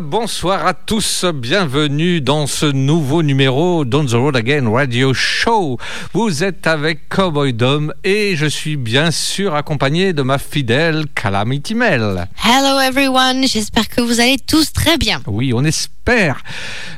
Bonsoir 0.00 0.66
à 0.66 0.74
tous, 0.74 1.24
bienvenue 1.32 2.20
dans 2.20 2.46
ce 2.46 2.66
nouveau 2.66 3.22
numéro 3.22 3.86
d'On 3.86 4.04
the 4.04 4.12
Road 4.12 4.36
Again 4.36 4.70
Radio 4.70 5.14
Show. 5.14 5.78
Vous 6.12 6.44
êtes 6.44 6.66
avec 6.66 7.08
Cowboy 7.08 7.54
Dom 7.54 7.94
et 8.04 8.36
je 8.36 8.46
suis 8.46 8.76
bien 8.76 9.10
sûr 9.10 9.54
accompagné 9.54 10.12
de 10.12 10.20
ma 10.20 10.38
fidèle 10.38 11.06
Calamity 11.14 11.74
Mel. 11.74 12.28
Hello 12.44 12.78
everyone, 12.80 13.46
j'espère 13.46 13.88
que 13.88 14.02
vous 14.02 14.20
allez 14.20 14.36
tous 14.38 14.72
très 14.72 14.98
bien. 14.98 15.22
Oui, 15.26 15.52
on 15.54 15.64
espère. 15.64 15.95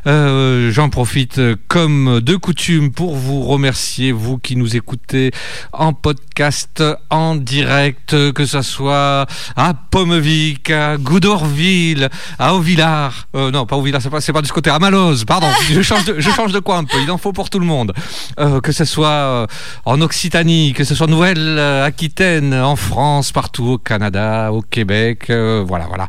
Euh, 0.06 0.70
J'en 0.70 0.90
profite 0.90 1.38
euh, 1.38 1.56
comme 1.68 2.20
de 2.20 2.36
coutume 2.36 2.92
pour 2.92 3.16
vous 3.16 3.42
remercier, 3.42 4.12
vous 4.12 4.36
qui 4.38 4.54
nous 4.54 4.76
écoutez 4.76 5.30
en 5.72 5.94
podcast, 5.94 6.82
en 7.08 7.34
direct, 7.34 8.32
que 8.32 8.44
ce 8.44 8.60
soit 8.60 9.26
à 9.56 9.74
Pommevic, 9.90 10.70
à 10.70 10.98
Goudorville, 10.98 12.10
à 12.38 12.54
Auvillard. 12.54 13.28
Euh, 13.34 13.50
non, 13.50 13.64
pas 13.64 13.76
Auvillard, 13.76 14.02
c'est 14.02 14.10
pas, 14.10 14.20
pas 14.20 14.42
de 14.42 14.46
ce 14.46 14.52
côté, 14.52 14.68
à 14.68 14.78
Malose, 14.78 15.24
pardon. 15.24 15.48
Je 15.70 15.80
change 15.80 16.04
de, 16.04 16.20
je 16.20 16.30
change 16.30 16.52
de 16.52 16.58
coin 16.58 16.78
un 16.78 16.84
peu, 16.84 16.98
il 17.02 17.10
en 17.10 17.18
faut 17.18 17.32
pour 17.32 17.48
tout 17.48 17.58
le 17.58 17.66
monde. 17.66 17.94
Euh, 18.38 18.60
que 18.60 18.72
ce 18.72 18.84
soit 18.84 19.46
en 19.86 20.00
Occitanie, 20.02 20.74
que 20.74 20.84
ce 20.84 20.94
soit 20.94 21.06
Nouvelle-Aquitaine, 21.06 22.52
en 22.52 22.76
France, 22.76 23.32
partout 23.32 23.66
au 23.66 23.78
Canada, 23.78 24.52
au 24.52 24.60
Québec, 24.60 25.30
voilà, 25.30 25.86
voilà. 25.86 26.08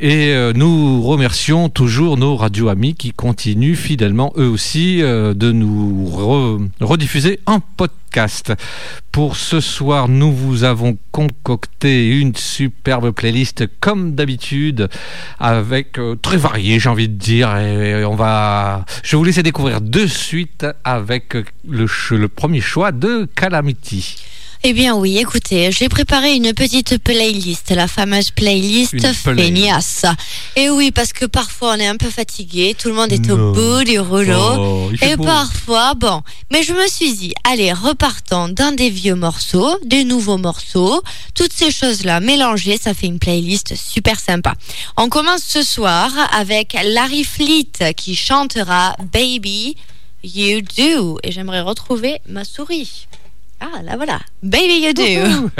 Et 0.00 0.34
nous 0.54 1.02
remercions 1.02 1.68
toujours 1.68 2.11
nos 2.16 2.36
radio 2.36 2.68
amis 2.68 2.94
qui 2.94 3.12
continuent 3.12 3.74
fidèlement 3.74 4.32
eux 4.36 4.48
aussi 4.48 5.02
euh, 5.02 5.34
de 5.34 5.52
nous 5.52 6.08
re- 6.10 6.68
rediffuser 6.80 7.40
en 7.46 7.60
podcast. 7.60 8.52
Pour 9.10 9.36
ce 9.36 9.60
soir, 9.60 10.08
nous 10.08 10.32
vous 10.32 10.64
avons 10.64 10.98
concocté 11.12 12.18
une 12.18 12.34
superbe 12.36 13.10
playlist 13.10 13.64
comme 13.80 14.14
d'habitude 14.14 14.88
avec 15.38 15.98
euh, 15.98 16.16
très 16.16 16.36
variée, 16.36 16.78
j'ai 16.78 16.88
envie 16.88 17.08
de 17.08 17.14
dire. 17.14 17.56
Et 17.56 18.04
on 18.04 18.14
va, 18.14 18.84
je 19.02 19.16
vous 19.16 19.24
laisser 19.24 19.42
découvrir 19.42 19.80
de 19.80 20.06
suite 20.06 20.66
avec 20.84 21.36
le 21.68 22.26
premier 22.28 22.60
choix 22.60 22.92
de 22.92 23.26
Calamity. 23.34 24.21
Eh 24.64 24.74
bien 24.74 24.94
oui, 24.94 25.18
écoutez, 25.18 25.72
j'ai 25.72 25.88
préparé 25.88 26.36
une 26.36 26.52
petite 26.54 26.98
playlist, 26.98 27.70
la 27.70 27.88
fameuse 27.88 28.30
playlist 28.30 28.92
Une 28.92 29.12
feignasse. 29.12 30.04
Et 30.54 30.70
oui, 30.70 30.92
parce 30.92 31.12
que 31.12 31.24
parfois 31.24 31.72
on 31.74 31.80
est 31.80 31.88
un 31.88 31.96
peu 31.96 32.10
fatigué, 32.10 32.76
tout 32.78 32.86
le 32.86 32.94
monde 32.94 33.12
est 33.12 33.28
au 33.28 33.52
bout 33.52 33.82
du 33.82 33.98
rouleau. 33.98 34.54
Oh, 34.56 34.90
Et 35.02 35.16
beau. 35.16 35.24
parfois, 35.24 35.94
bon, 35.94 36.22
mais 36.52 36.62
je 36.62 36.74
me 36.74 36.86
suis 36.86 37.12
dit, 37.12 37.34
allez, 37.42 37.72
repartons 37.72 38.50
dans 38.50 38.72
des 38.72 38.88
vieux 38.88 39.16
morceaux, 39.16 39.76
des 39.84 40.04
nouveaux 40.04 40.38
morceaux, 40.38 41.02
toutes 41.34 41.52
ces 41.52 41.72
choses-là 41.72 42.20
mélangées, 42.20 42.78
ça 42.80 42.94
fait 42.94 43.08
une 43.08 43.18
playlist 43.18 43.74
super 43.74 44.20
sympa. 44.20 44.54
On 44.96 45.08
commence 45.08 45.42
ce 45.42 45.64
soir 45.64 46.12
avec 46.32 46.76
Larry 46.84 47.24
Fleet 47.24 47.94
qui 47.96 48.14
chantera 48.14 48.94
Baby 49.12 49.76
You 50.22 50.60
Do. 50.60 51.18
Et 51.24 51.32
j'aimerais 51.32 51.62
retrouver 51.62 52.20
ma 52.28 52.44
souris. 52.44 53.08
Ah, 53.64 53.80
là 53.80 53.94
voilà. 53.94 54.18
Baby 54.42 54.80
You 54.80 54.92
Do. 54.92 55.50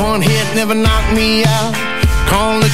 One 0.00 0.22
hit 0.22 0.54
never 0.54 0.76
knocked 0.76 1.12
me 1.12 1.44
out. 1.44 1.67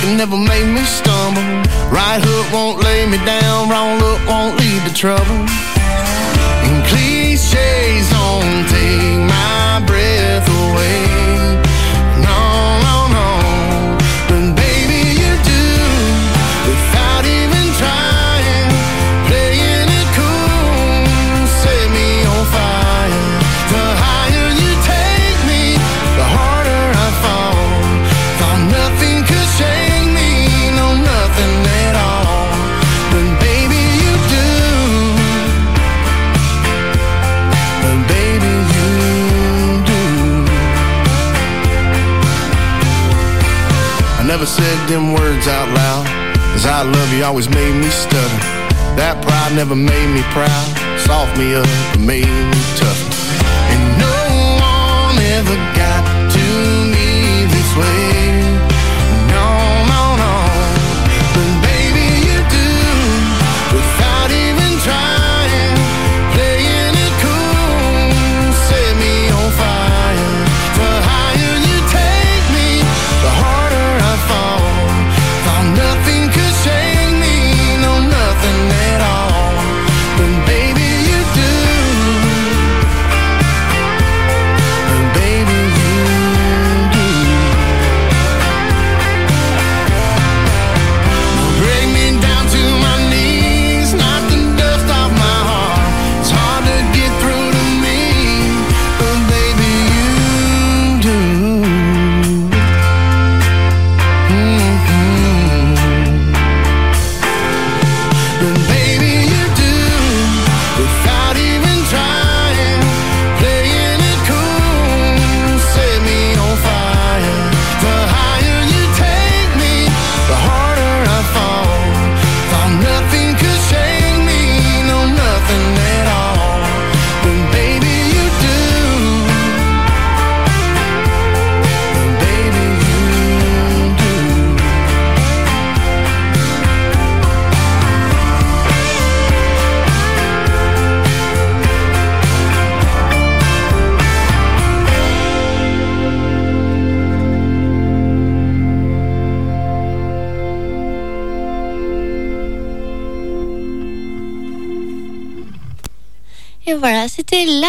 Corn 0.05 0.17
never 0.19 0.37
made 0.37 0.67
me 0.67 0.83
stumble. 0.83 1.43
Right 1.91 2.21
hook 2.23 2.53
won't 2.53 2.83
lay 2.83 3.07
me 3.07 3.17
down. 3.25 3.71
Wrong 3.71 3.99
look 3.99 4.21
won't 4.27 4.59
lead 4.61 4.83
to 4.87 4.93
trouble. 4.93 5.41
And 6.67 6.85
cliches 6.87 8.13
said 44.55 44.89
them 44.89 45.13
words 45.13 45.49
out 45.49 45.69
loud. 45.75 46.07
Cause 46.53 46.67
I 46.67 46.83
love 46.83 47.13
you 47.13 47.25
always 47.25 47.49
made 47.49 47.75
me 47.75 47.91
stutter. 47.91 48.39
That 48.95 49.21
pride 49.21 49.57
never 49.57 49.75
made 49.75 50.09
me 50.15 50.23
proud. 50.31 50.67
Soft 51.01 51.37
me 51.37 51.57
up 51.57 51.67
made 51.99 52.31
me 52.31 52.61
tough. 52.79 53.24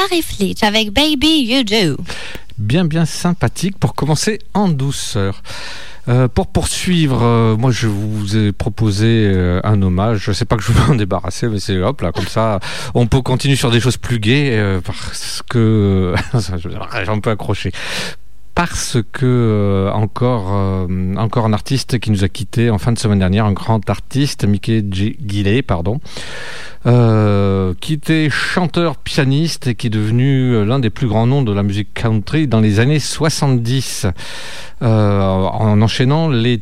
Larry 0.09 0.21
Fleet 0.21 0.55
avec 0.61 0.91
Baby 0.91 1.45
You 1.47 1.63
Do. 1.63 1.97
bien 2.59 2.85
bien 2.85 3.05
sympathique 3.05 3.79
pour 3.79 3.95
commencer 3.95 4.37
en 4.53 4.67
douceur. 4.67 5.41
Euh, 6.07 6.27
pour 6.27 6.45
poursuivre, 6.47 7.23
euh, 7.23 7.57
moi 7.57 7.71
je 7.71 7.87
vous 7.87 8.37
ai 8.37 8.51
proposé 8.51 9.07
euh, 9.07 9.59
un 9.63 9.81
hommage. 9.81 10.19
Je 10.19 10.31
sais 10.31 10.45
pas 10.45 10.57
que 10.57 10.63
je 10.63 10.71
veux 10.71 10.87
m'en 10.87 10.95
débarrasser, 10.95 11.47
mais 11.47 11.59
c'est 11.59 11.81
hop 11.81 12.01
là 12.01 12.11
comme 12.11 12.27
ça. 12.27 12.59
On 12.93 13.07
peut 13.07 13.21
continuer 13.21 13.55
sur 13.55 13.71
des 13.71 13.79
choses 13.79 13.97
plus 13.97 14.19
gaies 14.19 14.79
parce 14.85 15.41
que 15.49 16.13
j'en 17.05 17.19
peux 17.19 17.31
accrocher. 17.31 17.71
Parce 18.55 18.97
que 19.11 19.25
euh, 19.25 19.91
encore, 19.91 20.53
euh, 20.53 21.15
encore 21.17 21.45
un 21.45 21.51
artiste 21.51 21.99
qui 21.99 22.09
nous 22.09 22.23
a 22.23 22.29
quitté 22.29 22.69
en 22.69 22.77
fin 22.77 22.93
de 22.93 22.97
semaine 22.97 23.19
dernière, 23.19 23.45
un 23.45 23.51
grand 23.51 23.87
artiste, 23.89 24.45
Mickey 24.47 24.83
Gillet, 24.89 25.61
pardon, 25.61 25.99
euh, 26.85 27.73
qui 27.81 27.93
était 27.93 28.29
chanteur 28.29 28.95
pianiste 28.95 29.67
et 29.67 29.75
qui 29.75 29.87
est 29.87 29.89
devenu 29.91 30.65
l'un 30.65 30.79
des 30.79 30.89
plus 30.89 31.07
grands 31.07 31.27
noms 31.27 31.41
de 31.41 31.51
la 31.51 31.63
musique 31.63 31.93
country 31.93 32.47
dans 32.47 32.61
les 32.61 32.79
années 32.79 32.99
70. 32.99 34.07
en 34.81 35.81
enchaînant 35.81 36.29
les 36.29 36.61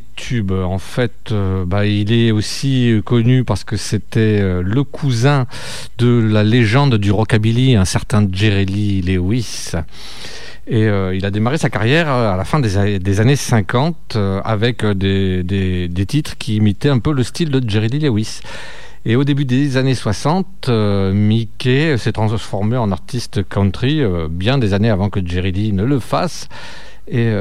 En 0.52 0.80
fait, 0.80 1.34
bah, 1.66 1.86
il 1.86 2.12
est 2.12 2.32
aussi 2.32 3.02
connu 3.06 3.44
parce 3.44 3.64
que 3.64 3.78
c'était 3.78 4.42
le 4.62 4.84
cousin 4.84 5.48
de 5.98 6.08
la 6.08 6.44
légende 6.44 6.96
du 6.96 7.12
rockabilly, 7.12 7.76
un 7.76 7.86
certain 7.86 8.28
Jerry 8.32 8.66
Lee 8.66 9.02
Lewis. 9.02 9.72
Et 10.66 10.88
euh, 10.88 11.14
il 11.14 11.26
a 11.26 11.32
démarré 11.32 11.58
sa 11.58 11.70
carrière 11.70 12.10
euh, 12.10 12.34
à 12.34 12.38
la 12.38 12.46
fin 12.46 12.60
des, 12.60 12.78
années 13.20 13.36
50 13.36 14.16
euh, 14.16 14.42
avec 14.46 14.86
des, 14.86 16.06
titres 16.08 16.38
qui 16.38 16.56
imitaient 16.56 16.90
un 16.90 17.00
peu 17.00 17.12
le 17.12 17.24
style 17.24 17.50
de 17.50 17.70
Jerry 17.70 17.90
Lee 17.90 18.00
Lewis. 18.00 18.40
Et 19.06 19.18
au 19.18 19.26
début 19.26 19.44
des 19.44 19.76
années 19.76 19.96
60, 19.96 20.70
Mickey 21.14 21.98
s'est 21.98 22.14
transformé 22.14 22.78
en 22.78 22.90
artiste 22.90 23.44
country 23.50 24.02
bien 24.30 24.58
des 24.58 24.74
années 24.74 24.90
avant 24.90 25.10
que 25.10 25.20
Jerry 25.26 25.52
Lee 25.52 25.74
ne 25.74 25.84
le 25.84 26.00
fasse. 26.00 26.48
Et 27.08 27.34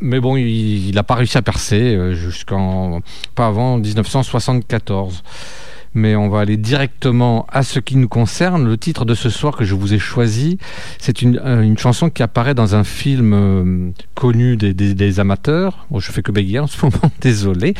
mais 0.00 0.20
bon, 0.20 0.36
il 0.36 0.92
n'a 0.94 1.02
pas 1.02 1.14
réussi 1.14 1.36
à 1.36 1.42
percer 1.42 2.14
jusqu'en 2.14 3.00
pas 3.34 3.46
avant 3.46 3.76
1974 3.78 5.22
mais 5.96 6.14
on 6.14 6.28
va 6.28 6.40
aller 6.40 6.58
directement 6.58 7.46
à 7.50 7.62
ce 7.62 7.80
qui 7.80 7.96
nous 7.96 8.08
concerne. 8.08 8.68
Le 8.68 8.76
titre 8.76 9.04
de 9.04 9.14
ce 9.14 9.30
soir 9.30 9.56
que 9.56 9.64
je 9.64 9.74
vous 9.74 9.94
ai 9.94 9.98
choisi, 9.98 10.58
c'est 10.98 11.22
une, 11.22 11.38
euh, 11.38 11.74
chanson 11.76 12.10
qui 12.10 12.22
apparaît 12.22 12.54
dans 12.54 12.76
un 12.76 12.84
film 12.84 13.32
euh, 13.32 13.90
connu 14.14 14.56
des, 14.56 15.20
amateurs. 15.20 15.86
je 15.96 16.12
fais 16.12 16.22
que 16.22 16.30
bégayer 16.32 16.58
en 16.58 16.66
ce 16.66 16.76
moment, 16.84 17.10
désolé. 17.20 17.74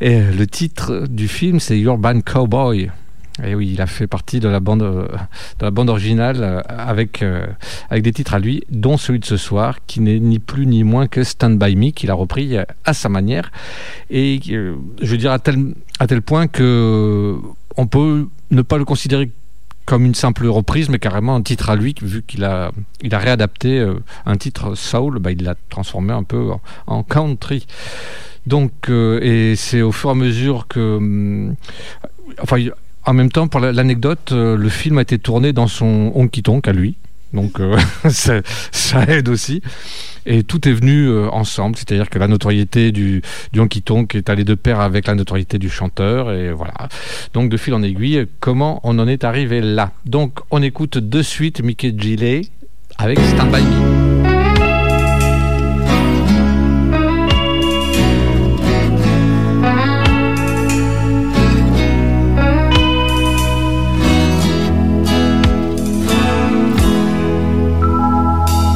Et 0.00 0.20
le 0.20 0.46
titre 0.46 1.06
du 1.08 1.26
film, 1.26 1.58
c'est 1.58 1.78
Urban 1.78 2.20
Cowboy. 2.20 2.90
Et 3.44 3.54
oui, 3.54 3.70
il 3.72 3.82
a 3.82 3.86
fait 3.86 4.06
partie 4.06 4.40
de 4.40 4.48
la 4.48 4.60
bande, 4.60 4.82
euh, 4.82 5.08
de 5.58 5.64
la 5.64 5.70
bande 5.70 5.90
originale 5.90 6.38
euh, 6.40 6.60
avec, 6.68 7.22
euh, 7.22 7.46
avec 7.90 8.02
des 8.02 8.12
titres 8.12 8.34
à 8.34 8.38
lui, 8.38 8.64
dont 8.70 8.96
celui 8.96 9.18
de 9.18 9.26
ce 9.26 9.36
soir, 9.36 9.78
qui 9.86 10.00
n'est 10.00 10.18
ni 10.18 10.38
plus 10.38 10.66
ni 10.66 10.84
moins 10.84 11.06
que 11.06 11.22
Stand 11.22 11.58
By 11.58 11.76
Me, 11.76 11.90
qu'il 11.90 12.10
a 12.10 12.14
repris 12.14 12.56
à 12.84 12.94
sa 12.94 13.08
manière. 13.08 13.52
Et 14.10 14.40
je 14.42 14.74
veux 15.02 15.18
dire 15.18 15.32
à 15.32 15.38
tel, 15.38 15.74
à 15.98 16.06
tel 16.06 16.22
point 16.22 16.46
que 16.46 17.36
on 17.76 17.86
peut 17.86 18.28
ne 18.50 18.62
pas 18.62 18.78
le 18.78 18.86
considérer 18.86 19.30
comme 19.84 20.04
une 20.04 20.14
simple 20.14 20.46
reprise, 20.46 20.88
mais 20.88 20.98
carrément 20.98 21.36
un 21.36 21.42
titre 21.42 21.68
à 21.70 21.76
lui, 21.76 21.94
vu 22.00 22.22
qu'il 22.22 22.42
a, 22.42 22.72
il 23.02 23.14
a 23.14 23.18
réadapté 23.18 23.86
un 24.24 24.36
titre 24.36 24.74
soul, 24.74 25.18
bah, 25.20 25.30
il 25.30 25.44
l'a 25.44 25.54
transformé 25.68 26.12
un 26.12 26.24
peu 26.24 26.50
en, 26.86 27.02
country. 27.02 27.66
Donc, 28.46 28.88
et 28.88 29.54
c'est 29.56 29.82
au 29.82 29.92
fur 29.92 30.08
et 30.08 30.12
à 30.12 30.16
mesure 30.16 30.66
que, 30.66 30.96
hum, 30.96 31.54
enfin, 32.42 32.56
en 33.06 33.12
même 33.12 33.30
temps, 33.30 33.48
pour 33.48 33.60
l'anecdote, 33.60 34.32
euh, 34.32 34.56
le 34.56 34.68
film 34.68 34.98
a 34.98 35.02
été 35.02 35.18
tourné 35.18 35.52
dans 35.52 35.68
son 35.68 36.12
honky 36.14 36.42
tonk 36.42 36.66
à 36.66 36.72
lui. 36.72 36.96
Donc 37.32 37.60
euh, 37.60 37.78
ça, 38.08 38.42
aide 39.08 39.28
aussi. 39.28 39.62
Et 40.26 40.42
tout 40.42 40.68
est 40.68 40.72
venu 40.72 41.06
euh, 41.06 41.28
ensemble, 41.30 41.76
c'est-à-dire 41.76 42.10
que 42.10 42.18
la 42.18 42.26
notoriété 42.26 42.90
du, 42.90 43.22
du 43.52 43.60
honky 43.60 43.82
tonk 43.82 44.14
est 44.16 44.28
allée 44.28 44.44
de 44.44 44.54
pair 44.54 44.80
avec 44.80 45.06
la 45.06 45.14
notoriété 45.14 45.58
du 45.58 45.70
chanteur. 45.70 46.32
Et 46.32 46.50
voilà. 46.52 46.88
Donc 47.32 47.48
de 47.48 47.56
fil 47.56 47.74
en 47.74 47.82
aiguille, 47.82 48.26
comment 48.40 48.80
on 48.82 48.98
en 48.98 49.06
est 49.06 49.22
arrivé 49.22 49.60
là? 49.60 49.92
Donc 50.04 50.40
on 50.50 50.60
écoute 50.62 50.98
de 50.98 51.22
suite 51.22 51.62
Mickey 51.62 51.94
Gillet 51.96 52.42
avec 52.98 53.20
Stand 53.20 53.52
By 53.52 53.62
Me. 53.62 54.25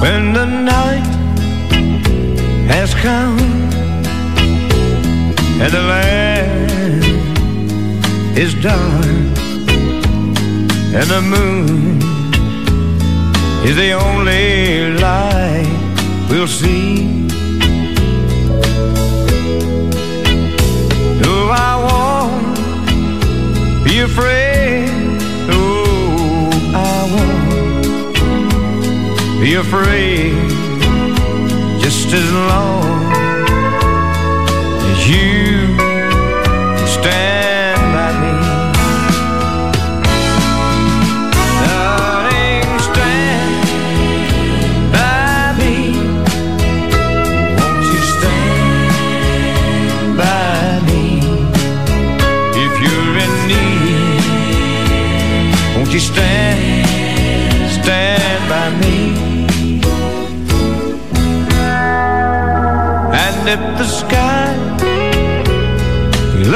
When 0.01 0.33
the 0.33 0.47
night 0.47 1.05
has 2.73 2.95
come 2.95 3.39
and 5.61 5.71
the 5.71 5.83
land 5.95 7.05
is 8.39 8.55
dark 8.55 9.05
and 10.97 11.07
the 11.15 11.21
moon 11.21 12.01
is 13.69 13.77
the 13.77 13.93
only 13.93 14.91
light 14.93 15.69
we'll 16.31 16.47
see. 16.47 17.27
No, 21.23 21.51
I 21.51 21.73
won't 21.87 22.57
be 23.85 24.01
afraid. 24.01 24.60
Be 29.41 29.55
afraid 29.55 30.35
just 31.81 32.13
as 32.13 32.33
long 32.33 33.11
as 34.91 35.09
you 35.09 35.40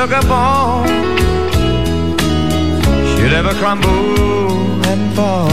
look 0.07 0.23
upon 0.25 0.87
should 3.17 3.33
ever 3.33 3.55
crumble 3.55 4.85
and 4.85 5.15
fall, 5.15 5.51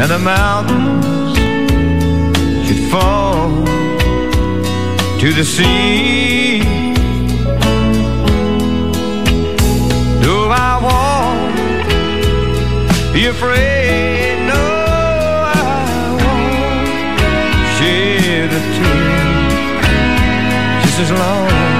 and 0.00 0.10
the 0.10 0.18
mountains 0.18 1.38
should 2.66 2.82
fall 2.90 3.64
to 5.20 5.32
the 5.34 5.44
sea. 5.44 6.62
Do 10.24 10.48
I 10.50 10.80
won't 10.86 11.54
be 13.12 13.26
afraid? 13.26 14.46
No, 14.48 14.62
I 15.54 15.56
won't 16.22 17.20
shed 17.76 18.50
a 18.50 18.60
tear 18.74 19.22
just 20.82 20.98
as 21.04 21.10
long, 21.12 21.75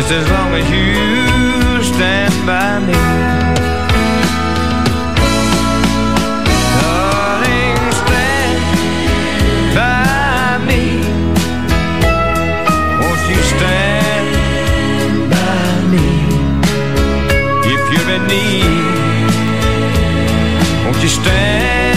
just 0.00 0.12
as 0.12 0.30
long 0.30 0.54
as 0.54 0.64
you 0.70 1.82
stand 1.82 2.32
by 2.46 2.78
me 2.78 2.94
Darling, 6.80 7.76
stand 8.00 8.62
by 9.76 10.56
me. 10.68 10.82
Won't 12.98 13.22
you 13.28 13.40
stand 13.52 14.26
by 15.34 15.68
me? 15.92 16.08
If 17.74 17.82
you're 17.92 18.10
in 18.16 18.22
need 18.26 19.32
Won't 20.86 21.00
you 21.02 21.10
stand 21.10 21.89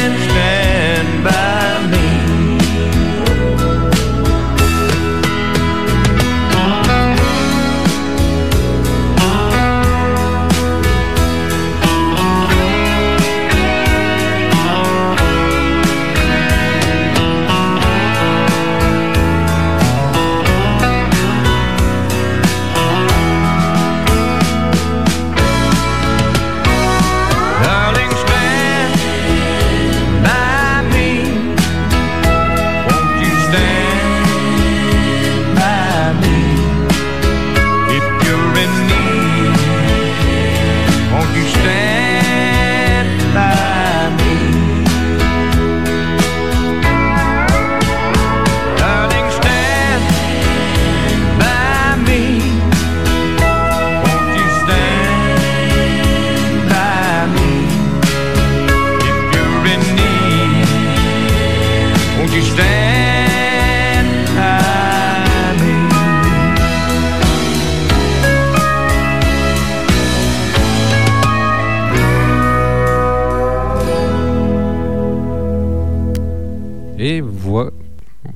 Voilà. 77.25 77.71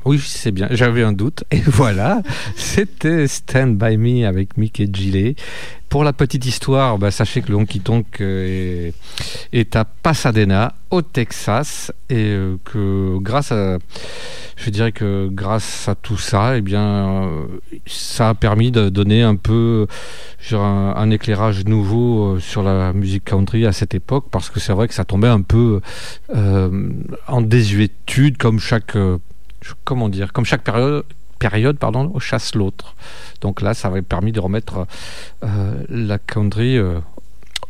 Oui, 0.06 0.20
c'est 0.24 0.51
bien. 0.51 0.67
J'avais 0.72 1.03
un 1.03 1.13
doute. 1.13 1.44
Et 1.51 1.60
voilà, 1.65 2.22
c'était 2.56 3.27
Stand 3.27 3.77
By 3.77 3.98
Me 3.98 4.25
avec 4.25 4.58
Mickey 4.58 4.88
Gillet. 4.91 5.36
Pour 5.89 6.03
la 6.03 6.12
petite 6.12 6.46
histoire, 6.46 6.98
bah, 6.98 7.12
sachez 7.12 7.41
que 7.41 7.50
le 7.50 7.56
Honky 7.56 7.79
Tonk 7.79 8.20
euh, 8.20 8.91
est, 9.53 9.75
à 9.77 9.86
Pasadena, 9.86 10.74
au 10.91 11.01
Texas, 11.01 11.94
et 12.10 12.15
euh, 12.15 12.58
que 12.65 13.17
grâce 13.20 13.53
à, 13.53 13.77
je 14.58 14.70
dirais 14.70 14.91
que 14.91 15.29
grâce 15.32 15.88
à 15.88 15.96
tout 15.96 16.17
ça, 16.17 16.58
eh 16.58 16.62
bien, 16.62 17.27
euh, 17.27 17.46
ça 17.86 18.29
a 18.29 18.34
permis 18.34 18.70
de 18.70 18.89
donner 18.89 19.24
un 19.24 19.38
peu 19.38 19.88
un, 20.51 21.10
éclairage 21.10 21.63
nouveau 21.63 22.38
sur 22.41 22.63
la 22.63 22.91
musique 22.91 23.24
country 23.24 23.65
à 23.65 23.72
cette 23.72 23.96
époque, 23.96 24.25
parce 24.29 24.50
que 24.50 24.60
c'est 24.60 24.74
vrai 24.74 24.89
que 24.89 24.94
ça 24.94 25.06
tombait 25.06 25.29
un 25.29 25.41
peu 25.41 25.79
en 27.27 27.41
désuétude, 27.41 28.38
comme 28.38 28.60
chaque, 28.60 28.98
comment 29.83 30.09
dire, 30.09 30.33
comme 30.33 30.45
chaque 30.45 30.63
période 30.63 31.03
période 31.39 31.77
pardon 31.77 32.17
chasse 32.17 32.55
l'autre 32.55 32.95
donc 33.41 33.62
là 33.62 33.75
ça 33.75 33.89
avait 33.89 34.01
permis 34.01 34.31
de 34.31 34.39
remettre 34.39 34.88
euh, 35.43 35.83
la 35.88 36.17
country 36.17 36.77
euh, 36.77 37.00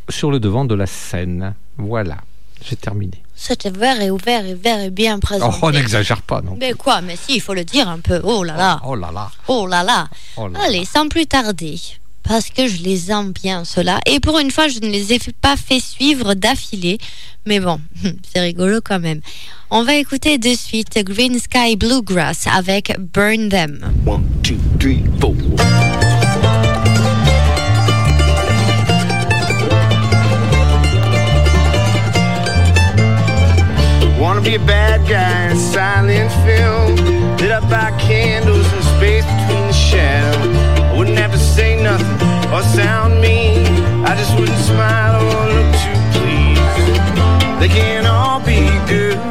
sur 0.08 0.30
le 0.30 0.40
devant 0.40 0.64
de 0.64 0.74
la 0.74 0.86
scène 0.86 1.54
voilà 1.76 2.16
j'ai 2.64 2.76
terminé 2.76 3.22
C'était 3.34 3.70
very, 3.70 4.10
very, 4.24 4.54
very 4.54 4.90
bien 4.90 5.16
oh, 5.16 5.20
présenté. 5.20 5.58
on 5.62 5.70
n'exagère 5.70 6.22
pas 6.22 6.40
non 6.40 6.56
Mais 6.58 6.72
quoi 6.72 7.00
Mais 7.00 7.14
si, 7.16 7.36
il 7.36 7.40
faut 7.40 7.54
le 7.54 7.64
dire 7.64 7.88
un 7.88 8.00
peu. 8.00 8.20
Oh 8.24 8.42
là 8.42 8.56
là. 8.56 8.80
oh 8.84 8.96
là 8.96 9.10
là 9.12 9.30
Oh 9.46 9.66
là 9.66 9.84
là. 9.84 10.08
oh 10.36 10.48
là 10.48 10.58
Allez, 10.66 10.84
sans 10.84 11.08
plus 11.08 11.26
tarder. 11.26 11.78
Parce 12.28 12.50
que 12.50 12.68
je 12.68 12.82
les 12.82 13.10
aime 13.10 13.32
bien, 13.32 13.64
ceux-là. 13.64 14.00
Et 14.04 14.20
pour 14.20 14.38
une 14.38 14.50
fois, 14.50 14.68
je 14.68 14.80
ne 14.80 14.90
les 14.90 15.14
ai 15.14 15.18
pas 15.40 15.56
fait 15.56 15.80
suivre 15.80 16.34
d'affilée. 16.34 16.98
Mais 17.46 17.58
bon, 17.58 17.80
c'est 18.32 18.40
rigolo 18.40 18.80
quand 18.84 19.00
même. 19.00 19.22
On 19.70 19.82
va 19.82 19.94
écouter 19.94 20.36
de 20.36 20.54
suite 20.54 21.02
Green 21.04 21.38
Sky 21.38 21.76
Bluegrass 21.76 22.46
avec 22.46 22.94
Burn 22.98 23.48
Them. 23.48 23.80
One, 24.06 24.24
two, 24.42 24.58
three, 24.78 25.02
four. 25.18 25.34
Wanna 34.20 34.42
be 34.42 34.56
a 34.56 34.58
bad 34.58 35.08
guy 35.08 35.50
in 35.50 35.56
silent 35.56 36.30
film, 36.44 37.36
lit 37.38 37.52
up 37.52 37.62
by 37.70 37.90
candles 37.98 38.66
space 38.96 39.37
or 42.52 42.62
sound 42.62 43.20
mean. 43.20 43.66
I 44.04 44.14
just 44.16 44.38
wouldn't 44.38 44.58
smile 44.58 45.20
or 45.20 45.46
look 45.54 45.70
too 45.84 45.98
pleased. 46.16 47.60
They 47.60 47.68
can't 47.68 48.06
all 48.06 48.40
be 48.40 48.70
good. 48.88 49.27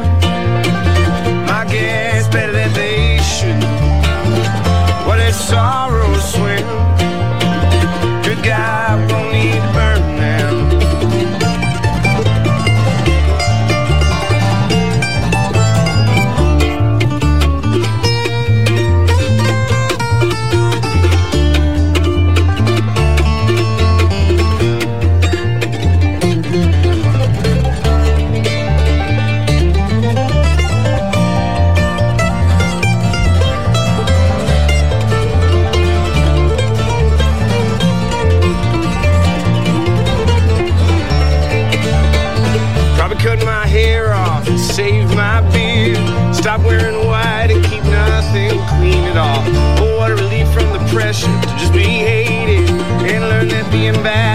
Learn 53.92 54.02
that 54.02 54.27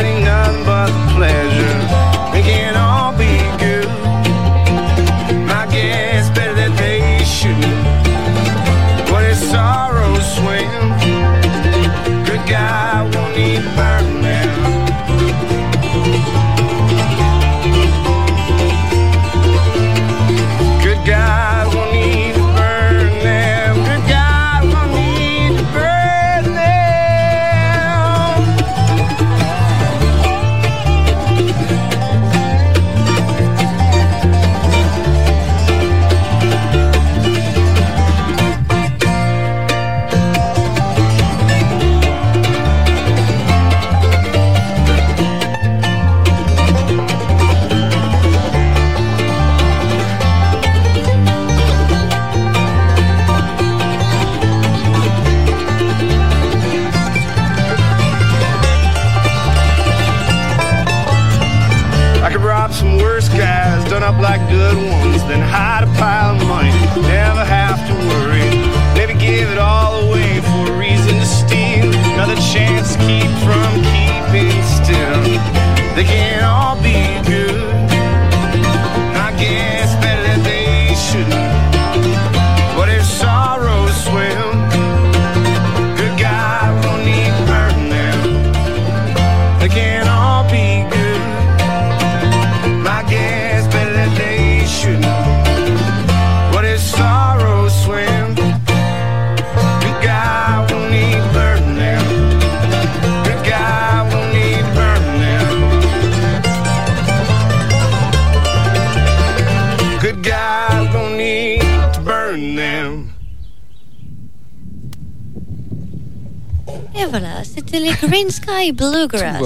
Bluegrass 118.71 119.43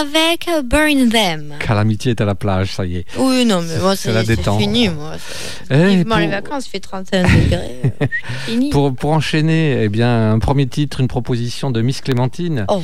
avec 0.00 0.48
Burn 0.64 1.08
Them. 1.08 1.54
Calamity 1.58 2.10
est 2.10 2.20
à 2.20 2.24
la 2.24 2.34
plage 2.34 2.72
ça 2.72 2.86
y 2.86 2.96
est 2.98 3.04
Oui, 3.18 3.44
non, 3.44 3.62
mais 3.62 3.78
moi, 3.80 3.96
C'est 3.96 4.12
fini, 4.58 4.88
moi. 4.88 5.12
Eh, 5.70 6.04
pour- 6.04 6.16
les 6.18 6.26
vacances, 6.28 6.66
il 6.66 6.70
fait 6.70 6.80
31 6.80 7.22
degrés. 7.24 7.80
euh, 8.02 8.06
fini. 8.46 8.70
Pour, 8.70 8.94
pour 8.94 9.10
enchaîner, 9.12 9.82
eh 9.82 9.88
bien, 9.88 10.32
un 10.32 10.38
premier 10.38 10.66
titre, 10.66 11.00
une 11.00 11.08
proposition 11.08 11.70
de 11.70 11.80
Miss 11.82 12.00
Clémentine. 12.00 12.64
Oh. 12.68 12.82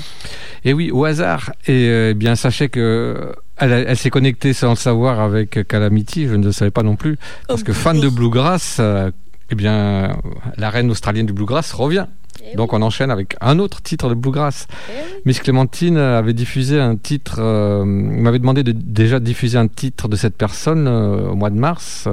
Et 0.65 0.73
oui, 0.73 0.91
au 0.91 1.05
hasard. 1.05 1.53
Et 1.67 1.89
euh, 1.89 2.11
eh 2.11 2.15
bien, 2.15 2.35
sachez 2.37 2.69
que 2.69 3.33
elle 3.59 3.97
s'est 3.97 4.11
connectée 4.11 4.53
sans 4.53 4.71
le 4.71 4.77
savoir 4.77 5.19
avec 5.21 5.67
Calamity. 5.67 6.27
Je 6.29 6.35
ne 6.35 6.45
le 6.45 6.53
savais 6.53 6.71
pas 6.71 6.83
non 6.83 6.97
plus. 6.97 7.17
Parce 7.49 7.63
Oh, 7.63 7.65
que 7.65 7.73
fan 7.73 7.99
de 8.01 8.09
bluegrass, 8.11 8.77
euh, 8.81 9.11
eh 9.51 9.55
bien, 9.55 10.17
la 10.57 10.71
reine 10.71 10.91
australienne 10.91 11.27
du 11.27 11.33
bluegrass 11.33 11.73
revient. 11.73 12.07
Eh 12.53 12.55
Donc 12.57 12.73
on 12.75 12.83
enchaîne 12.83 13.11
avec 13.11 13.35
un 13.41 13.59
autre 13.59 13.81
titre 13.83 14.09
de 14.09 14.15
bluegrass. 14.15 14.67
Eh 14.71 14.93
oui. 14.93 15.21
Miss 15.25 15.41
Clémentine 15.41 15.97
avait 15.97 16.35
diffusé 16.35 16.79
un 16.81 16.97
titre, 16.97 17.37
euh, 17.39 17.85
m'avait 17.85 18.39
demandé 18.39 18.63
de 18.63 18.73
déjà 18.73 19.21
diffuser 19.21 19.57
un 19.59 19.69
titre 19.69 20.09
de 20.09 20.17
cette 20.17 20.37
personne 20.37 20.87
euh, 20.87 21.29
au 21.31 21.35
mois 21.35 21.51
de 21.51 21.59
mars. 21.59 22.09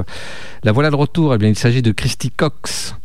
La 0.64 0.72
voilà 0.72 0.90
de 0.92 0.96
retour. 0.96 1.36
Eh 1.36 1.38
bien, 1.38 1.50
il 1.50 1.58
s'agit 1.58 1.82
de 1.82 1.92
Christy 1.92 2.32
Cox. 2.32 2.96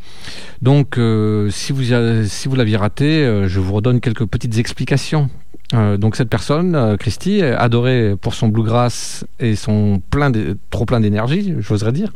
Donc, 0.62 0.98
euh, 0.98 1.50
si 1.50 1.72
vous, 1.72 1.92
a- 1.92 2.24
si 2.24 2.48
vous 2.48 2.54
l'aviez 2.54 2.76
raté, 2.76 3.42
je 3.46 3.60
vous 3.60 3.72
redonne 3.72 4.00
quelques 4.00 4.24
petites 4.26 4.58
explications. 4.58 5.28
Euh, 5.74 5.98
donc 5.98 6.16
cette 6.16 6.30
personne, 6.30 6.74
euh, 6.74 6.96
Christy, 6.96 7.42
adorée 7.42 8.14
pour 8.18 8.32
son 8.34 8.48
bluegrass 8.48 9.26
et 9.38 9.54
son 9.54 10.00
plein 10.10 10.30
de- 10.30 10.56
trop 10.70 10.86
plein 10.86 10.98
d'énergie, 11.00 11.54
j'oserais 11.58 11.92
dire. 11.92 12.10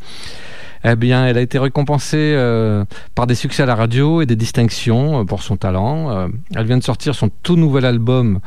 Eh 0.84 0.96
bien, 0.96 1.26
elle 1.26 1.38
a 1.38 1.40
été 1.40 1.58
récompensée 1.58 2.34
euh, 2.36 2.84
par 3.14 3.26
des 3.26 3.36
succès 3.36 3.62
à 3.62 3.66
la 3.66 3.76
radio 3.76 4.20
et 4.20 4.26
des 4.26 4.34
distinctions 4.34 5.20
euh, 5.20 5.24
pour 5.24 5.42
son 5.42 5.56
talent. 5.56 6.10
Euh, 6.10 6.28
elle 6.56 6.66
vient 6.66 6.78
de 6.78 6.82
sortir 6.82 7.14
son 7.14 7.30
tout 7.42 7.56
nouvel 7.56 7.84
album 7.84 8.40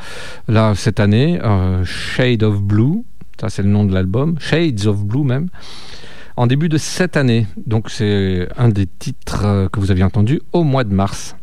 là 0.47 0.73
cette 0.75 0.99
année, 0.99 1.39
Shade 1.83 2.43
of 2.43 2.61
Blue. 2.61 3.03
Ça, 3.39 3.49
c'est 3.49 3.63
le 3.63 3.69
nom 3.69 3.85
de 3.85 3.93
l'album, 3.93 4.35
Shades 4.39 4.85
of 4.85 5.03
Blue 5.03 5.23
même. 5.23 5.47
En 6.37 6.47
début 6.47 6.67
de 6.67 6.77
cette 6.77 7.15
année. 7.15 7.47
Donc, 7.65 7.89
c'est 7.89 8.49
un 8.57 8.67
des 8.67 8.87
titres 8.87 9.69
que 9.71 9.79
vous 9.79 9.91
aviez 9.91 10.03
entendu 10.03 10.41
au 10.51 10.63
mois 10.63 10.83
de 10.83 10.93
mars. 10.93 11.35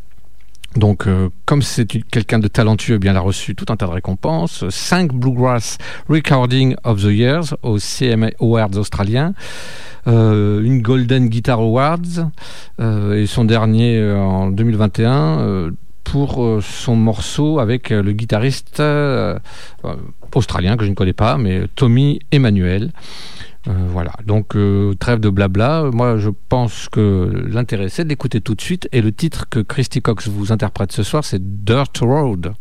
Donc, 0.77 1.07
euh, 1.07 1.29
comme 1.45 1.63
c'est 1.63 1.87
quelqu'un 1.87 2.39
de 2.39 2.49
talentueux, 2.49 2.95
eh 2.97 2.99
bien, 2.99 3.11
elle 3.11 3.19
a 3.19 3.21
reçu 3.21 3.55
tout 3.55 3.67
un 3.69 3.77
tas 3.77 3.87
de 3.87 3.93
récompenses. 3.93 4.65
5 4.69 5.13
Bluegrass 5.13 5.79
Recording 6.09 6.75
of 6.85 7.03
the 7.03 7.11
Years 7.13 7.55
au 7.63 7.79
CMA 7.79 8.31
Awards 8.41 8.77
australien. 8.77 9.35
Euh, 10.09 10.63
une 10.63 10.83
Golden 10.83 11.29
Guitar 11.29 11.61
Awards 11.61 12.29
euh, 12.81 13.15
et 13.15 13.27
son 13.27 13.45
dernier 13.45 14.03
en 14.13 14.51
2021 14.51 15.39
euh, 15.39 15.71
pour 16.03 16.45
son 16.61 16.97
morceau 16.97 17.61
avec 17.61 17.91
le 17.91 18.13
guitariste 18.13 18.83
australien 20.35 20.77
que 20.77 20.85
je 20.85 20.91
ne 20.91 20.95
connais 20.95 21.13
pas, 21.13 21.39
mais 21.39 21.69
Tommy 21.77 22.19
Emmanuel. 22.33 22.91
Euh, 23.69 23.73
voilà, 23.89 24.13
donc 24.27 24.57
euh, 24.57 24.95
trêve 24.99 25.21
de 25.21 25.31
blabla. 25.31 25.91
Moi, 25.93 26.19
je 26.19 26.31
pense 26.49 26.89
que 26.89 27.47
l'intérêt, 27.49 27.89
c'est 27.89 28.05
de 28.05 28.09
l'écouter 28.09 28.41
tout 28.41 28.55
de 28.55 28.61
suite. 28.61 28.89
Et 28.93 29.01
le 29.01 29.13
titre 29.13 29.49
que 29.49 29.61
Christy 29.61 30.03
Cox 30.03 30.29
vous 30.29 30.53
interprète 30.53 30.93
ce 30.93 31.03
soir, 31.03 31.25
c'est 31.25 31.65
Dirt 31.65 31.99
Road. 32.01 32.55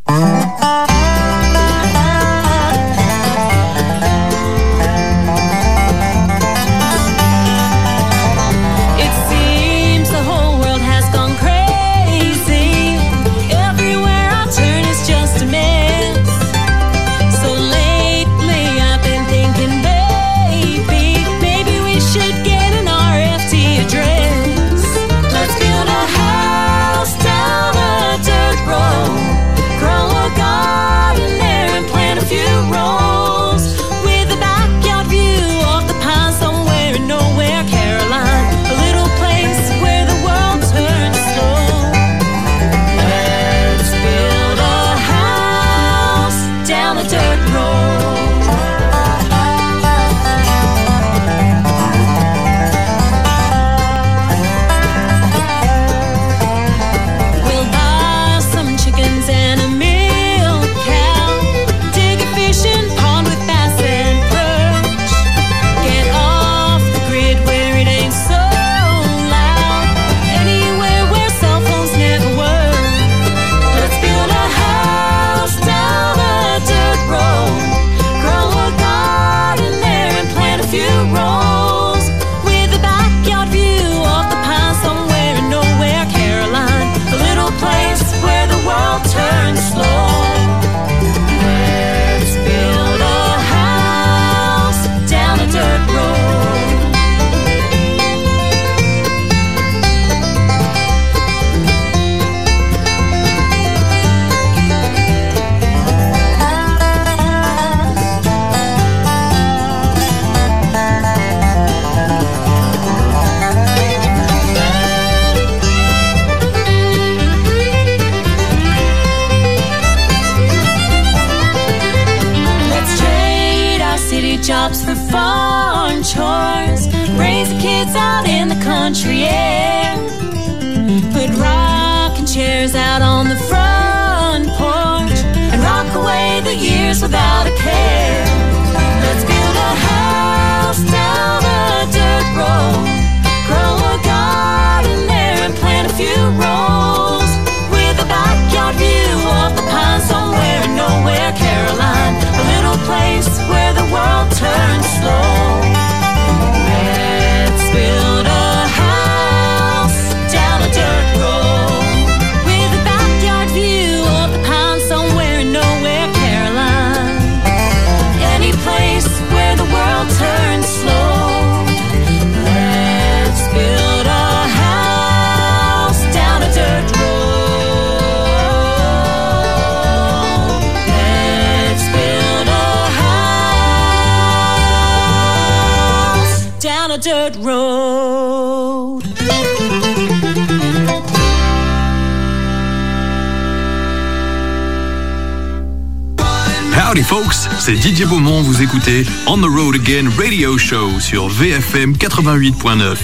C'est 197.62 197.76
Didier 197.76 198.08
Beaumont, 198.08 198.42
vous 198.42 198.64
écoutez 198.64 199.06
On 199.28 199.38
the 199.38 199.46
Road 199.46 199.76
Again 199.76 200.10
Radio 200.18 200.58
Show 200.58 201.00
sur 201.00 201.28
VFM 201.28 201.94
88.9. 201.94 202.98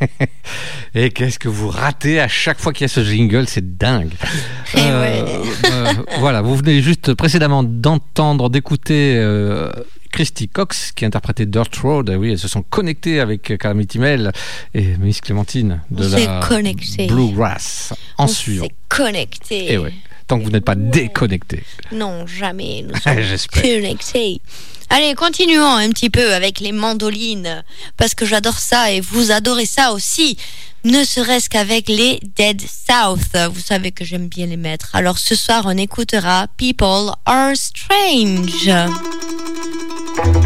Et 0.94 1.10
qu'est-ce 1.10 1.38
que 1.38 1.50
vous 1.50 1.68
ratez 1.68 2.18
à 2.18 2.28
chaque 2.28 2.58
fois 2.58 2.72
qu'il 2.72 2.84
y 2.84 2.86
a 2.86 2.88
ce 2.88 3.04
jingle, 3.04 3.46
c'est 3.46 3.76
dingue. 3.76 4.14
Euh, 4.74 5.44
euh, 5.64 5.92
voilà, 6.18 6.42
vous 6.42 6.54
venez 6.56 6.82
juste 6.82 7.14
précédemment 7.14 7.62
d'entendre, 7.62 8.50
d'écouter 8.50 9.14
euh, 9.16 9.70
Christy 10.16 10.48
Cox 10.48 10.92
qui 10.92 11.04
interprétait 11.04 11.44
Dirt 11.44 11.76
Road. 11.82 12.08
Ah 12.08 12.16
oui, 12.16 12.30
elles 12.32 12.38
se 12.38 12.48
sont 12.48 12.62
connectées 12.62 13.20
avec 13.20 13.58
Calamity 13.58 13.98
Mail 13.98 14.32
et 14.72 14.96
Miss 14.96 15.20
Clémentine 15.20 15.82
de 15.90 16.06
On 16.06 16.08
la. 16.08 17.06
Bluegrass 17.06 17.92
en 18.16 18.24
On 18.24 18.26
suivant. 18.26 18.64
s'est 18.64 18.72
connecté. 18.88 19.72
Et 19.74 19.76
ouais, 19.76 19.92
tant 20.26 20.38
que 20.38 20.44
vous 20.44 20.50
n'êtes 20.50 20.64
pas 20.64 20.74
déconnecté. 20.74 21.62
Non, 21.92 22.26
jamais. 22.26 22.82
Nous 22.88 22.98
sommes 23.00 23.60
connectés. 23.62 24.40
Allez, 24.88 25.14
continuons 25.14 25.66
un 25.66 25.90
petit 25.90 26.08
peu 26.08 26.32
avec 26.32 26.60
les 26.60 26.72
mandolines, 26.72 27.62
parce 27.98 28.14
que 28.14 28.24
j'adore 28.24 28.58
ça 28.58 28.92
et 28.92 29.02
vous 29.02 29.32
adorez 29.32 29.66
ça 29.66 29.92
aussi. 29.92 30.38
Ne 30.84 31.04
serait-ce 31.04 31.50
qu'avec 31.50 31.90
les 31.90 32.20
Dead 32.36 32.62
South. 32.62 33.36
Vous 33.52 33.60
savez 33.60 33.92
que 33.92 34.02
j'aime 34.06 34.28
bien 34.28 34.46
les 34.46 34.56
mettre. 34.56 34.94
Alors 34.94 35.18
ce 35.18 35.34
soir, 35.34 35.64
on 35.66 35.76
écoutera 35.76 36.46
People 36.56 37.10
Are 37.26 37.54
Strange. 37.54 38.70
People 40.16 40.45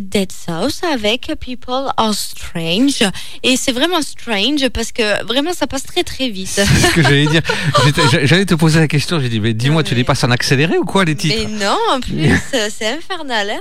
Dead 0.00 0.30
South 0.32 0.80
avec 0.92 1.30
People 1.40 1.90
Are 1.96 2.12
Strange. 2.14 3.02
Et 3.42 3.56
c'est 3.56 3.72
vraiment 3.72 4.02
strange 4.02 4.68
parce 4.70 4.92
que 4.92 5.24
vraiment 5.24 5.52
ça 5.52 5.66
passe 5.66 5.84
très 5.84 6.02
très 6.04 6.28
vite. 6.28 6.48
C'est 6.48 6.64
ce 6.66 6.92
que 6.94 7.02
j'allais 7.02 7.26
dire. 7.26 7.42
J'étais- 7.84 8.26
J'allais 8.26 8.46
te 8.46 8.54
poser 8.54 8.80
la 8.80 8.88
question. 8.88 9.20
J'ai 9.20 9.28
dit, 9.28 9.40
mais 9.40 9.54
dis-moi, 9.54 9.82
tu 9.82 9.94
les 9.94 10.04
passes 10.04 10.24
en 10.24 10.30
accéléré 10.30 10.76
ou 10.78 10.84
quoi 10.84 11.04
les 11.04 11.14
titres? 11.14 11.36
Mais 11.48 11.64
non, 11.64 11.76
en 11.92 12.00
plus, 12.00 12.30
c'est 12.70 12.88
infernal. 12.88 13.50
Hein 13.50 13.60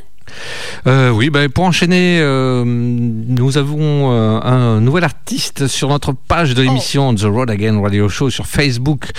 Euh, 0.88 1.10
oui, 1.10 1.30
bah, 1.30 1.48
pour 1.50 1.64
enchaîner, 1.64 2.20
euh, 2.22 2.64
nous 2.66 3.58
avons 3.58 4.12
euh, 4.12 4.40
un 4.42 4.82
nouvel 4.82 5.04
artiste 5.04 5.68
sur 5.68 5.90
notre 5.90 6.14
page 6.14 6.54
de 6.54 6.62
l'émission 6.62 7.14
The 7.14 7.24
Road 7.24 7.50
Again 7.50 7.82
Radio 7.82 8.10
Show 8.10 8.30
sur 8.30 8.46
Facebook. 8.46 9.10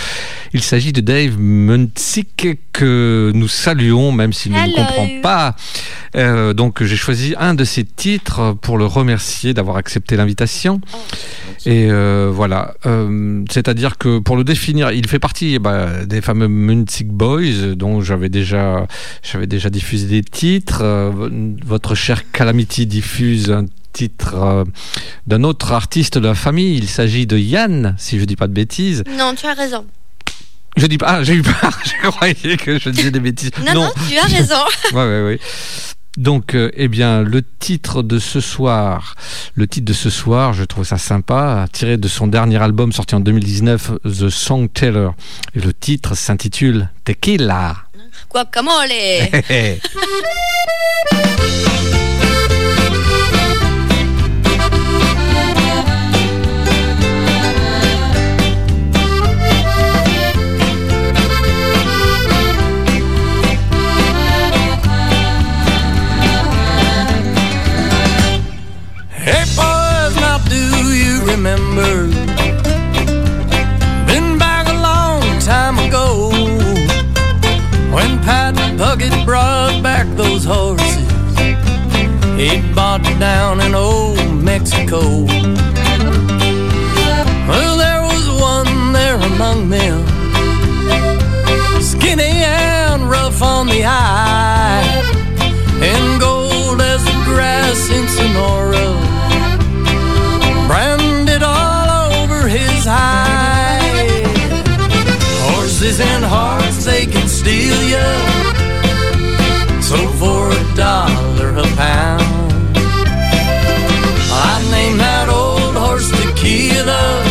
Il 0.52 0.62
s'agit 0.62 0.92
de 0.92 1.00
Dave 1.00 1.38
Munzik 1.38 2.58
que 2.72 3.32
nous 3.34 3.48
saluons, 3.48 4.12
même 4.12 4.32
s'il 4.32 4.52
ne 4.52 4.58
nous 4.58 4.74
comprend 4.74 5.08
pas. 5.22 5.56
Donc 6.54 6.82
j'ai 6.82 6.96
choisi 6.96 7.34
un 7.38 7.52
de 7.52 7.64
ses 7.64 7.84
titres 7.84 8.56
pour 8.62 8.78
le 8.78 8.86
remercier 8.86 9.52
d'avoir 9.52 9.76
accepté 9.76 10.16
l'invitation. 10.16 10.80
Et 11.66 11.88
euh, 11.90 12.30
voilà, 12.32 12.74
c'est-à-dire 13.50 13.98
que 13.98 14.18
pour 14.18 14.36
le 14.36 14.44
définir, 14.44 14.92
il 14.92 15.06
fait 15.08 15.18
partie 15.18 15.58
bah, 15.58 16.04
des 16.06 16.20
fameux 16.20 16.48
Munzik 16.48 17.08
Boys 17.08 17.74
dont 17.74 18.00
j'avais 18.00 18.28
déjà, 18.28 18.86
j'avais 19.22 19.46
déjà 19.46 19.68
diffusé 19.68 20.06
des 20.06 20.22
titres. 20.22 20.82
Euh, 20.96 21.10
votre 21.64 21.94
cher 21.94 22.30
Calamity 22.30 22.86
diffuse 22.86 23.50
un 23.50 23.66
titre 23.92 24.34
euh, 24.34 24.64
d'un 25.26 25.44
autre 25.44 25.72
artiste 25.72 26.18
de 26.18 26.26
la 26.26 26.34
famille. 26.34 26.76
Il 26.76 26.88
s'agit 26.88 27.26
de 27.26 27.38
Yann, 27.38 27.94
si 27.98 28.18
je 28.18 28.24
dis 28.24 28.36
pas 28.36 28.46
de 28.46 28.52
bêtises. 28.52 29.02
Non, 29.18 29.34
tu 29.34 29.46
as 29.46 29.54
raison. 29.54 29.86
Je 30.76 30.86
dis 30.86 30.98
pas, 30.98 31.06
ah, 31.08 31.22
j'ai 31.22 31.34
eu 31.34 31.42
peur, 31.42 31.78
je 31.84 32.08
croyais 32.08 32.56
que 32.58 32.78
je 32.78 32.90
disais 32.90 33.10
des 33.10 33.20
bêtises. 33.20 33.50
Non, 33.66 33.74
non, 33.74 33.90
tu 34.08 34.18
as 34.18 34.26
raison. 34.26 34.62
Ouais, 34.92 35.04
ouais, 35.04 35.24
ouais. 35.24 35.40
Donc, 36.18 36.54
euh, 36.54 36.70
eh 36.74 36.88
bien, 36.88 37.22
le 37.22 37.42
titre 37.42 38.02
de 38.02 38.18
ce 38.18 38.40
soir, 38.40 39.16
le 39.54 39.66
titre 39.66 39.86
de 39.86 39.92
ce 39.92 40.08
soir, 40.08 40.54
je 40.54 40.64
trouve 40.64 40.84
ça 40.84 40.96
sympa, 40.96 41.66
tiré 41.72 41.98
de 41.98 42.08
son 42.08 42.26
dernier 42.26 42.56
album 42.56 42.92
sorti 42.92 43.14
en 43.14 43.20
2019, 43.20 43.92
The 44.04 44.30
Song 44.30 44.68
Teller. 44.72 45.10
Et 45.54 45.60
le 45.60 45.74
titre 45.74 46.14
s'intitule 46.14 46.88
Tequila. 47.04 47.85
Guacamole. 48.28 49.80
horses 80.46 81.08
he 82.38 82.62
bought 82.72 83.02
down 83.18 83.60
in 83.60 83.74
old 83.74 84.18
Mexico. 84.44 85.00
Well, 87.48 87.76
there 87.76 88.02
was 88.02 88.24
one 88.40 88.92
there 88.92 89.16
among 89.16 89.70
them, 89.70 90.06
skinny 91.80 92.44
and 92.44 93.10
rough 93.10 93.42
on 93.42 93.66
the 93.66 93.84
eye, 93.86 94.55
dollar 111.76 111.84
a 111.84 112.18
pound, 112.18 112.78
I 114.32 114.68
named 114.70 115.00
that 115.00 115.28
old 115.28 115.74
horse 115.74 116.10
tequila, 116.10 117.24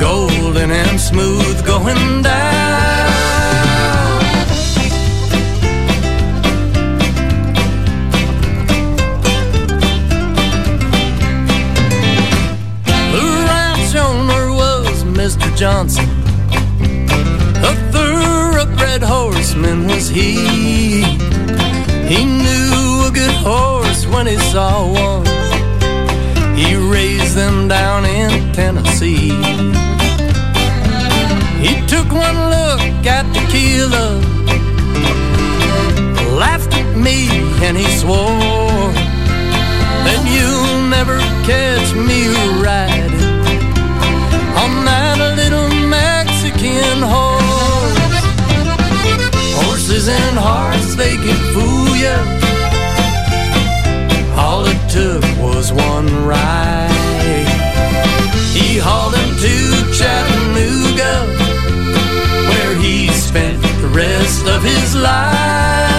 golden 0.00 0.70
and 0.70 1.00
smooth 1.00 1.64
going 1.66 2.22
down. 2.22 2.60
The 13.12 13.22
ranch 13.48 13.94
owner 13.96 14.52
was 14.52 15.04
Mr. 15.04 15.54
Johnson. 15.56 16.08
A 17.62 17.74
thoroughbred 17.92 19.02
horseman 19.02 19.86
was 19.86 20.08
he. 20.08 21.04
He 22.10 22.24
knew 22.24 22.59
horse 23.38 24.06
when 24.06 24.26
he 24.26 24.36
saw 24.36 24.86
one. 24.86 25.26
He 26.56 26.74
raised 26.74 27.34
them 27.34 27.68
down 27.68 28.04
in 28.04 28.52
Tennessee. 28.52 29.30
He 31.64 31.74
took 31.86 32.10
one 32.12 32.38
look 32.56 32.80
at 33.06 33.24
tequila, 33.34 34.20
laughed 36.38 36.74
at 36.74 36.96
me, 36.96 37.28
and 37.66 37.76
he 37.76 37.86
swore 37.98 38.92
that 40.04 40.20
you'll 40.34 40.88
never 40.88 41.18
catch 41.44 41.94
me 41.94 42.28
riding 42.62 43.30
on 44.62 44.84
that 44.84 45.18
little 45.36 45.68
Mexican 45.88 47.02
horse. 47.02 47.40
Horses 49.64 50.08
and 50.08 50.38
hearts, 50.38 50.94
they 50.94 51.16
can 51.16 51.38
fool 51.54 51.96
you. 51.96 52.49
Took 54.90 55.22
was 55.38 55.72
one 55.72 56.26
ride. 56.26 56.90
He 58.52 58.76
hauled 58.76 59.14
him 59.14 59.36
to 59.36 59.92
Chattanooga, 59.92 61.26
where 62.48 62.74
he 62.74 63.06
spent 63.12 63.62
the 63.62 63.86
rest 63.86 64.46
of 64.48 64.64
his 64.64 64.96
life. 64.96 65.89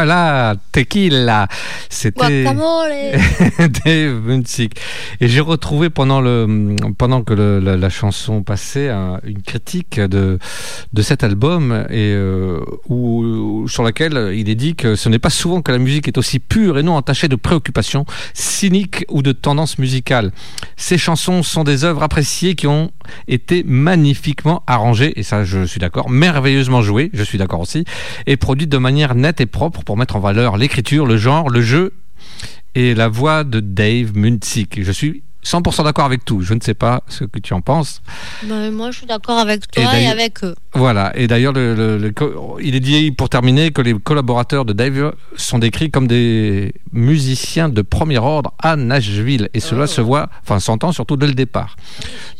Voilà, 0.00 0.54
Tequila. 0.72 1.46
C'était. 2.00 2.44
Dave 3.84 4.20
Munzik. 4.24 4.80
Et 5.20 5.28
j'ai 5.28 5.40
retrouvé 5.40 5.90
pendant, 5.90 6.20
le, 6.22 6.74
pendant 6.96 7.22
que 7.22 7.34
le- 7.34 7.58
la, 7.60 7.76
la 7.76 7.90
chanson 7.90 8.42
passait 8.42 8.88
un- 8.88 9.20
une 9.24 9.42
critique 9.42 10.00
de, 10.00 10.38
de 10.92 11.02
cet 11.02 11.24
album 11.24 11.84
et, 11.90 12.12
euh, 12.14 12.60
où, 12.88 13.66
sur 13.68 13.82
laquelle 13.82 14.32
il 14.34 14.48
est 14.48 14.54
dit 14.54 14.74
que 14.76 14.94
ce 14.96 15.08
n'est 15.10 15.18
pas 15.18 15.28
souvent 15.30 15.60
que 15.60 15.72
la 15.72 15.78
musique 15.78 16.08
est 16.08 16.16
aussi 16.16 16.38
pure 16.38 16.78
et 16.78 16.82
non 16.82 16.94
entachée 16.96 17.28
de 17.28 17.36
préoccupations 17.36 18.06
cyniques 18.32 19.04
ou 19.10 19.22
de 19.22 19.32
tendances 19.32 19.78
musicales. 19.78 20.32
Ces 20.76 20.96
chansons 20.96 21.42
sont 21.42 21.64
des 21.64 21.84
œuvres 21.84 22.02
appréciées 22.02 22.54
qui 22.54 22.66
ont 22.66 22.90
été 23.28 23.62
magnifiquement 23.66 24.62
arrangées, 24.66 25.12
et 25.18 25.22
ça 25.22 25.44
je 25.44 25.64
suis 25.66 25.80
d'accord, 25.80 26.08
merveilleusement 26.08 26.80
jouées, 26.80 27.10
je 27.12 27.22
suis 27.24 27.38
d'accord 27.38 27.60
aussi, 27.60 27.84
et 28.26 28.36
produites 28.36 28.70
de 28.70 28.78
manière 28.78 29.14
nette 29.14 29.40
et 29.40 29.46
propre 29.46 29.82
pour 29.82 29.96
mettre 29.96 30.16
en 30.16 30.20
valeur 30.20 30.56
l'écriture, 30.56 31.06
le 31.06 31.16
genre, 31.16 31.50
le 31.50 31.60
jeu 31.60 31.89
et 32.74 32.94
la 32.94 33.08
voix 33.08 33.44
de 33.44 33.60
Dave 33.60 34.16
Munzik. 34.16 34.82
Je 34.82 34.92
suis 34.92 35.22
100% 35.44 35.84
d'accord 35.84 36.04
avec 36.04 36.24
tout. 36.24 36.42
Je 36.42 36.54
ne 36.54 36.60
sais 36.60 36.74
pas 36.74 37.02
ce 37.08 37.24
que 37.24 37.38
tu 37.38 37.54
en 37.54 37.60
penses. 37.60 38.02
Moi, 38.46 38.90
je 38.90 38.98
suis 38.98 39.06
d'accord 39.06 39.38
avec 39.38 39.70
toi 39.70 39.84
et, 39.98 40.06
avec 40.06 40.44
eux. 40.44 40.54
Voilà. 40.74 41.12
Et 41.16 41.26
d'ailleurs, 41.26 41.52
le, 41.52 41.74
le- 41.74 41.98
le 41.98 42.10
co- 42.10 42.58
il 42.60 42.74
est 42.74 42.80
dit 42.80 43.10
pour 43.10 43.28
terminer 43.28 43.70
que 43.70 43.80
les 43.82 43.94
collaborateurs 43.94 44.64
de 44.64 44.72
Dave 44.72 45.14
sont 45.36 45.58
décrits 45.58 45.90
comme 45.90 46.06
des 46.06 46.74
musiciens 46.92 47.68
de 47.68 47.82
premier 47.82 48.18
ordre 48.18 48.52
à 48.62 48.76
Nashville. 48.76 49.48
Et 49.54 49.60
cela 49.60 49.86
se 49.86 50.00
voit, 50.00 50.28
enfin, 50.42 50.60
s'entend 50.60 50.92
surtout 50.92 51.16
dès 51.16 51.26
le 51.26 51.34
départ. 51.34 51.76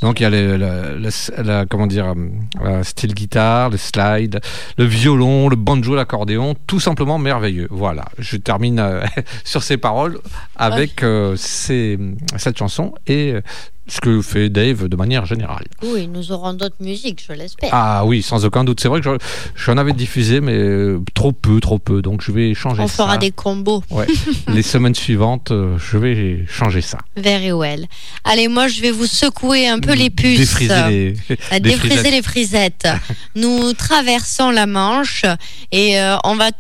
Donc, 0.03 0.21
il 0.21 0.25
y 0.25 0.27
a 0.27 0.31
le, 0.31 0.57
le- 0.57 0.99
le- 0.99 1.43
la- 1.43 1.67
comment 1.67 1.87
dire, 1.87 2.07
euh, 2.07 2.15
la 2.63 2.85
style 2.85 3.15
guitare, 3.15 3.71
le 3.71 3.77
slide, 3.79 4.41
le 4.77 4.85
violon, 4.85 5.49
le 5.49 5.57
banjo, 5.57 5.95
l'accordéon, 5.95 6.55
tout 6.67 6.81
simplement 6.81 7.19
merveilleux. 7.19 7.69
Voilà. 7.71 8.05
Je 8.19 8.37
termine 8.37 8.79
euh, 8.79 9.03
sur 9.45 9.63
ces 9.63 9.77
paroles 9.79 10.19
avec 10.57 11.03
euh, 11.03 11.35
ces- 11.37 11.99
cette 12.37 12.59
chanson 12.59 12.90
et 13.07 13.33
euh, 13.33 13.41
ce 13.89 14.01
que 14.01 14.23
fait 14.23 14.49
Dave 14.49 14.87
de 14.89 14.95
manière 14.97 15.27
générale. 15.27 15.65
Oui, 15.83 16.07
nous 16.07 16.31
aurons 16.31 16.53
d'autres 16.55 16.77
musiques, 16.81 17.25
je 17.27 17.33
l'espère. 17.33 17.71
Ah 17.73 18.05
oui, 18.05 18.23
sans 18.23 18.45
aucun 18.45 18.63
doute. 18.63 18.81
C'est 18.81 18.87
vrai 18.89 19.01
que 19.01 19.11
je- 19.13 19.19
j'en 19.57 19.77
avais 19.79 19.93
diffusé, 19.93 20.41
mais 20.41 20.55
euh, 20.57 21.01
trop 21.15 21.33
peu, 21.33 21.59
trop 21.61 21.79
peu. 21.81 22.01
Donc 22.01 22.23
je 22.23 22.31
vais 22.31 22.55
changer 22.55 22.83
On 22.83 22.87
ça. 22.89 22.95
fera 23.05 23.19
des 23.19 23.33
combos. 23.33 23.83
Ouais. 23.91 24.07
Les 24.49 24.63
semaines 24.63 24.95
suivantes, 24.95 25.51
euh, 25.51 25.77
je 25.79 25.99
vais 25.99 26.45
changer 26.49 26.83
ça. 26.83 26.99
Very 27.17 27.51
well. 27.53 27.87
Allez, 28.25 28.47
moi, 28.47 28.69
je 28.69 28.81
vais 28.81 28.93
vous 28.93 29.07
secouer 29.07 29.67
un 29.67 29.81
peu 29.81 29.95
les 29.95 30.11
puces. 30.11 30.39
Défriser 30.39 31.15
les, 31.51 31.61
défriser 31.61 31.77
frisettes. 31.97 32.13
les 32.13 32.23
frisettes. 32.23 32.89
Nous 33.35 33.73
traversons 33.73 34.51
la 34.51 34.67
Manche 34.67 35.25
et 35.73 35.99
euh, 36.01 36.17
on 36.23 36.37
va 36.37 36.51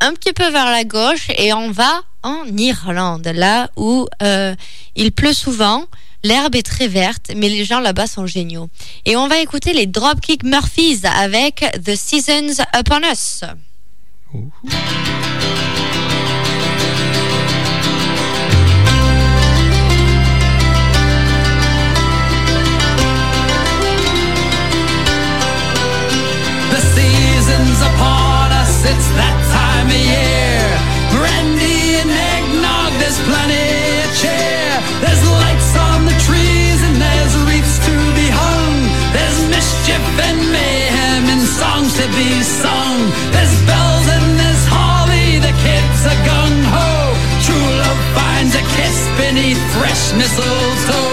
un 0.00 0.12
petit 0.14 0.32
peu 0.32 0.48
vers 0.50 0.66
la 0.70 0.84
gauche 0.84 1.28
et 1.36 1.52
on 1.52 1.70
va 1.70 2.00
en 2.28 2.56
Irlande, 2.56 3.30
là 3.34 3.70
où 3.76 4.06
euh, 4.22 4.54
il 4.96 5.12
pleut 5.12 5.32
souvent. 5.32 5.84
L'herbe 6.24 6.56
est 6.56 6.66
très 6.66 6.88
verte, 6.88 7.30
mais 7.36 7.48
les 7.48 7.64
gens 7.64 7.80
là-bas 7.80 8.06
sont 8.06 8.26
géniaux. 8.26 8.68
Et 9.06 9.16
on 9.16 9.28
va 9.28 9.38
écouter 9.38 9.72
les 9.72 9.86
Dropkick 9.86 10.42
Murphys 10.42 11.02
avec 11.04 11.64
The 11.84 11.94
Seasons 11.94 12.62
Upon 12.74 13.02
Us. 13.10 13.44
It's 28.84 29.08
that 29.16 29.37
fresh 49.72 50.12
mistletoe. 50.14 51.07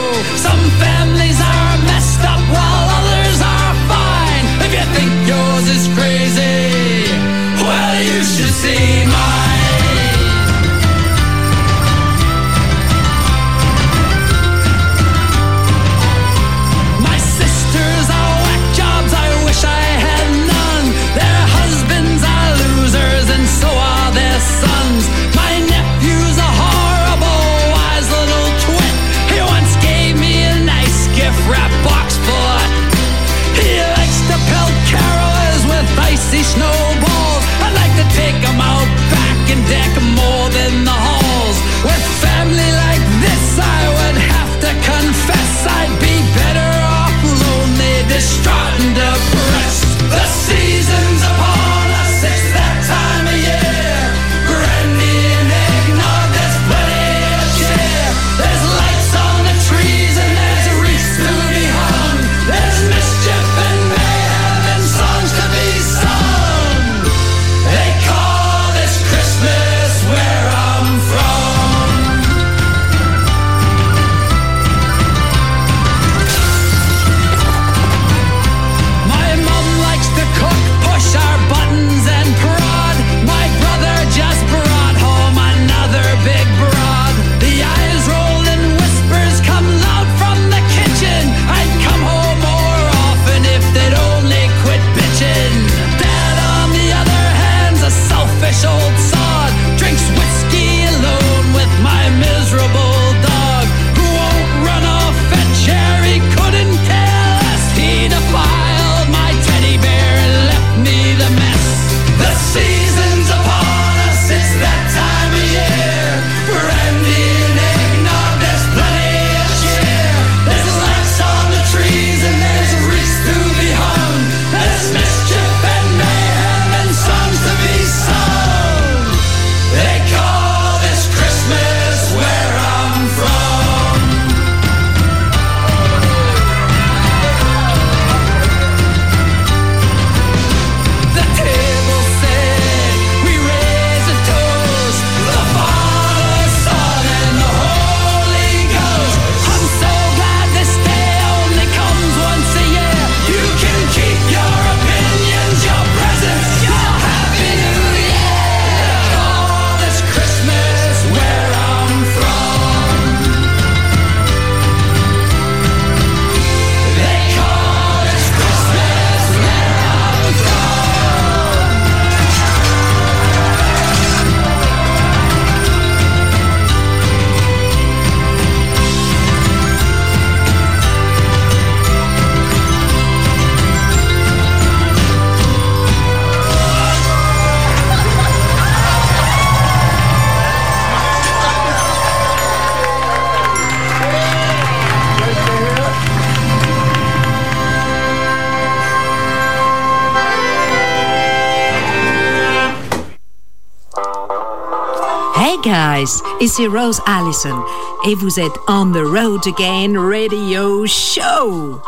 Guys, 205.95 206.21
ici 206.41 206.67
Rose 206.67 206.99
Allison 207.05 207.63
et 208.05 208.15
vous 208.15 208.39
êtes 208.39 208.57
on 208.67 208.91
the 208.91 209.03
road 209.03 209.47
again 209.47 209.97
radio 209.97 210.85
show. 210.85 211.79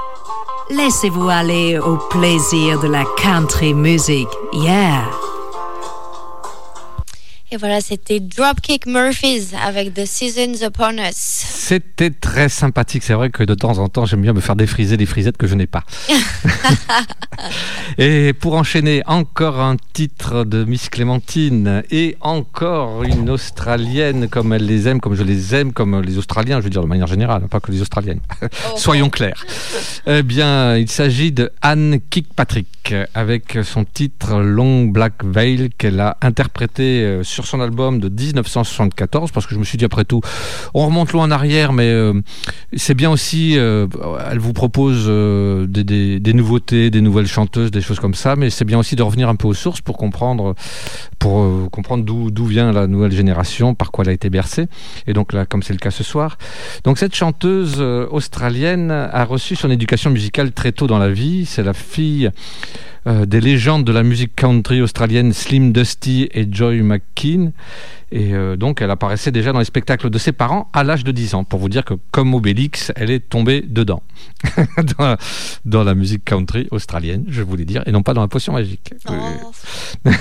Laissez-vous 0.69 1.27
aller 1.27 1.77
au 1.77 1.97
plaisir 2.09 2.79
de 2.79 2.87
la 2.87 3.03
country 3.17 3.73
music. 3.73 4.27
Yeah. 4.53 5.03
Et 7.51 7.57
voilà, 7.57 7.81
c'était 7.81 8.19
Dropkick 8.19 8.85
Murphys 8.85 9.49
avec 9.61 9.93
The 9.93 10.05
Seasons 10.05 10.65
Upon 10.65 10.97
Us. 10.99 11.15
C'était 11.15 12.11
très 12.37 12.49
sympathique. 12.49 13.01
C'est 13.01 13.15
vrai 13.15 13.31
que 13.31 13.43
de 13.43 13.55
temps 13.55 13.79
en 13.79 13.89
temps, 13.89 14.05
j'aime 14.05 14.21
bien 14.21 14.31
me 14.31 14.41
faire 14.41 14.55
défriser 14.55 14.95
des 14.95 15.07
frisettes 15.07 15.37
que 15.37 15.47
je 15.47 15.55
n'ai 15.55 15.65
pas. 15.65 15.83
et 17.97 18.31
pour 18.33 18.53
enchaîner, 18.53 19.01
encore 19.07 19.59
un 19.59 19.75
titre 19.93 20.43
de 20.43 20.63
Miss 20.63 20.89
Clémentine 20.89 21.81
et 21.89 22.15
encore 22.21 23.03
une 23.03 23.31
Australienne 23.31 24.27
comme 24.27 24.53
elle 24.53 24.67
les 24.67 24.87
aime, 24.87 24.99
comme 24.99 25.15
je 25.15 25.23
les 25.23 25.55
aime, 25.55 25.73
comme 25.73 25.99
les 26.03 26.19
Australiens, 26.19 26.59
je 26.59 26.65
veux 26.65 26.69
dire 26.69 26.83
de 26.83 26.87
manière 26.87 27.07
générale, 27.07 27.47
pas 27.47 27.59
que 27.59 27.71
les 27.71 27.81
Australiennes. 27.81 28.19
Soyons 28.75 29.09
clairs. 29.09 29.43
Eh 30.05 30.21
bien, 30.21 30.77
il 30.77 30.91
s'agit 30.91 31.31
de 31.31 31.51
Anne 31.63 31.99
Kirkpatrick 32.07 32.93
avec 33.15 33.57
son 33.63 33.83
titre 33.83 34.39
Long 34.41 34.85
Black 34.85 35.23
Veil 35.23 35.71
qu'elle 35.75 35.99
a 35.99 36.17
interprété 36.21 37.01
euh, 37.01 37.23
sur 37.23 37.47
son 37.47 37.61
album 37.61 37.99
de 37.99 38.09
1974 38.09 39.31
parce 39.31 39.47
que 39.47 39.55
je 39.55 39.59
me 39.59 39.65
suis 39.65 39.79
dit 39.79 39.85
après 39.85 40.05
tout, 40.05 40.21
on 40.75 40.85
remonte 40.85 41.11
loin 41.13 41.23
en 41.23 41.31
arrière, 41.31 41.73
mais 41.73 41.89
euh, 41.89 42.13
c'est 42.75 42.95
bien 42.95 43.09
aussi, 43.09 43.57
euh, 43.57 43.87
elle 44.29 44.39
vous 44.39 44.51
propose 44.51 45.05
euh, 45.07 45.65
des, 45.67 46.33
nouveautés, 46.33 46.89
des 46.89 46.99
nouvelles 46.99 47.27
chanteuses, 47.27 47.71
des 47.71 47.81
choses 47.81 47.99
comme 47.99 48.13
ça, 48.13 48.35
mais 48.35 48.49
c'est 48.49 48.65
bien 48.65 48.77
aussi 48.77 48.95
de 48.95 49.03
revenir 49.03 49.29
un 49.29 49.35
peu 49.35 49.47
aux 49.47 49.53
sources 49.53 49.79
pour 49.79 49.97
comprendre, 49.97 50.53
pour 51.17 51.41
euh, 51.41 51.67
comprendre 51.71 52.03
d'où 52.03 52.45
vient 52.45 52.73
la 52.73 52.87
nouvelle 52.87 53.13
génération, 53.13 53.73
par 53.73 53.91
quoi 53.91 54.03
elle 54.03 54.09
a 54.09 54.13
été 54.13 54.29
bercée. 54.29 54.67
Et 55.07 55.13
donc 55.13 55.31
là, 55.31 55.45
comme 55.45 55.63
c'est 55.63 55.73
le 55.73 55.79
cas 55.79 55.91
ce 55.91 56.03
soir, 56.03 56.37
donc 56.83 56.97
cette 56.97 57.15
chanteuse 57.15 57.79
australienne 57.79 58.91
a 58.91 59.23
reçu 59.23 59.55
son 59.55 59.71
éducation 59.71 60.09
musicale 60.09 60.51
très 60.51 60.71
tôt 60.71 60.87
dans 60.87 60.99
la 60.99 61.09
vie. 61.09 61.45
C'est 61.45 61.63
la 61.63 61.73
fille 61.73 62.29
des 63.05 63.39
légendes 63.39 63.85
de 63.85 63.93
la 63.93 64.03
musique 64.03 64.35
country 64.35 64.81
australienne 64.81 65.31
Slim 65.31 65.71
Dusty 65.71 66.27
et 66.33 66.45
Joy 66.51 66.81
Tolkien. 66.85 67.51
Et 68.11 68.33
donc, 68.57 68.81
elle 68.81 68.91
apparaissait 68.91 69.31
déjà 69.31 69.53
dans 69.53 69.59
les 69.59 69.65
spectacles 69.65 70.09
de 70.09 70.17
ses 70.17 70.31
parents 70.31 70.69
à 70.73 70.83
l'âge 70.83 71.03
de 71.03 71.11
10 71.11 71.35
ans, 71.35 71.43
pour 71.43 71.59
vous 71.59 71.69
dire 71.69 71.83
que, 71.85 71.93
comme 72.17 72.33
Obélix, 72.33 72.91
elle 72.95 73.11
est 73.11 73.19
tombée 73.19 73.61
dedans, 73.61 74.01
dans, 74.97 75.05
la, 75.05 75.17
dans 75.65 75.83
la 75.83 75.93
musique 75.93 76.25
country 76.25 76.67
australienne, 76.71 77.25
je 77.27 77.43
voulais 77.43 77.63
dire, 77.63 77.83
et 77.85 77.91
non 77.91 78.01
pas 78.01 78.15
dans 78.15 78.21
la 78.21 78.27
potion 78.27 78.53
magique. 78.53 78.91
Oh. 79.07 79.13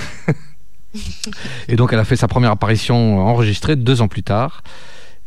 Et 1.67 1.75
donc, 1.75 1.93
elle 1.93 1.97
a 1.99 2.05
fait 2.05 2.15
sa 2.15 2.27
première 2.27 2.51
apparition 2.51 3.17
enregistrée 3.17 3.75
deux 3.75 4.03
ans 4.03 4.07
plus 4.07 4.21
tard. 4.21 4.61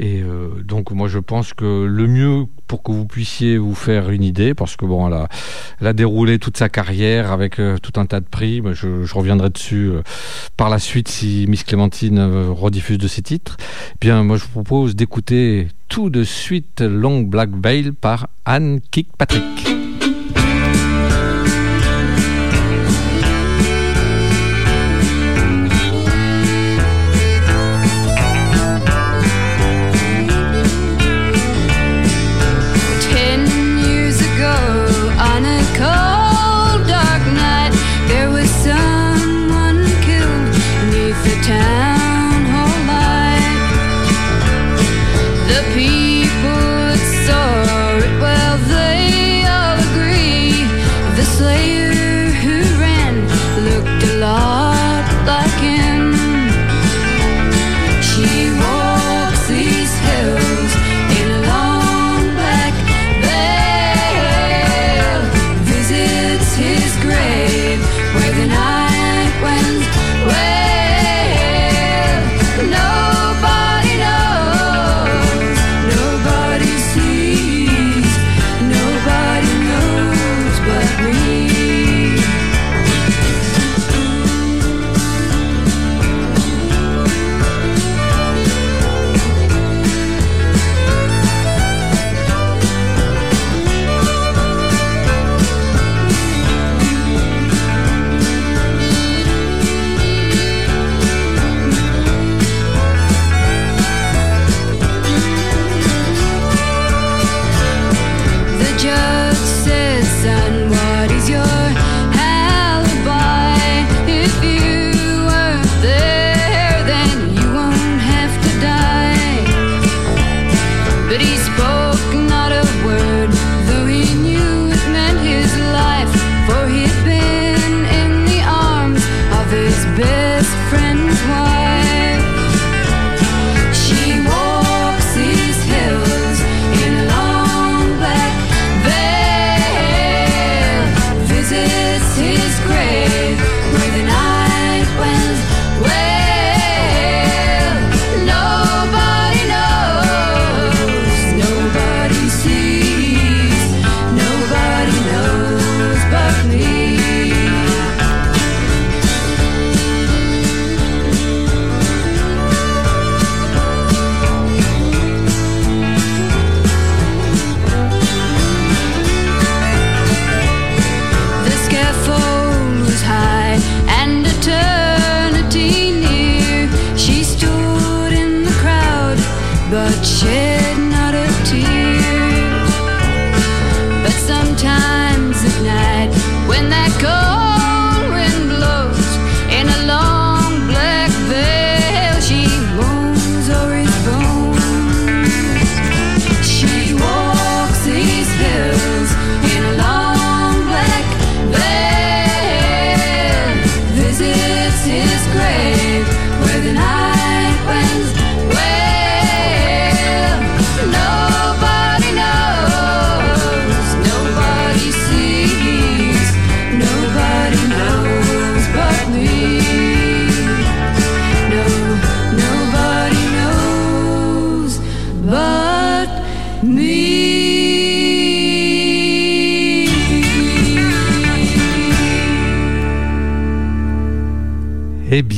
Et 0.01 0.23
euh, 0.23 0.63
donc, 0.65 0.93
moi, 0.93 1.09
je 1.09 1.19
pense 1.19 1.53
que 1.53 1.85
le 1.85 2.07
mieux 2.07 2.47
pour 2.67 2.83
que 2.83 2.91
vous 2.91 3.05
puissiez 3.05 3.59
vous 3.59 3.75
faire 3.75 4.09
une 4.09 4.23
idée, 4.23 4.55
parce 4.55 4.75
que 4.77 4.87
bon, 4.87 5.07
elle 5.07 5.87
a, 5.87 5.93
déroulé 5.93 6.39
toute 6.39 6.57
sa 6.57 6.71
carrière 6.71 7.33
avec 7.33 7.61
euh, 7.61 7.77
tout 7.77 8.01
un 8.01 8.07
tas 8.07 8.21
de 8.21 8.25
prix. 8.25 8.63
Je, 8.73 9.15
reviendrai 9.15 9.51
dessus 9.51 9.91
euh, 9.91 10.03
par 10.57 10.71
la 10.71 10.79
suite 10.79 11.09
si 11.09 11.45
Miss 11.49 11.65
Clémentine 11.65 12.19
rediffuse 12.49 12.97
de 12.97 13.09
ses 13.09 13.21
titres. 13.21 13.59
Eh 13.61 13.99
Bien, 14.01 14.23
moi, 14.23 14.39
je 14.39 14.45
vous 14.45 14.51
propose 14.63 14.97
d'écouter 14.97 15.69
tout 15.89 16.09
de 16.09 16.25
suite 16.25 16.81
Long 16.81 17.21
Black 17.21 17.51
Veil 17.63 17.93
par 17.93 18.29
Anne 18.47 18.81
Kirkpatrick. 18.91 19.80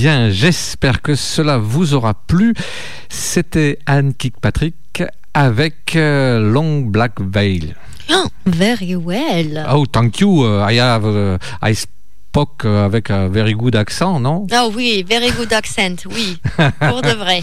Bien, 0.03 0.31
j'espère 0.31 1.01
que 1.01 1.15
cela 1.15 1.59
vous 1.59 1.95
aura 1.95 2.15
plu. 2.15 2.55
C'était 3.09 3.79
Anne 3.87 4.15
Kirkpatrick 4.15 5.05
avec 5.33 5.95
euh, 5.95 6.41
Long 6.41 6.81
Black 6.81 7.21
Veil. 7.21 7.77
Oh, 8.11 8.27
very 8.45 8.97
well. 8.97 9.65
Oh, 9.73 9.87
thank 9.87 10.19
you. 10.19 10.45
uh, 10.45 10.69
I 10.69 10.81
have, 10.81 11.05
uh, 11.05 11.39
I 11.63 11.77
spoke 12.33 12.65
uh, 12.65 12.69
avec 12.87 13.11
un 13.11 13.29
very 13.29 13.53
good 13.53 13.77
accent, 13.77 14.19
non 14.19 14.47
Ah 14.53 14.67
oui, 14.75 15.05
very 15.07 15.31
good 15.33 15.53
accent, 15.53 15.97
oui, 16.07 16.39
pour 16.81 17.03
de 17.03 17.11
vrai. 17.11 17.43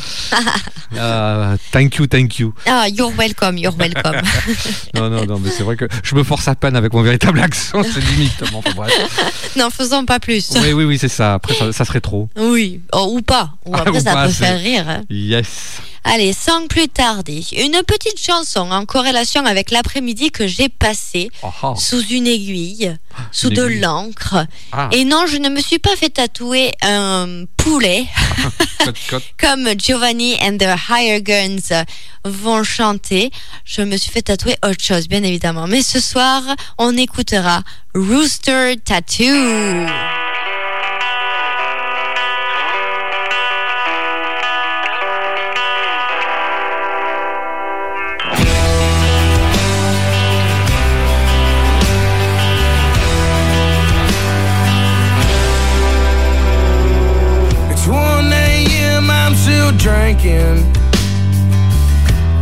Uh, 0.94 1.58
Thank 1.72 1.98
you, 1.98 2.08
thank 2.08 2.40
you. 2.40 2.54
Ah, 2.66 2.88
you're 2.88 3.14
welcome, 3.16 3.56
you're 3.58 3.76
welcome. 3.78 4.20
Non, 4.96 5.10
non, 5.12 5.26
non, 5.28 5.38
mais 5.40 5.52
c'est 5.52 5.62
vrai 5.62 5.76
que 5.76 5.86
je 6.04 6.16
me 6.16 6.24
force 6.24 6.48
à 6.48 6.56
peine 6.56 6.76
avec 6.76 6.92
mon 6.94 7.04
véritable 7.04 7.40
accent, 7.40 7.84
c'est 7.84 8.04
limite. 8.04 8.44
Bon, 8.52 8.64
non, 9.58 9.70
faisons 9.70 10.06
pas 10.06 10.20
plus. 10.20 10.50
Oui, 10.56 10.74
oui, 10.74 10.86
oui, 10.86 10.98
c'est 10.98 11.08
ça. 11.08 11.36
Après, 11.36 11.54
ça, 11.54 11.72
ça 11.72 11.86
serait 11.86 12.02
trop. 12.02 12.28
Oui, 12.36 12.82
Oh, 12.92 13.12
ou 13.16 13.22
pas. 13.22 13.52
Ou 13.68 13.72
Ah, 13.76 13.82
après, 13.82 13.92
ou 14.00 14.04
ça 14.04 14.14
pas, 14.14 14.26
peut 14.26 14.34
faire 14.34 14.60
rire. 14.60 14.86
hein. 14.90 15.02
Yes. 15.12 15.82
Allez, 16.04 16.34
sans 16.34 16.66
plus 16.68 16.88
tarder, 16.88 17.44
une 17.58 17.82
petite 17.86 18.20
chanson 18.20 18.72
en 18.72 18.86
corrélation 18.86 19.46
avec 19.46 19.70
l'après-midi 19.70 20.32
que 20.32 20.48
j'ai 20.48 20.70
passé 20.70 21.30
Oh, 21.44 21.50
oh. 21.62 21.74
sous 21.78 22.02
une 22.08 22.26
aiguille. 22.26 22.96
Sous 23.32 23.50
de 23.50 23.64
l'encre. 23.64 24.46
Ah, 24.72 24.90
Et 24.92 25.06
non, 25.06 25.26
je 25.28 25.38
ne 25.38 25.50
me 25.50 25.62
suis 25.62 25.80
pas 25.80 25.96
fait 25.96 26.10
tatouer 26.10 26.72
un 26.82 27.46
poulet 27.58 28.06
comme 29.38 29.70
Giovanni 29.78 30.38
and 30.42 30.58
the 30.58 30.68
Higher 30.90 31.22
Guns 31.22 31.84
vont 32.26 32.64
chanter. 32.64 33.32
Je 33.66 33.82
me 33.82 33.98
suis 33.98 34.12
fait 34.12 34.22
tatouer 34.24 34.56
autre 34.64 34.84
chose, 34.84 35.08
bien 35.08 35.24
évidemment. 35.24 35.68
Mais 35.68 35.82
ce 35.82 36.00
soir, 36.00 36.42
on 36.78 36.96
écoutera 36.98 37.64
Rooster 37.96 38.76
Tattoo. 38.84 40.28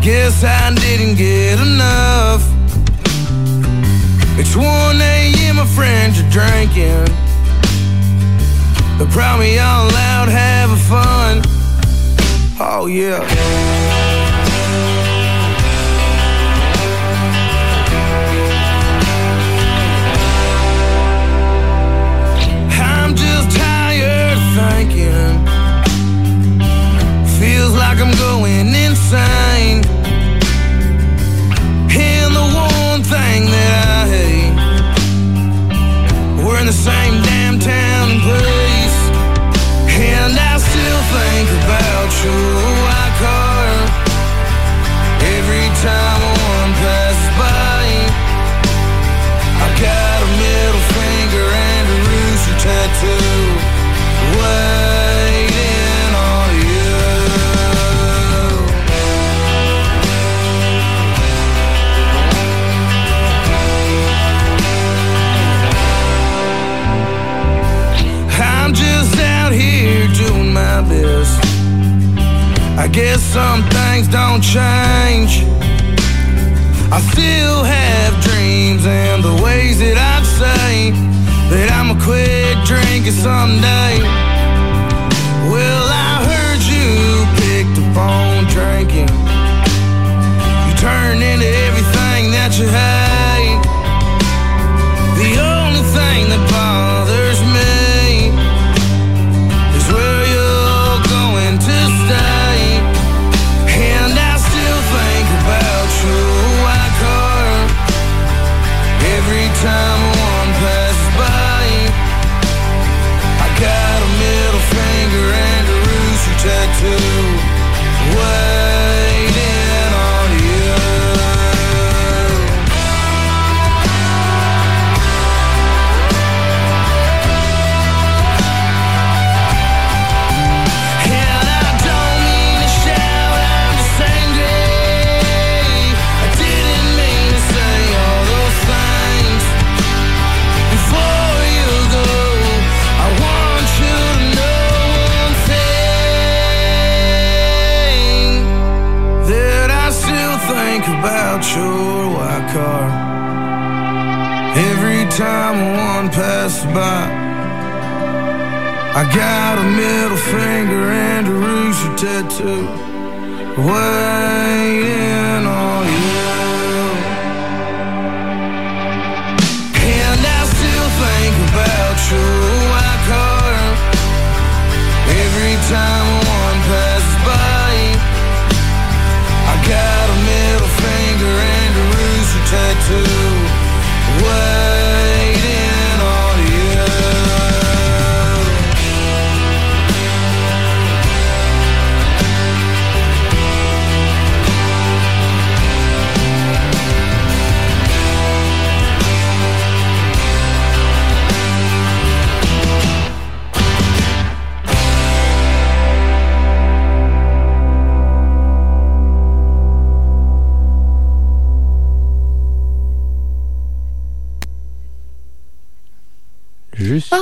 Guess 0.07 0.41
I 0.45 0.73
didn't 0.73 1.15
get 1.15 1.59
enough. 1.59 2.41
It's 4.39 4.55
1 4.55 4.65
a.m., 5.01 5.57
my 5.57 5.65
friends 5.65 6.21
are 6.21 6.29
drinking. 6.29 7.13
They're 8.97 9.11
probably 9.11 9.59
all 9.59 9.91
out 9.91 10.29
having 10.29 10.77
fun. 10.77 11.41
Oh, 12.57 12.85
yeah. 12.85 14.16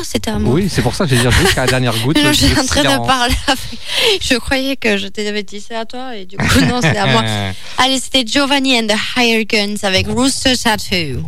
C'était 0.03 0.31
à 0.31 0.39
moi. 0.39 0.53
Oui, 0.53 0.67
c'est 0.69 0.81
pour 0.81 0.93
ça 0.95 1.05
que 1.05 1.15
j'ai 1.15 1.21
dit 1.21 1.35
jusqu'à 1.41 1.61
la 1.61 1.67
dernière 1.67 1.97
goutte. 2.03 2.17
Je 2.23 2.31
suis 2.33 2.59
en 2.59 2.65
train 2.65 2.83
de 2.83 3.05
parler. 3.05 3.35
avec- 3.47 4.21
Je 4.21 4.35
croyais 4.35 4.75
que 4.75 4.97
je 4.97 5.07
t'avais 5.07 5.43
dit 5.43 5.61
c'est 5.65 5.75
à 5.75 5.85
toi 5.85 6.15
et 6.15 6.25
du 6.25 6.37
coup 6.37 6.59
non 6.69 6.79
c'est 6.81 6.97
à 6.97 7.05
moi. 7.07 7.23
Allez, 7.77 7.99
c'était 7.99 8.25
Giovanni 8.25 8.77
and 8.79 8.87
the 8.87 8.97
Higher 9.17 9.45
Guns 9.45 9.75
avec 9.83 10.07
Rooster 10.07 10.55
Tattoo. 10.57 11.21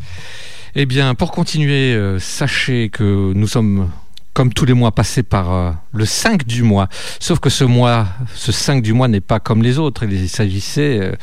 Eh 0.75 0.85
bien, 0.85 1.15
pour 1.15 1.31
continuer, 1.31 1.93
euh, 1.95 2.19
sachez 2.19 2.89
que 2.89 3.31
nous 3.33 3.47
sommes, 3.47 3.89
comme 4.33 4.53
tous 4.53 4.65
les 4.65 4.73
mois, 4.73 4.91
passés 4.91 5.23
par 5.23 5.51
euh, 5.51 5.71
le 5.91 6.05
5 6.05 6.45
du 6.45 6.61
mois. 6.61 6.87
Sauf 7.19 7.39
que 7.39 7.49
ce 7.49 7.63
mois, 7.63 8.05
ce 8.35 8.51
5 8.51 8.83
du 8.83 8.93
mois 8.93 9.07
n'est 9.07 9.21
pas 9.21 9.39
comme 9.39 9.63
les 9.63 9.79
autres. 9.79 10.03
Il 10.05 10.29
s'agissait, 10.29 11.13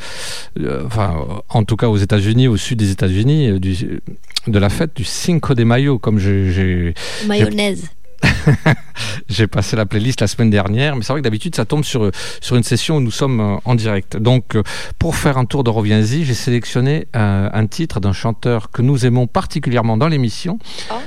euh, 0.59 0.83
enfin, 0.85 1.15
en 1.47 1.63
tout 1.63 1.77
cas 1.77 1.87
aux 1.87 1.95
États-Unis, 1.97 2.49
au 2.49 2.57
sud 2.57 2.79
des 2.79 2.91
États-Unis, 2.91 3.59
du- 3.61 4.01
de 4.47 4.59
la 4.59 4.69
fête 4.69 4.95
du 4.95 5.03
Cinco 5.03 5.53
de 5.53 5.63
Mayo, 5.63 5.99
comme 5.99 6.19
j'ai- 6.19 6.93
Mayonnaise. 7.27 7.89
J'ai 9.29 9.45
passé 9.45 9.75
la 9.75 9.85
playlist 9.85 10.21
la 10.21 10.27
semaine 10.27 10.49
dernière, 10.49 10.95
mais 10.95 11.03
c'est 11.03 11.13
vrai 11.13 11.19
que 11.21 11.23
d'habitude 11.23 11.55
ça 11.55 11.65
tombe 11.65 11.83
sur, 11.83 12.09
sur 12.41 12.55
une 12.55 12.63
session 12.63 12.97
où 12.97 12.99
nous 12.99 13.11
sommes 13.11 13.39
euh, 13.39 13.57
en 13.65 13.75
direct. 13.75 14.17
Donc 14.17 14.55
euh, 14.55 14.63
pour 14.97 15.15
faire 15.15 15.37
un 15.37 15.45
tour 15.45 15.63
de 15.63 15.69
Reviens-y, 15.69 16.23
j'ai 16.23 16.33
sélectionné 16.33 17.07
euh, 17.15 17.49
un 17.51 17.67
titre 17.67 17.99
d'un 17.99 18.13
chanteur 18.13 18.71
que 18.71 18.81
nous 18.81 19.05
aimons 19.05 19.27
particulièrement 19.27 19.97
dans 19.97 20.07
l'émission. 20.07 20.57
Ah. 20.89 20.99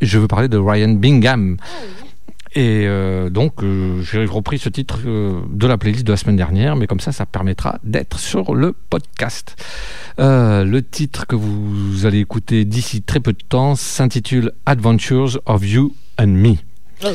Je 0.00 0.18
veux 0.18 0.28
parler 0.28 0.48
de 0.48 0.58
Ryan 0.58 0.90
Bingham. 0.90 1.56
Et 2.54 2.84
euh, 2.86 3.30
donc, 3.30 3.62
euh, 3.62 4.02
j'ai 4.02 4.24
repris 4.24 4.58
ce 4.58 4.68
titre 4.68 4.98
euh, 5.06 5.40
de 5.50 5.66
la 5.68 5.78
playlist 5.78 6.04
de 6.04 6.12
la 6.12 6.16
semaine 6.16 6.36
dernière, 6.36 6.74
mais 6.74 6.88
comme 6.88 6.98
ça, 6.98 7.12
ça 7.12 7.24
permettra 7.24 7.78
d'être 7.84 8.18
sur 8.18 8.54
le 8.54 8.72
podcast. 8.72 9.56
Le 10.18 10.80
titre 10.80 11.26
que 11.26 11.36
vous 11.36 12.04
allez 12.04 12.18
écouter 12.18 12.64
d'ici 12.64 13.02
très 13.02 13.20
peu 13.20 13.32
de 13.32 13.42
temps 13.48 13.74
s'intitule 13.74 14.52
Adventures 14.66 15.40
of 15.46 15.66
You 15.66 15.94
and 16.18 16.26
Me. 16.26 16.69
Oh, 17.04 17.08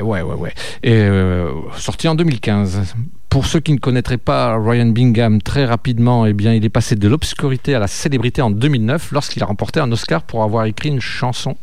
Ouais, 0.00 0.22
ouais, 0.22 0.34
ouais. 0.34 0.54
Et 0.82 0.92
euh, 0.92 1.50
sorti 1.76 2.08
en 2.08 2.14
2015. 2.14 2.94
Pour 3.28 3.46
ceux 3.46 3.58
qui 3.58 3.72
ne 3.72 3.78
connaîtraient 3.78 4.16
pas 4.16 4.56
Ryan 4.56 4.86
Bingham, 4.86 5.42
très 5.42 5.64
rapidement, 5.64 6.24
eh 6.24 6.32
bien, 6.32 6.54
il 6.54 6.64
est 6.64 6.70
passé 6.70 6.94
de 6.94 7.08
l'obscurité 7.08 7.74
à 7.74 7.80
la 7.80 7.88
célébrité 7.88 8.42
en 8.42 8.50
2009 8.52 9.10
lorsqu'il 9.10 9.42
a 9.42 9.46
remporté 9.46 9.80
un 9.80 9.90
Oscar 9.90 10.22
pour 10.22 10.44
avoir 10.44 10.66
écrit 10.66 10.90
une 10.90 11.00
chanson. 11.00 11.56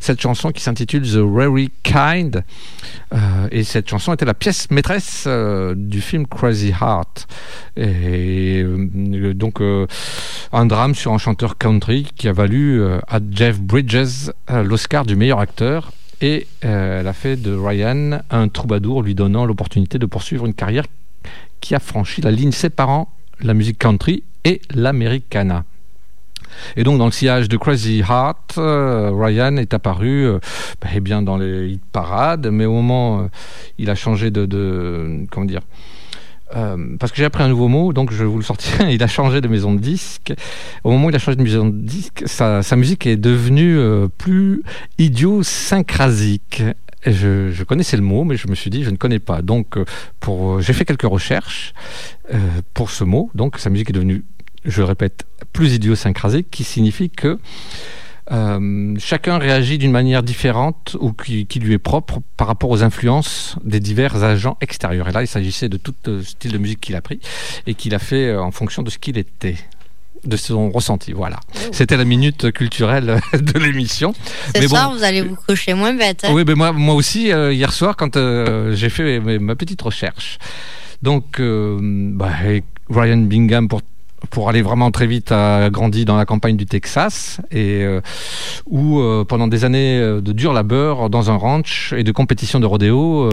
Cette 0.00 0.20
chanson 0.20 0.50
qui 0.50 0.62
s'intitule 0.62 1.02
The 1.02 1.16
Very 1.16 1.70
Kind. 1.82 2.44
Euh, 3.14 3.16
et 3.50 3.64
cette 3.64 3.88
chanson 3.88 4.12
était 4.12 4.26
la 4.26 4.34
pièce 4.34 4.70
maîtresse 4.70 5.24
euh, 5.26 5.74
du 5.74 6.02
film 6.02 6.26
Crazy 6.26 6.74
Heart. 6.78 7.26
Et 7.78 8.66
donc, 9.34 9.62
un 10.52 10.66
drame 10.66 10.94
sur 10.94 11.12
un 11.12 11.18
chanteur 11.18 11.56
country 11.56 12.06
qui 12.16 12.28
a 12.28 12.32
valu 12.32 12.82
à 12.84 13.20
Jeff 13.30 13.58
Bridges 13.60 14.30
l'Oscar 14.50 15.06
du 15.06 15.16
meilleur 15.16 15.38
acteur 15.38 15.92
et 16.20 16.46
euh, 16.64 17.00
elle 17.00 17.06
a 17.06 17.12
fait 17.12 17.36
de 17.36 17.54
Ryan 17.54 18.20
un 18.30 18.48
troubadour 18.48 19.02
lui 19.02 19.14
donnant 19.14 19.44
l'opportunité 19.44 19.98
de 19.98 20.06
poursuivre 20.06 20.46
une 20.46 20.54
carrière 20.54 20.84
qui 21.60 21.74
a 21.74 21.80
franchi 21.80 22.20
la 22.20 22.30
ligne 22.30 22.52
séparant 22.52 23.08
la 23.40 23.54
musique 23.54 23.78
country 23.78 24.24
et 24.44 24.60
l'americana. 24.74 25.64
Et 26.76 26.82
donc 26.82 26.98
dans 26.98 27.06
le 27.06 27.12
sillage 27.12 27.48
de 27.48 27.56
Crazy 27.56 28.00
Heart, 28.00 28.56
euh, 28.58 29.12
Ryan 29.14 29.56
est 29.56 29.74
apparu 29.74 30.26
euh, 30.26 30.38
bah, 30.80 30.88
eh 30.94 31.00
bien 31.00 31.22
dans 31.22 31.36
les 31.36 31.68
hit 31.68 31.82
parades, 31.92 32.48
mais 32.50 32.64
au 32.64 32.72
moment 32.72 33.20
euh, 33.20 33.28
il 33.78 33.90
a 33.90 33.94
changé 33.94 34.30
de 34.30 35.26
comment 35.30 35.46
dire 35.46 35.60
euh, 36.56 36.96
parce 36.98 37.12
que 37.12 37.18
j'ai 37.18 37.24
appris 37.24 37.42
un 37.42 37.48
nouveau 37.48 37.68
mot, 37.68 37.92
donc 37.92 38.12
je 38.12 38.18
vais 38.18 38.24
vous 38.24 38.38
le 38.38 38.44
sortir. 38.44 38.72
Il 38.90 39.02
a 39.02 39.06
changé 39.06 39.40
de 39.40 39.48
maison 39.48 39.74
de 39.74 39.80
disque. 39.80 40.32
Au 40.84 40.90
moment 40.90 41.06
où 41.06 41.10
il 41.10 41.16
a 41.16 41.18
changé 41.18 41.36
de 41.36 41.42
maison 41.42 41.66
de 41.66 41.76
disque, 41.76 42.24
sa, 42.26 42.62
musique 42.76 43.06
est 43.06 43.16
devenue 43.16 43.76
euh, 43.78 44.08
plus 44.08 44.62
idiosyncrasique. 44.98 46.62
Et 47.04 47.12
je, 47.12 47.62
connaissais 47.62 47.96
le 47.96 48.02
mot, 48.02 48.24
mais 48.24 48.36
je 48.36 48.48
me 48.48 48.54
suis 48.54 48.70
dit, 48.70 48.82
je 48.82 48.90
ne 48.90 48.96
connais 48.96 49.20
pas. 49.20 49.42
Donc, 49.42 49.76
euh, 49.76 50.60
j'ai 50.60 50.72
fait 50.72 50.84
quelques 50.84 51.02
recherches 51.02 51.72
pour 52.74 52.90
ce 52.90 53.04
mot. 53.04 53.30
Donc, 53.34 53.58
sa 53.58 53.70
musique 53.70 53.90
est 53.90 53.92
devenue, 53.92 54.24
je 54.64 54.80
le 54.80 54.84
répète, 54.84 55.24
plus 55.52 55.74
idiosyncrasique, 55.74 56.48
qui 56.50 56.64
signifie 56.64 57.08
que 57.08 57.38
euh, 58.30 58.94
chacun 58.98 59.38
réagit 59.38 59.78
d'une 59.78 59.90
manière 59.92 60.22
différente 60.22 60.96
ou 61.00 61.12
qui, 61.12 61.46
qui 61.46 61.60
lui 61.60 61.74
est 61.74 61.78
propre 61.78 62.20
par 62.36 62.46
rapport 62.46 62.70
aux 62.70 62.82
influences 62.82 63.56
des 63.64 63.80
divers 63.80 64.22
agents 64.22 64.56
extérieurs. 64.60 65.08
Et 65.08 65.12
là, 65.12 65.22
il 65.22 65.26
s'agissait 65.26 65.68
de 65.68 65.76
tout 65.78 65.94
euh, 66.08 66.22
style 66.22 66.52
de 66.52 66.58
musique 66.58 66.80
qu'il 66.80 66.96
a 66.96 67.00
pris 67.00 67.20
et 67.66 67.74
qu'il 67.74 67.94
a 67.94 67.98
fait 67.98 68.26
euh, 68.26 68.42
en 68.42 68.50
fonction 68.50 68.82
de 68.82 68.90
ce 68.90 68.98
qu'il 68.98 69.16
était 69.18 69.56
de 70.24 70.36
son 70.36 70.70
ressenti, 70.70 71.12
voilà. 71.12 71.38
C'était 71.70 71.96
la 71.96 72.04
minute 72.04 72.50
culturelle 72.50 73.20
de 73.32 73.58
l'émission. 73.58 74.12
Ce 74.54 74.60
Mais 74.60 74.66
soir, 74.66 74.90
bon, 74.90 74.96
vous 74.96 75.04
allez 75.04 75.22
vous 75.22 75.36
coucher 75.46 75.74
moins 75.74 75.94
bête. 75.94 76.24
hein. 76.24 76.32
oui, 76.32 76.42
mais 76.44 76.56
moi, 76.56 76.72
moi 76.72 76.96
aussi, 76.96 77.32
euh, 77.32 77.52
hier 77.52 77.72
soir, 77.72 77.94
quand 77.96 78.18
j'ai 78.72 78.90
fait 78.90 79.20
ma 79.20 79.54
petite 79.54 79.80
recherche. 79.80 80.38
Donc, 81.02 81.40
bah, 81.40 82.32
Ryan 82.90 83.18
Bingham, 83.18 83.68
pour, 83.68 83.80
pour 84.30 84.48
aller 84.48 84.62
vraiment 84.62 84.90
très 84.90 85.06
vite, 85.06 85.32
a 85.32 85.70
grandi 85.70 86.04
dans 86.04 86.16
la 86.16 86.24
campagne 86.24 86.56
du 86.56 86.66
Texas 86.66 87.40
et 87.50 87.82
euh, 87.82 88.00
où, 88.66 89.00
euh, 89.00 89.24
pendant 89.24 89.48
des 89.48 89.64
années 89.64 89.98
euh, 89.98 90.20
de 90.20 90.32
dur 90.32 90.52
labeur 90.52 91.10
dans 91.10 91.30
un 91.30 91.36
ranch 91.36 91.94
et 91.96 92.04
de 92.04 92.12
compétition 92.12 92.60
de 92.60 92.66
rodéo, 92.66 93.30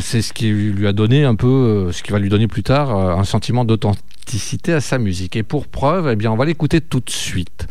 c'est 0.00 0.22
ce 0.22 0.32
qui 0.32 0.48
lui 0.48 0.86
a 0.86 0.92
donné 0.92 1.24
un 1.24 1.34
peu, 1.34 1.90
ce 1.92 2.02
qui 2.02 2.10
va 2.10 2.18
lui 2.18 2.28
donner 2.28 2.48
plus 2.48 2.62
tard 2.62 2.96
un 2.96 3.24
sentiment 3.24 3.64
d'authenticité 3.64 4.72
à 4.72 4.80
sa 4.80 4.98
musique. 4.98 5.36
Et 5.36 5.42
pour 5.42 5.66
preuve, 5.66 6.08
eh 6.10 6.16
bien, 6.16 6.30
on 6.30 6.36
va 6.36 6.44
l'écouter 6.44 6.80
tout 6.80 7.00
de 7.00 7.10
suite. 7.10 7.66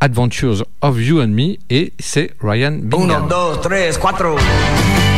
Adventures 0.00 0.64
of 0.80 1.00
You 1.00 1.20
and 1.20 1.28
Me 1.28 1.56
et 1.68 1.92
c'est 1.98 2.30
Ryan 2.40 2.78
Bingham. 2.80 3.24
1, 3.24 3.28
2, 3.28 3.90
3, 3.98 4.12
4 4.12 5.09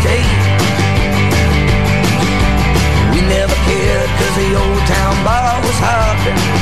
state. 0.00 0.30
We 3.12 3.20
never 3.22 3.56
cared 3.68 4.10
cause 4.18 4.36
the 4.36 4.50
old 4.62 4.82
town 4.86 5.14
bar 5.24 5.60
was 5.62 5.78
hopping. 5.80 6.55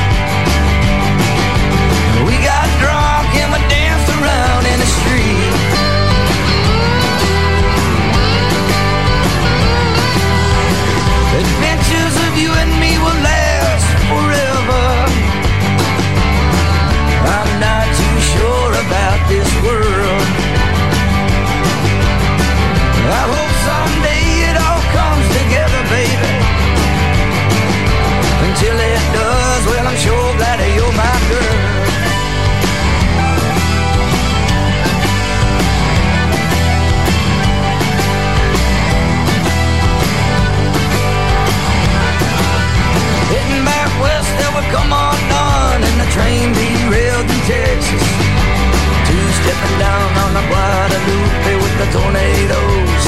down 49.78 50.10
on 50.24 50.30
the 50.34 50.44
Guadalupe 50.48 51.52
with 51.62 51.74
the 51.78 51.86
tornadoes 51.96 53.04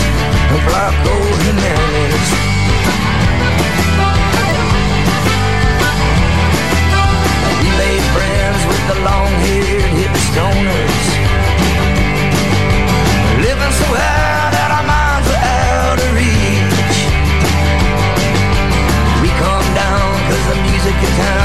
and 0.51 0.61
Flaco 0.67 1.15
Jimenez. 1.43 2.29
We 7.61 7.69
made 7.83 8.05
friends 8.17 8.61
with 8.71 8.83
the 8.91 8.97
long-haired 9.07 9.91
hippie 9.99 10.25
stoners, 10.31 11.07
living 13.45 13.75
so 13.81 13.89
high 13.95 14.51
that 14.57 14.71
our 14.77 14.87
minds 14.95 15.27
were 15.31 15.45
out 15.63 15.99
of 16.05 16.11
reach. 16.19 16.99
We 19.23 19.29
come 19.43 19.69
down 19.75 20.09
'cause 20.27 20.45
the 20.51 20.57
music 20.67 20.97
is 21.03 21.17
high. 21.25 21.36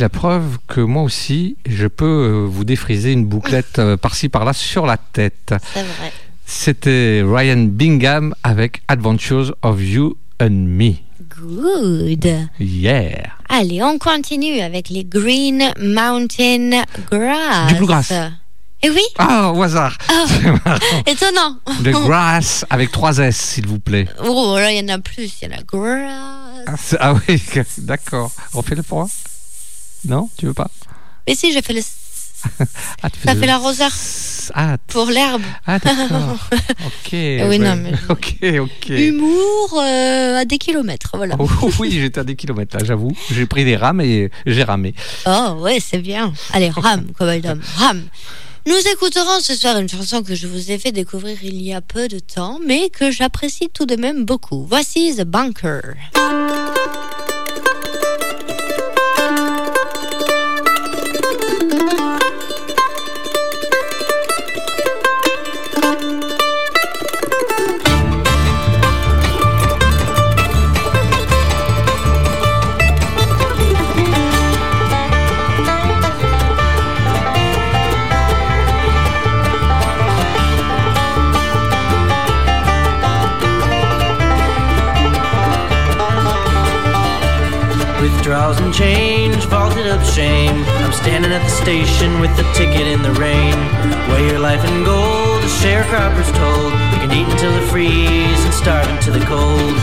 Voici 0.00 0.02
la 0.02 0.08
preuve 0.08 0.58
que 0.66 0.80
moi 0.80 1.02
aussi, 1.02 1.56
je 1.66 1.86
peux 1.86 2.04
euh, 2.04 2.46
vous 2.48 2.64
défriser 2.64 3.12
une 3.12 3.26
bouclette 3.26 3.78
euh, 3.78 3.96
par-ci 4.00 4.28
par-là 4.30 4.52
sur 4.54 4.86
la 4.86 4.96
tête. 4.96 5.54
C'est 5.74 5.82
vrai. 5.82 6.12
C'était 6.46 7.22
Ryan 7.24 7.66
Bingham 7.68 8.34
avec 8.42 8.82
Adventures 8.88 9.54
of 9.62 9.82
You 9.82 10.16
and 10.40 10.50
Me. 10.50 10.94
Good. 11.38 12.48
Yeah. 12.58 13.30
Allez, 13.48 13.82
on 13.82 13.98
continue 13.98 14.60
avec 14.60 14.88
les 14.88 15.04
Green 15.04 15.72
Mountain 15.78 16.82
Grass. 17.10 17.68
Du 17.68 17.74
bluegrass. 17.74 18.12
Eh 18.82 18.88
oui, 18.88 19.02
Ah, 19.18 19.52
au 19.52 19.62
hasard. 19.62 19.98
Ah. 20.08 20.78
Étonnant. 21.06 21.58
Le 21.82 21.92
grass 22.06 22.64
avec 22.70 22.90
trois 22.90 23.18
S, 23.18 23.36
s'il 23.36 23.66
vous 23.66 23.78
plaît. 23.78 24.08
Oh, 24.24 24.54
là, 24.56 24.72
il 24.72 24.78
y 24.78 24.90
en 24.90 24.94
a 24.94 24.98
plus. 24.98 25.30
Il 25.42 25.48
y 25.48 25.54
en 25.54 25.58
a 25.58 25.62
grass. 25.62 26.94
Ah, 26.98 27.12
ah 27.12 27.14
oui, 27.28 27.42
d'accord. 27.78 28.32
Refais-le 28.54 28.82
pour 28.82 29.00
moi. 29.00 29.08
Non, 30.04 30.28
tu 30.38 30.46
veux 30.46 30.54
pas 30.54 30.70
Mais 31.28 31.34
si, 31.34 31.52
j'ai 31.52 31.62
fait 31.62 31.72
le. 31.72 31.80
ah, 33.02 33.10
tu 33.10 33.20
Ça 33.24 33.34
le- 33.34 33.40
fait 33.40 33.46
l'arroseur 33.46 33.90
Ah, 34.54 34.76
pour 34.86 35.06
l'herbe. 35.06 35.42
ah 35.66 35.78
d'accord. 35.78 36.38
ok. 36.86 37.12
oui, 37.12 37.58
non, 37.58 37.76
mais- 37.76 37.92
Ok, 38.08 38.36
ok. 38.42 38.88
Humour 38.88 39.78
euh, 39.78 40.38
à 40.40 40.44
des 40.46 40.56
kilomètres, 40.58 41.10
voilà. 41.14 41.36
Oh, 41.38 41.48
oui, 41.78 41.90
j'étais 41.92 42.20
à 42.20 42.24
des 42.24 42.36
kilomètres 42.36 42.76
là, 42.78 42.84
j'avoue. 42.84 43.12
J'ai 43.30 43.44
pris 43.46 43.64
des 43.64 43.76
rames 43.76 44.00
et 44.00 44.30
j'ai 44.46 44.62
ramé. 44.64 44.94
Oh, 45.26 45.56
ouais, 45.60 45.80
c'est 45.80 45.98
bien. 45.98 46.32
Allez, 46.52 46.70
rame, 46.70 47.08
comme 47.18 47.28
homme, 47.28 47.60
rame. 47.76 48.02
Nous 48.66 48.76
écouterons 48.92 49.40
ce 49.40 49.54
soir 49.54 49.78
une 49.78 49.88
chanson 49.88 50.22
que 50.22 50.34
je 50.34 50.46
vous 50.46 50.70
ai 50.70 50.78
fait 50.78 50.92
découvrir 50.92 51.36
il 51.42 51.60
y 51.62 51.72
a 51.72 51.80
peu 51.80 52.08
de 52.08 52.18
temps, 52.20 52.58
mais 52.66 52.88
que 52.90 53.10
j'apprécie 53.10 53.68
tout 53.72 53.86
de 53.86 53.96
même 53.96 54.24
beaucoup. 54.24 54.66
Voici 54.66 55.14
The 55.16 55.24
Bunker. 55.24 55.94
Vaulted 89.80 89.98
up 89.98 90.04
shame. 90.14 90.64
I'm 90.84 90.92
standing 90.92 91.32
at 91.32 91.42
the 91.42 91.48
station 91.48 92.20
with 92.20 92.34
the 92.36 92.44
ticket 92.52 92.86
in 92.86 93.02
the 93.02 93.12
rain. 93.12 93.56
Weigh 94.10 94.28
your 94.28 94.38
life 94.38 94.64
in 94.64 94.84
gold, 94.84 95.42
the 95.42 95.52
sharecroppers 95.60 96.28
told. 96.36 96.72
You 96.92 96.98
can 97.00 97.12
eat 97.12 97.28
until 97.28 97.52
the 97.52 97.66
freeze 97.68 98.44
and 98.44 98.52
starve 98.54 98.88
into 98.88 99.10
the 99.10 99.24
cold. 99.24 99.76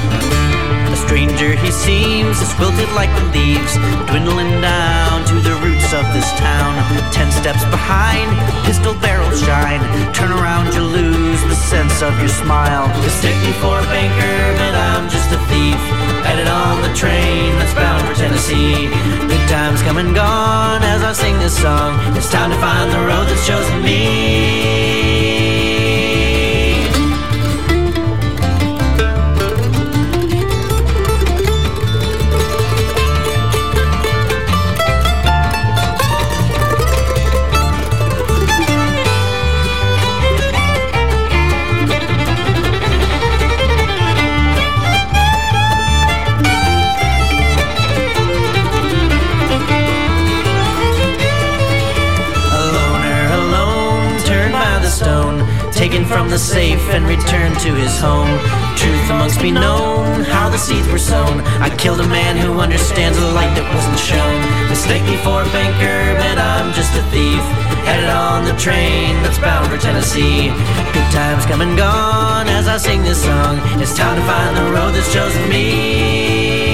A 0.93 0.95
stranger 0.95 1.55
he 1.55 1.71
seems, 1.71 2.41
is 2.41 2.53
wilted 2.59 2.89
like 2.93 3.09
the 3.17 3.25
leaves, 3.33 3.73
dwindling 4.09 4.61
down 4.61 5.25
to 5.27 5.35
the 5.41 5.55
roots 5.87 5.93
of 5.93 6.13
this 6.13 6.31
town. 6.39 6.75
Ten 7.11 7.31
steps 7.31 7.63
behind, 7.65 8.29
pistol 8.65 8.93
barrels 8.95 9.41
shine. 9.41 9.81
Turn 10.13 10.31
around, 10.31 10.73
you 10.73 10.81
lose 10.81 11.41
the 11.43 11.55
sense 11.55 12.01
of 12.01 12.17
your 12.19 12.29
smile. 12.29 12.87
Mistake 13.01 13.35
me 13.43 13.51
for 13.53 13.79
a 13.79 13.83
banker, 13.83 14.57
but 14.57 14.75
I'm 14.75 15.09
just 15.09 15.31
a 15.31 15.39
thief. 15.47 15.79
Headed 16.25 16.47
on 16.47 16.81
the 16.81 16.93
train 16.95 17.57
that's 17.59 17.73
bound 17.73 18.07
for 18.07 18.15
Tennessee. 18.15 18.87
Good 19.27 19.49
times 19.49 19.81
come 19.81 19.97
and 19.97 20.13
gone 20.13 20.83
as 20.83 21.03
I 21.03 21.13
sing 21.13 21.37
this 21.39 21.59
song. 21.59 21.99
It's 22.15 22.29
time 22.29 22.51
to 22.51 22.57
find 22.57 22.91
the 22.91 22.99
road 22.99 23.27
that's 23.27 23.45
chosen 23.47 23.81
me. 23.81 25.36
From 56.07 56.29
the 56.29 56.39
safe 56.39 56.81
and 56.89 57.05
returned 57.05 57.59
to 57.59 57.75
his 57.75 57.99
home. 57.99 58.31
Truth 58.77 59.09
amongst 59.09 59.41
me 59.41 59.51
known, 59.51 60.23
how 60.23 60.49
the 60.49 60.57
seeds 60.57 60.87
were 60.87 60.97
sown. 60.97 61.41
I 61.59 61.69
killed 61.75 61.99
a 61.99 62.07
man 62.07 62.37
who 62.37 62.59
understands 62.59 63.19
the 63.19 63.27
light 63.31 63.53
that 63.55 63.67
wasn't 63.75 63.99
shown. 63.99 64.39
Mistake 64.69 65.03
me 65.03 65.17
for 65.17 65.43
a 65.43 65.49
banker, 65.51 65.99
but 66.17 66.37
I'm 66.39 66.73
just 66.73 66.95
a 66.95 67.03
thief. 67.11 67.43
Headed 67.83 68.09
on 68.09 68.45
the 68.45 68.55
train 68.55 69.15
that's 69.23 69.39
bound 69.39 69.69
for 69.69 69.77
Tennessee. 69.77 70.49
Good 70.95 71.09
times 71.11 71.45
come 71.45 71.61
and 71.61 71.77
gone 71.77 72.47
as 72.47 72.67
I 72.67 72.77
sing 72.77 73.03
this 73.03 73.23
song. 73.23 73.59
It's 73.81 73.95
time 73.95 74.15
to 74.15 74.23
find 74.23 74.55
the 74.55 74.71
road 74.71 74.93
that's 74.95 75.11
chosen 75.13 75.49
me. 75.49 76.66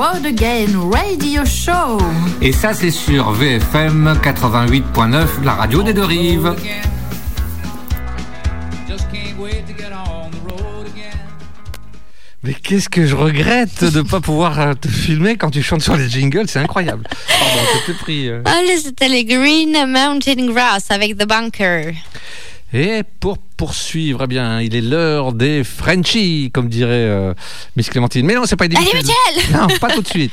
Road 0.00 0.24
Again 0.24 0.88
Radio 0.90 1.44
Show. 1.44 1.98
Et 2.40 2.52
ça, 2.52 2.72
c'est 2.72 2.90
sur 2.90 3.32
VFM 3.32 4.14
88.9, 4.22 5.44
la 5.44 5.52
radio 5.52 5.82
des 5.82 5.92
deux 5.92 6.04
rives. 6.04 6.54
Mais 12.42 12.54
qu'est-ce 12.54 12.88
que 12.88 13.04
je 13.04 13.14
regrette 13.14 13.84
de 13.84 13.98
ne 13.98 14.02
pas 14.02 14.20
pouvoir 14.20 14.58
euh, 14.58 14.72
te 14.72 14.88
filmer 14.88 15.36
quand 15.36 15.50
tu 15.50 15.62
chantes 15.62 15.82
sur 15.82 15.94
les 15.94 16.08
jingles, 16.08 16.48
c'est 16.48 16.58
incroyable. 16.58 17.06
Pardon, 17.38 17.62
je 17.86 17.92
t'ai 17.92 17.98
pris. 17.98 18.28
euh. 18.30 18.40
Allez, 18.46 18.78
c'était 18.78 19.08
les 19.10 19.26
Green 19.26 19.72
Mountain 19.86 20.46
Grass 20.46 20.90
avec 20.90 21.18
The 21.18 21.26
Bunker. 21.28 21.92
Et 22.72 23.02
pour 23.18 23.38
poursuivre, 23.38 24.20
eh 24.24 24.26
bien, 24.28 24.60
il 24.60 24.74
est 24.76 24.80
l'heure 24.80 25.32
des 25.32 25.64
Frenchies, 25.64 26.50
comme 26.54 26.68
dirait 26.68 26.92
euh, 26.94 27.34
Miss 27.76 27.90
Clémentine. 27.90 28.24
Mais 28.24 28.34
non, 28.34 28.42
c'est 28.46 28.56
pas 28.56 28.66
Eddie 28.66 28.76
Allez, 28.76 29.02
Non, 29.52 29.66
pas 29.80 29.90
tout 29.92 30.00
de 30.02 30.06
suite. 30.06 30.32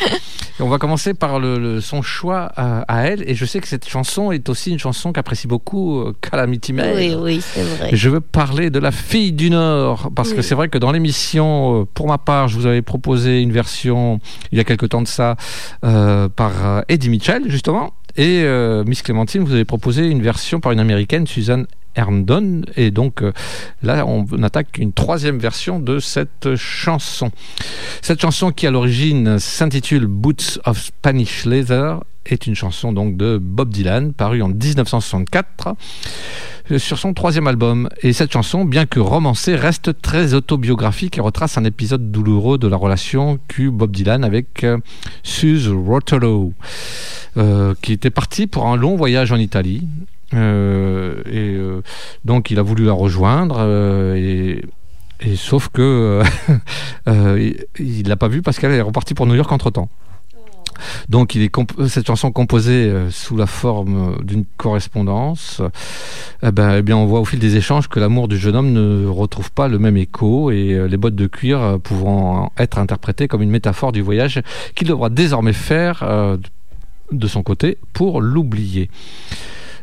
Et 0.60 0.62
on 0.62 0.70
va 0.70 0.78
commencer 0.78 1.14
par 1.16 1.40
le, 1.40 1.58
le- 1.58 1.82
son 1.82 2.02
choix 2.02 2.52
à, 2.56 2.82
à 2.88 3.02
elle. 3.08 3.28
Et 3.30 3.34
je 3.36 3.44
sais 3.44 3.60
que 3.60 3.68
cette 3.68 3.90
chanson 3.90 4.32
est 4.32 4.48
aussi 4.50 4.72
une 4.72 4.80
chanson 4.80 5.12
qu'apprécie 5.12 5.48
beaucoup 5.48 6.00
euh, 6.00 6.14
Calamity 6.22 6.74
Mail. 6.74 6.96
Oui, 6.96 7.16
oui, 7.20 7.42
c'est 7.44 7.64
vrai. 7.64 7.90
Je 7.94 8.10
veux 8.10 8.22
parler 8.22 8.70
de 8.70 8.80
la 8.80 8.92
fille 8.92 9.34
du 9.34 9.50
Nord, 9.50 10.12
parce 10.16 10.32
que 10.34 10.42
c'est 10.44 10.56
vrai 10.56 10.70
que 10.70 10.78
dans 10.78 10.92
l'émission, 10.92 11.82
euh, 11.82 11.86
pour 11.92 12.08
ma 12.08 12.20
part, 12.20 12.48
je 12.50 12.56
vous 12.58 12.66
avais 12.68 12.84
proposé 12.84 13.42
une 13.42 13.52
version, 13.52 14.20
il 14.52 14.60
y 14.60 14.62
a 14.62 14.64
quelque 14.64 14.86
temps 14.86 15.02
de 15.02 15.08
ça, 15.08 15.36
euh, 15.84 16.30
par 16.30 16.52
euh, 16.66 16.82
Eddie 16.88 17.10
Mitchell, 17.10 17.44
justement, 17.48 17.94
et 18.16 18.42
euh, 18.44 18.84
Miss 18.86 19.02
Clémentine, 19.02 19.44
vous 19.44 19.54
avez 19.54 19.66
proposé 19.66 20.08
une 20.08 20.22
version 20.22 20.60
par 20.60 20.72
une 20.72 20.80
américaine, 20.80 21.28
Suzanne 21.28 21.66
Herndon, 21.98 22.62
et 22.76 22.92
donc 22.92 23.22
euh, 23.22 23.34
là, 23.82 24.06
on, 24.06 24.26
attaque 24.44 24.78
une 24.78 24.94
troisième 24.94 25.40
version 25.40 25.80
de 25.80 26.00
cette 26.00 26.56
chanson. 26.56 27.32
Cette 28.02 28.22
chanson 28.22 28.52
qui, 28.52 28.68
à 28.68 28.72
l'origine, 28.72 29.40
s'intitule 29.40 30.06
Boots 30.06 30.60
of 30.66 30.78
Spanish 30.80 31.46
Leather, 31.46 32.00
est 32.34 32.48
une 32.48 32.56
chanson 32.56 32.94
donc 32.94 33.18
de 33.18 33.38
Bob 33.38 33.70
Dylan, 33.70 34.14
parue 34.14 34.42
en 34.42 34.50
1964 34.50 35.76
euh, 36.72 36.80
sur 36.80 36.98
son 36.98 37.14
troisième 37.14 37.48
album. 37.48 37.90
Et 38.02 38.14
cette 38.14 38.32
chanson, 38.32 38.66
bien 38.66 38.86
que 38.86 39.00
romancée, 39.00 39.56
reste 39.56 40.02
très 40.02 40.34
autobiographique 40.34 41.18
et 41.18 41.22
retrace 41.22 41.58
un 41.58 41.64
épisode 41.64 42.12
douloureux 42.12 42.58
de 42.58 42.68
la 42.68 42.78
relation 42.78 43.40
qu'eut 43.48 43.72
Bob 43.72 43.92
Dylan 43.92 44.24
avec 44.24 44.64
euh, 44.64 44.78
Suze 45.24 45.72
euh, 47.38 47.74
qui 47.82 47.94
était 47.94 48.10
parti 48.10 48.48
pour 48.48 48.68
un 48.68 48.76
long 48.76 48.96
voyage 48.96 49.32
en 49.32 49.38
Italie. 49.38 49.88
Euh, 50.34 51.22
et 51.26 51.54
euh, 51.56 51.82
donc 52.26 52.52
il 52.52 52.60
a 52.60 52.62
voulu 52.62 52.84
la 52.84 52.92
rejoindre 52.92 53.58
euh, 53.60 54.16
et, 54.16 55.36
sauf 55.36 55.70
que 55.70 56.22
il 57.80 58.08
l'a 58.08 58.18
pas 58.18 58.28
vue 58.28 58.42
parce 58.42 58.60
qu'elle 58.60 58.72
est 58.72 58.82
repartie 58.82 59.14
pour 59.14 59.26
New 59.26 59.36
York 59.36 59.52
entre 59.52 59.72
temps. 59.72 59.90
Donc, 61.10 61.36
cette 61.88 62.06
chanson 62.06 62.32
composée 62.32 62.94
sous 63.10 63.36
la 63.36 63.48
forme 63.48 64.24
d'une 64.24 64.46
correspondance. 64.58 65.64
Eh 66.44 66.52
ben, 66.52 66.76
eh 66.76 66.82
bien, 66.84 66.96
on 66.96 67.08
voit 67.08 67.20
au 67.20 67.26
fil 67.26 67.40
des 67.40 67.56
échanges 67.56 67.88
que 67.88 68.00
l'amour 68.00 68.28
du 68.28 68.38
jeune 68.38 68.56
homme 68.56 68.74
ne 68.74 69.08
retrouve 69.08 69.52
pas 69.52 69.70
le 69.70 69.80
même 69.80 69.98
écho 69.98 70.52
et 70.52 70.88
les 70.88 70.98
bottes 70.98 71.16
de 71.16 71.26
cuir 71.26 71.80
pouvant 71.82 72.52
être 72.60 72.78
interprétées 72.78 73.28
comme 73.28 73.42
une 73.42 73.50
métaphore 73.50 73.92
du 73.92 74.02
voyage 74.02 74.44
qu'il 74.76 74.88
devra 74.88 75.10
désormais 75.10 75.54
faire 75.54 76.08
de 77.12 77.28
son 77.28 77.42
côté 77.42 77.80
pour 77.94 78.22
l'oublier. 78.22 78.92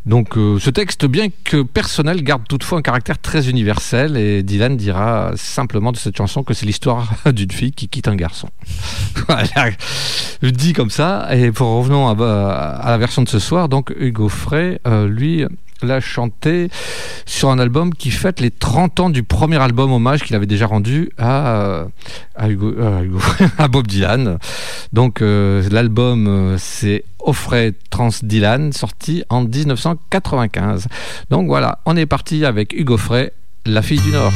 Donc 0.06 0.36
euh, 0.36 0.58
ce 0.58 0.68
texte, 0.68 1.06
bien 1.06 1.28
que 1.44 1.62
personnel, 1.62 2.22
garde 2.22 2.46
toutefois 2.46 2.78
un 2.78 2.82
caractère 2.82 3.18
très 3.18 3.48
universel 3.48 4.18
et 4.18 4.42
Dylan 4.42 4.76
dira 4.76 5.32
simplement 5.34 5.92
de 5.92 5.96
cette 5.96 6.16
chanson 6.16 6.42
que 6.42 6.52
c'est 6.52 6.66
l'histoire 6.66 7.14
d'une 7.32 7.50
fille 7.50 7.72
qui 7.72 7.88
quitte 7.88 8.08
un 8.08 8.16
garçon. 8.16 8.48
voilà, 9.28 9.70
je 10.42 10.50
dis 10.50 10.74
comme 10.74 10.90
ça. 10.90 11.28
Et 11.34 11.50
pour 11.52 11.68
revenons 11.68 12.08
à, 12.08 12.82
la 12.84 12.98
version 12.98 13.22
de 13.22 13.28
ce 13.28 13.38
soir, 13.38 13.70
donc 13.70 13.94
Hugo 13.98 14.28
Frey, 14.28 14.78
euh, 14.86 15.08
lui, 15.08 15.46
l'a 15.82 16.00
chanté 16.00 16.68
sur 17.26 17.50
un 17.50 17.58
album 17.58 17.94
qui 17.94 18.10
fête 18.10 18.40
les 18.40 18.50
30 18.50 19.00
ans 19.00 19.10
du 19.10 19.22
premier 19.22 19.60
album 19.60 19.92
hommage 19.92 20.22
qu'il 20.22 20.36
avait 20.36 20.46
déjà 20.46 20.66
rendu 20.66 21.10
à, 21.18 21.56
euh, 21.56 21.84
à 22.36 23.68
Bob 23.68 23.86
Dylan. 23.86 24.38
Donc 24.92 25.22
euh, 25.22 25.66
l'album 25.70 26.26
euh, 26.26 26.56
c'est 26.58 27.04
Offray 27.20 27.74
Trans 27.90 28.10
Dylan, 28.22 28.72
sorti 28.72 29.24
en 29.28 29.42
1995. 29.44 30.86
Donc 31.30 31.46
voilà, 31.46 31.78
on 31.86 31.96
est 31.96 32.06
parti 32.06 32.44
avec 32.44 32.72
Hugo 32.72 32.96
Frey, 32.96 33.32
La 33.66 33.82
fille 33.82 34.00
du 34.00 34.10
Nord. 34.10 34.32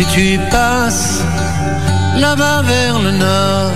Si 0.00 0.06
tu 0.06 0.38
passes 0.50 1.22
là-bas 2.16 2.62
vers 2.62 2.98
le 3.00 3.10
nord, 3.10 3.72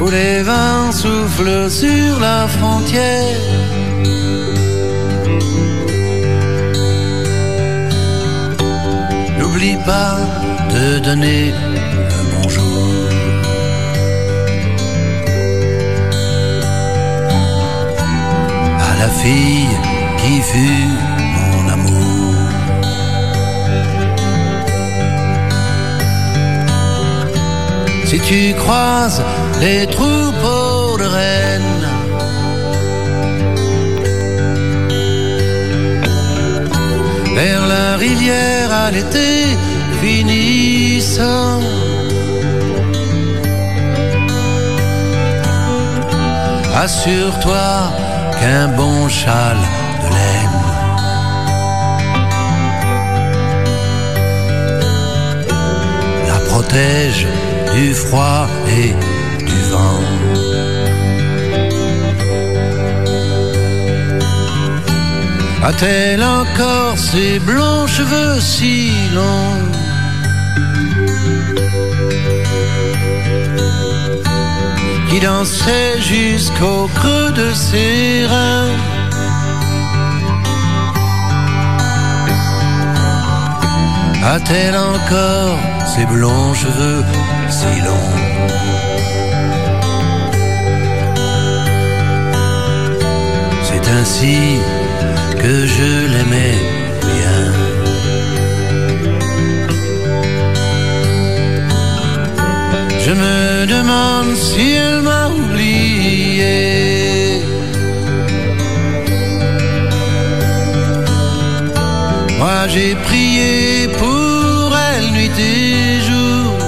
où 0.00 0.08
les 0.08 0.42
vents 0.42 0.90
soufflent 0.90 1.70
sur 1.70 2.18
la 2.18 2.48
frontière, 2.48 3.42
n'oublie 9.38 9.76
pas 9.84 10.16
de 10.74 10.98
donner 11.00 11.52
le 12.10 12.20
bonjour. 12.32 13.08
à 18.88 18.92
la 19.02 19.08
fille 19.10 19.93
qui 20.24 20.40
fut 20.40 20.88
mon 21.38 21.68
amour. 21.76 22.34
Si 28.06 28.18
tu 28.20 28.54
croises 28.54 29.22
les 29.60 29.86
troupeaux 29.86 30.96
de 31.02 31.08
rennes, 31.18 31.86
vers 37.34 37.66
la 37.66 37.96
rivière 37.96 38.70
à 38.84 38.90
l'été 38.90 39.30
finissant. 40.00 41.60
Assure-toi 46.84 47.68
qu'un 48.40 48.68
bon 48.68 49.08
châle 49.08 49.64
la 56.26 56.38
protège 56.50 57.26
du 57.74 57.94
froid 57.94 58.46
et 58.68 58.94
du 59.44 59.60
vent. 59.70 60.04
A-t-elle 65.62 66.22
encore 66.22 66.98
ses 66.98 67.38
blonds 67.38 67.86
cheveux 67.86 68.38
si 68.40 68.92
longs? 69.14 69.62
Qui 75.08 75.20
dansaient 75.20 76.00
jusqu'au 76.00 76.88
creux 76.94 77.30
de 77.32 77.52
ses 77.54 78.26
reins? 78.26 78.93
A-t-elle 84.26 84.74
encore 84.74 85.58
ses 85.86 86.06
blonds 86.06 86.54
cheveux 86.54 87.04
si 87.50 87.80
longs 87.86 88.14
C'est 93.68 93.86
ainsi 94.00 94.38
que 95.42 95.66
je 95.66 95.90
l'aimais 96.12 96.58
bien. 97.12 97.42
Je 103.04 103.12
me 103.12 103.66
demande 103.66 104.34
si 104.34 104.72
elle 104.72 105.02
m'a 105.02 105.28
oublié. 105.28 106.54
Moi 112.38 112.68
j'ai 112.68 112.94
prié 113.06 113.88
pour 113.98 114.13
elle 115.36 115.44
nuit 115.44 116.00
et 116.00 116.00
jour. 116.00 116.58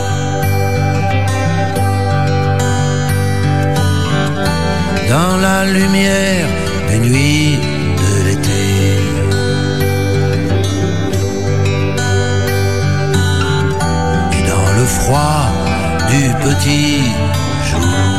Dans 5.09 5.37
la 5.37 5.65
lumière 5.65 6.49
des 6.89 6.99
nuits 6.99 7.59
de 8.03 8.25
l'été. 8.27 8.67
Et 14.33 14.43
dans 14.49 14.73
le 14.79 14.85
froid 14.85 15.53
du 16.11 16.23
petit 16.45 17.03
jour. 17.71 18.17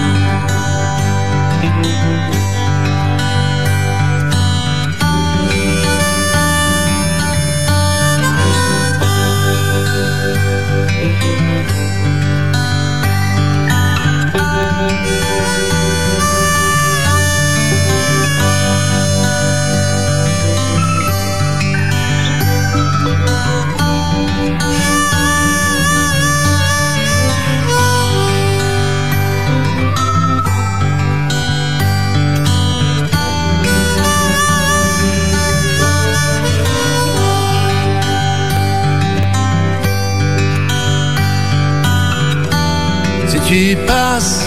Tu 43.48 43.78
passes 43.88 44.46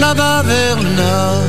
là-bas 0.00 0.42
vers 0.42 0.76
le 0.76 0.92
nord. 1.04 1.44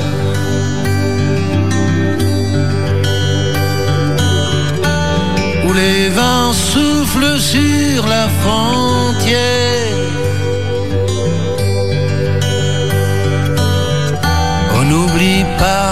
Où 5.66 5.74
les 5.74 6.10
vents 6.10 6.54
soufflent 6.54 7.40
sur 7.40 8.08
la 8.08 8.28
frontière. 8.42 9.98
On 14.78 14.84
n'oublie 14.90 15.46
pas 15.58 15.92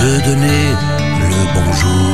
de 0.00 0.10
donner 0.26 0.64
le 1.32 1.40
bonjour. 1.54 2.04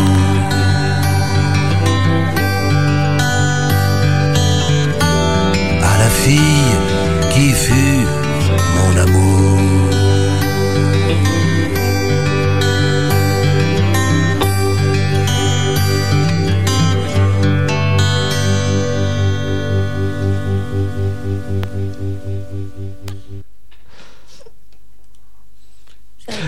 à 5.93 5.99
la 5.99 6.11
fille 6.23 6.94
qui 7.35 7.51
fut 7.51 8.07
mon 8.77 8.97
amour. 8.97 9.59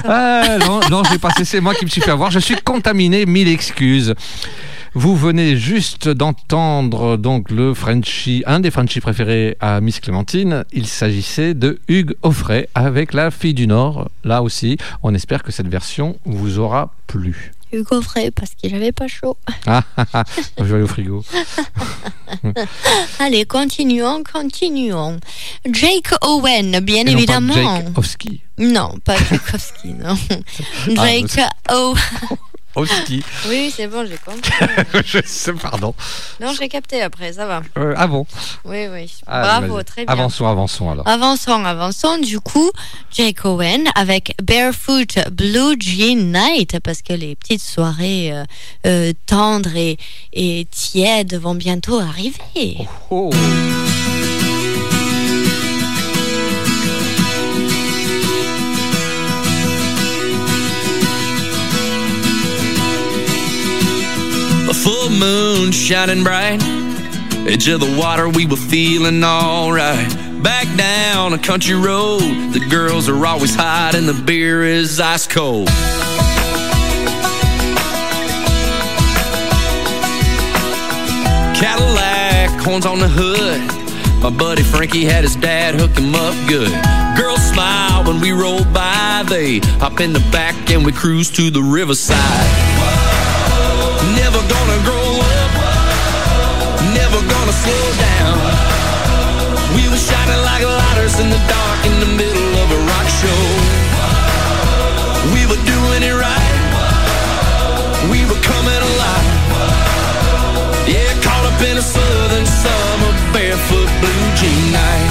Ah, 0.08 0.58
non, 0.60 0.80
non, 0.88 1.02
j'ai 1.10 1.18
passé, 1.18 1.44
c'est 1.44 1.60
moi 1.60 1.74
qui 1.74 1.84
me 1.84 1.90
suis 1.90 2.00
fait 2.00 2.12
avoir. 2.12 2.30
Je 2.30 2.38
suis 2.38 2.54
contaminé, 2.54 3.26
mille 3.26 3.48
excuses. 3.48 4.14
Vous 4.98 5.14
venez 5.14 5.58
juste 5.58 6.08
d'entendre 6.08 7.18
donc 7.18 7.50
le 7.50 7.74
Frenchie, 7.74 8.42
un 8.46 8.60
des 8.60 8.70
Frenchies 8.70 9.02
préférés 9.02 9.58
à 9.60 9.82
Miss 9.82 10.00
Clémentine. 10.00 10.64
Il 10.72 10.86
s'agissait 10.86 11.52
de 11.52 11.78
Hugues 11.86 12.14
Offray 12.22 12.66
avec 12.74 13.12
la 13.12 13.30
fille 13.30 13.52
du 13.52 13.66
Nord. 13.66 14.08
Là 14.24 14.42
aussi, 14.42 14.78
on 15.02 15.12
espère 15.12 15.42
que 15.42 15.52
cette 15.52 15.68
version 15.68 16.16
vous 16.24 16.58
aura 16.58 16.94
plu. 17.08 17.52
Hugo 17.74 18.00
Frey, 18.00 18.30
parce 18.30 18.54
qu'il 18.54 18.74
avait 18.74 18.90
pas 18.90 19.06
chaud. 19.06 19.36
Ah, 19.66 19.82
ah, 19.98 20.06
ah, 20.14 20.24
je 20.56 20.64
vais 20.64 20.76
aller 20.76 20.84
au 20.84 20.86
frigo. 20.86 21.22
Allez, 23.18 23.44
continuons, 23.44 24.22
continuons. 24.22 25.18
Jake 25.70 26.14
Owen, 26.22 26.80
bien 26.80 27.02
Et 27.02 27.04
non 27.04 27.12
pas 27.12 27.18
évidemment. 27.18 27.54
Jake 27.54 27.98
Oski. 27.98 28.40
Non, 28.56 28.94
pas 29.04 29.18
Tchaikovsky, 29.18 29.92
non. 29.92 30.16
Jake 30.88 31.38
Oski. 32.76 33.24
Oui, 33.48 33.72
c'est 33.74 33.86
bon, 33.86 34.06
j'ai 34.06 34.18
compris. 34.18 34.52
je 35.06 35.18
sais, 35.24 35.52
pardon. 35.54 35.94
Non, 36.40 36.52
j'ai 36.52 36.68
capté 36.68 37.00
après, 37.00 37.32
ça 37.32 37.46
va. 37.46 37.62
Euh, 37.78 37.94
ah 37.96 38.06
bon 38.06 38.26
Oui, 38.64 38.86
oui. 38.92 39.10
Ah, 39.26 39.58
Bravo, 39.60 39.82
très 39.82 40.04
bien. 40.04 40.12
Avançons, 40.12 40.46
avançons 40.46 40.90
alors. 40.90 41.08
Avançons, 41.08 41.64
avançons. 41.64 42.18
Du 42.18 42.38
coup, 42.38 42.70
Jake 43.10 43.44
Owen 43.44 43.88
avec 43.94 44.34
Barefoot 44.42 45.30
Blue 45.32 45.76
Jean 45.80 46.32
Night, 46.32 46.78
parce 46.80 47.00
que 47.00 47.14
les 47.14 47.34
petites 47.34 47.62
soirées 47.62 48.32
euh, 48.32 48.44
euh, 48.86 49.12
tendres 49.26 49.74
et, 49.74 49.96
et 50.34 50.66
tièdes 50.70 51.34
vont 51.34 51.54
bientôt 51.54 51.98
arriver. 51.98 52.76
Oh. 53.10 53.30
A 53.32 54.15
full 64.86 65.10
moon 65.10 65.72
shining 65.72 66.22
bright. 66.22 66.62
Edge 67.44 67.66
of 67.66 67.80
the 67.80 67.96
water, 67.98 68.28
we 68.28 68.46
were 68.46 68.54
feeling 68.54 69.24
alright. 69.24 70.08
Back 70.44 70.68
down 70.76 71.32
a 71.32 71.38
country 71.38 71.74
road, 71.74 72.20
the 72.52 72.64
girls 72.70 73.08
are 73.08 73.26
always 73.26 73.52
hot 73.52 73.96
and 73.96 74.08
the 74.08 74.14
beer 74.14 74.62
is 74.62 75.00
ice 75.00 75.26
cold. 75.26 75.66
Cadillac, 81.58 82.50
horns 82.60 82.86
on 82.86 83.00
the 83.00 83.08
hood. 83.08 83.60
My 84.22 84.30
buddy 84.30 84.62
Frankie 84.62 85.04
had 85.04 85.24
his 85.24 85.34
dad 85.34 85.74
hook 85.74 85.98
him 85.98 86.14
up 86.14 86.34
good. 86.48 86.70
Girls 87.18 87.42
smile 87.42 88.04
when 88.04 88.20
we 88.20 88.30
roll 88.30 88.64
by. 88.66 89.24
They 89.28 89.58
hop 89.80 89.98
in 89.98 90.12
the 90.12 90.24
back 90.30 90.70
and 90.70 90.86
we 90.86 90.92
cruise 90.92 91.28
to 91.32 91.50
the 91.50 91.60
riverside. 91.62 92.65
Slow 97.66 97.86
down. 98.08 98.38
We 99.76 99.82
were 99.90 100.02
shining 100.08 100.42
like 100.50 100.64
lighters 100.80 101.16
in 101.22 101.28
the 101.36 101.42
dark 101.54 101.80
in 101.90 101.96
the 102.04 102.10
middle 102.20 102.52
of 102.62 102.68
a 102.78 102.80
rock 102.90 103.08
show. 103.20 103.42
We 105.34 105.42
were 105.50 105.62
doing 105.74 106.02
it 106.10 106.16
right. 106.26 106.56
We 108.12 108.20
were 108.30 108.42
coming 108.50 108.82
alive. 108.90 109.34
Yeah, 110.92 111.10
caught 111.26 111.44
up 111.50 111.60
in 111.70 111.76
a 111.82 111.86
southern 111.96 112.46
summer 112.62 113.12
barefoot 113.34 113.90
blue 114.02 114.24
jean 114.38 114.64
night. 114.80 115.08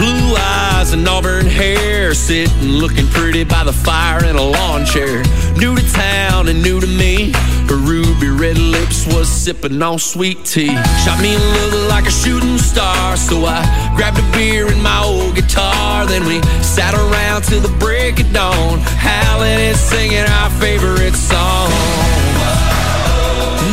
Blue 0.00 0.26
eyes 0.36 0.92
and 0.92 1.08
auburn 1.08 1.46
hair, 1.46 1.89
sitting 2.14 2.68
looking 2.82 3.06
pretty 3.08 3.44
by 3.44 3.62
the 3.62 3.72
fire 3.72 4.24
in 4.24 4.36
a 4.36 4.42
lawn 4.42 4.84
chair. 4.84 5.22
New 5.56 5.76
to 5.76 5.92
town 5.92 6.48
and 6.48 6.62
new 6.62 6.80
to 6.80 6.86
me. 6.86 7.32
Her 7.68 7.76
ruby 7.76 8.28
red 8.28 8.58
lips 8.58 9.06
was 9.06 9.28
sipping 9.28 9.80
on 9.82 9.98
sweet 9.98 10.44
tea. 10.44 10.74
Shot 11.04 11.20
me 11.20 11.34
a 11.34 11.38
look 11.38 11.88
like 11.88 12.06
a 12.06 12.10
shooting 12.10 12.58
star, 12.58 13.16
so 13.16 13.44
I 13.44 13.62
grabbed 13.96 14.18
a 14.18 14.26
beer 14.32 14.66
and 14.66 14.82
my 14.82 15.02
old 15.04 15.36
guitar. 15.36 16.06
Then 16.06 16.24
we 16.26 16.42
sat 16.62 16.94
around 16.94 17.42
till 17.44 17.60
the 17.60 17.74
break 17.78 18.18
of 18.18 18.32
dawn, 18.32 18.80
howling 18.98 19.60
and 19.70 19.76
singing 19.76 20.26
our 20.40 20.50
favorite 20.58 21.14
song. 21.14 21.70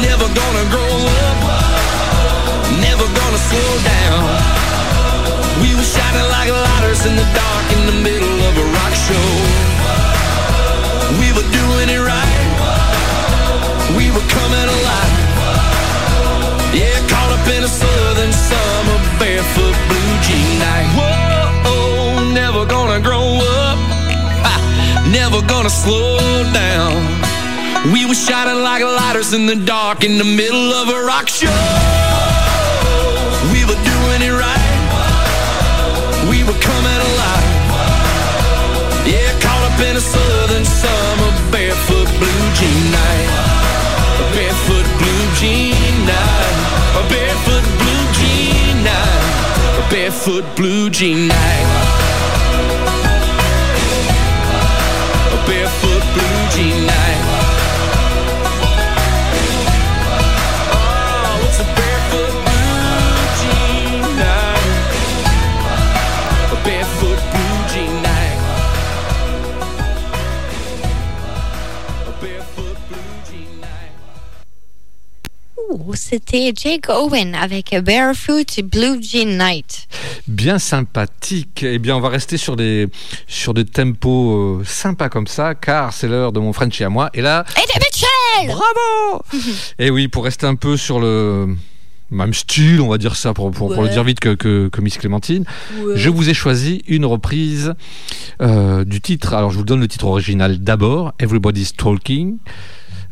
Never 0.06 0.28
gonna 0.30 0.66
grow 0.70 0.94
up, 1.26 1.38
never 2.86 3.06
gonna 3.06 3.42
slow 3.50 3.72
down. 3.82 4.22
We 5.62 5.74
were 5.74 5.82
shining 5.82 6.30
like 6.30 6.52
lighters 6.52 7.06
in 7.06 7.16
the 7.16 7.28
dark 7.34 7.66
in 7.74 7.86
the 7.88 7.98
middle 8.04 8.27
show. 9.08 9.32
We 11.20 11.28
were 11.32 11.48
doing 11.56 11.88
it 11.96 12.02
right. 12.14 12.40
We 13.96 14.12
were 14.12 14.28
coming 14.38 14.68
alive. 14.78 15.16
Yeah, 16.76 17.00
caught 17.08 17.32
up 17.32 17.48
in 17.56 17.64
a 17.64 17.72
southern 17.82 18.34
summer 18.34 18.98
barefoot 19.20 19.76
blue 19.88 20.14
jean 20.26 20.60
night. 20.60 20.90
Whoa, 20.98 22.34
never 22.34 22.66
gonna 22.66 23.00
grow 23.00 23.40
up. 23.64 23.80
Never 25.08 25.42
gonna 25.48 25.70
slow 25.70 26.44
down. 26.52 26.94
We 27.94 28.06
were 28.06 28.20
shining 28.28 28.62
like 28.62 28.84
lighters 28.84 29.32
in 29.32 29.46
the 29.46 29.56
dark 29.56 30.04
in 30.04 30.18
the 30.18 30.26
middle 30.26 30.74
of 30.74 30.90
a 30.90 31.00
rock 31.06 31.30
show. 31.30 32.07
Jean 42.60 42.92
night. 42.92 43.30
A 44.18 44.26
barefoot 44.34 44.88
blue 45.00 45.26
jean 45.40 46.06
night. 46.06 46.58
A 47.00 47.04
barefoot 47.12 47.66
blue 47.80 48.06
jean 48.18 48.84
night. 48.84 49.82
A 49.82 49.84
barefoot 49.92 50.46
blue 50.56 50.90
jean 50.90 51.28
night. 51.28 51.68
A 55.36 55.40
barefoot 55.48 56.04
blue 56.14 56.40
jean 56.56 56.88
night. 56.88 56.97
C'était 76.10 76.54
Jake 76.56 76.88
Owen 76.90 77.36
avec 77.36 77.76
Barefoot 77.84 78.62
Blue 78.64 79.02
Jean 79.04 79.38
Night. 79.38 79.90
Bien 80.30 80.58
sympathique. 80.58 81.64
Eh 81.64 81.80
bien, 81.80 81.98
on 81.98 82.00
va 82.00 82.08
rester 82.08 82.38
sur 82.38 82.56
des, 82.56 82.88
sur 83.28 83.54
des 83.54 83.66
tempos 83.66 84.60
euh, 84.60 84.64
sympas 84.64 85.10
comme 85.10 85.28
ça, 85.28 85.54
car 85.54 85.92
c'est 85.92 86.08
l'heure 86.08 86.32
de 86.32 86.40
mon 86.40 86.54
Frenchie 86.54 86.86
à 86.86 86.90
moi. 86.90 87.10
Et 87.14 87.22
là, 87.22 87.44
Et 87.58 87.68
des 87.68 87.80
Mitchell 87.86 88.48
bravo 88.56 89.22
Et 89.80 89.90
oui, 89.90 90.08
pour 90.08 90.24
rester 90.24 90.46
un 90.46 90.56
peu 90.56 90.78
sur 90.78 91.02
le 91.02 91.58
même 92.10 92.34
style, 92.34 92.80
on 92.80 92.88
va 92.88 92.98
dire 92.98 93.18
ça, 93.18 93.34
pour, 93.34 93.52
pour, 93.52 93.74
pour 93.74 93.84
le 93.84 93.90
dire 93.90 94.06
vite 94.06 94.22
que, 94.22 94.34
que, 94.34 94.70
que 94.70 94.80
Miss 94.80 94.98
Clémentine, 94.98 95.44
Ouais. 95.84 95.98
je 95.98 96.08
vous 96.10 96.30
ai 96.30 96.34
choisi 96.34 96.84
une 96.88 97.04
reprise 97.06 97.74
euh, 98.42 98.86
du 98.86 99.02
titre. 99.02 99.34
Alors, 99.34 99.52
je 99.52 99.58
vous 99.58 99.66
donne 99.66 99.82
le 99.82 99.90
titre 99.90 100.06
original 100.06 100.58
d'abord, 100.60 101.12
Everybody's 101.20 101.74
Talking. 101.76 102.38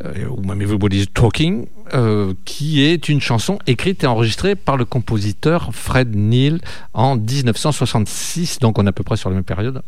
Euh, 0.03 0.25
ou 0.29 0.41
même 0.41 0.61
Everybody's 0.61 1.05
Talking, 1.13 1.67
euh, 1.93 2.33
qui 2.45 2.83
est 2.83 3.07
une 3.09 3.21
chanson 3.21 3.59
écrite 3.67 4.03
et 4.03 4.07
enregistrée 4.07 4.55
par 4.55 4.75
le 4.77 4.85
compositeur 4.85 5.69
Fred 5.73 6.15
Neil 6.15 6.59
en 6.93 7.15
1966, 7.15 8.59
donc 8.59 8.77
on 8.79 8.85
est 8.85 8.89
à 8.89 8.91
peu 8.91 9.03
près 9.03 9.17
sur 9.17 9.29
la 9.29 9.35
même 9.35 9.43
période. 9.45 9.81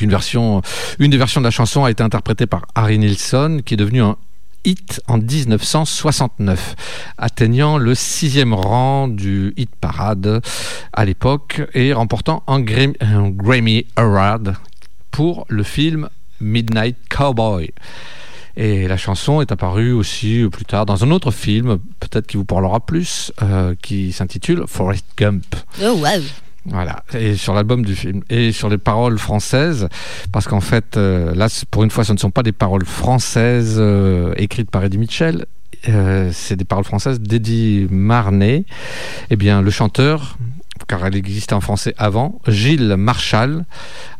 Une 0.00 0.10
version, 0.10 0.60
une 0.98 1.10
des 1.10 1.16
versions 1.18 1.40
de 1.40 1.46
la 1.46 1.50
chanson 1.52 1.84
a 1.84 1.90
été 1.90 2.02
interprétée 2.02 2.46
par 2.46 2.66
Harry 2.74 2.98
Nilsson, 2.98 3.60
qui 3.64 3.74
est 3.74 3.76
devenu 3.76 4.02
un 4.02 4.16
hit 4.64 5.00
en 5.06 5.18
1969, 5.18 6.74
atteignant 7.16 7.78
le 7.78 7.94
sixième 7.94 8.54
rang 8.54 9.06
du 9.06 9.54
hit 9.56 9.70
parade 9.80 10.42
à 10.92 11.04
l'époque 11.04 11.62
et 11.74 11.92
remportant 11.92 12.42
un 12.48 12.58
Gram- 12.60 12.94
un 13.00 13.28
Grammy 13.30 13.86
Award 13.94 14.56
pour 15.12 15.46
le 15.48 15.62
film 15.62 16.08
Midnight 16.40 16.96
Cowboy. 17.08 17.70
Et 18.58 18.88
la 18.88 18.96
chanson 18.96 19.40
est 19.40 19.52
apparue 19.52 19.92
aussi 19.92 20.44
plus 20.50 20.64
tard 20.64 20.84
dans 20.84 21.04
un 21.04 21.12
autre 21.12 21.30
film, 21.30 21.78
peut-être 22.00 22.26
qui 22.26 22.36
vous 22.36 22.44
parlera 22.44 22.80
plus, 22.80 23.32
euh, 23.40 23.76
qui 23.80 24.10
s'intitule 24.10 24.64
Forrest 24.66 25.06
Gump. 25.16 25.44
Oh, 25.80 25.92
wow. 25.92 26.20
Voilà, 26.64 27.04
et 27.14 27.36
sur 27.36 27.54
l'album 27.54 27.84
du 27.84 27.94
film. 27.94 28.22
Et 28.28 28.50
sur 28.50 28.68
les 28.68 28.76
paroles 28.76 29.16
françaises, 29.18 29.88
parce 30.32 30.48
qu'en 30.48 30.60
fait, 30.60 30.96
euh, 30.96 31.36
là, 31.36 31.46
pour 31.70 31.84
une 31.84 31.90
fois, 31.90 32.02
ce 32.02 32.12
ne 32.12 32.18
sont 32.18 32.32
pas 32.32 32.42
des 32.42 32.50
paroles 32.50 32.84
françaises 32.84 33.76
euh, 33.78 34.34
écrites 34.36 34.72
par 34.72 34.84
Eddie 34.84 34.98
Mitchell, 34.98 35.46
euh, 35.88 36.30
c'est 36.32 36.56
des 36.56 36.64
paroles 36.64 36.84
françaises 36.84 37.20
d'Eddie 37.20 37.86
Marnet. 37.90 38.64
Eh 39.30 39.36
bien, 39.36 39.62
le 39.62 39.70
chanteur, 39.70 40.36
car 40.88 41.06
elle 41.06 41.14
existait 41.14 41.54
en 41.54 41.60
français 41.60 41.94
avant, 41.96 42.40
Gilles 42.48 42.96
Marchal, 42.96 43.64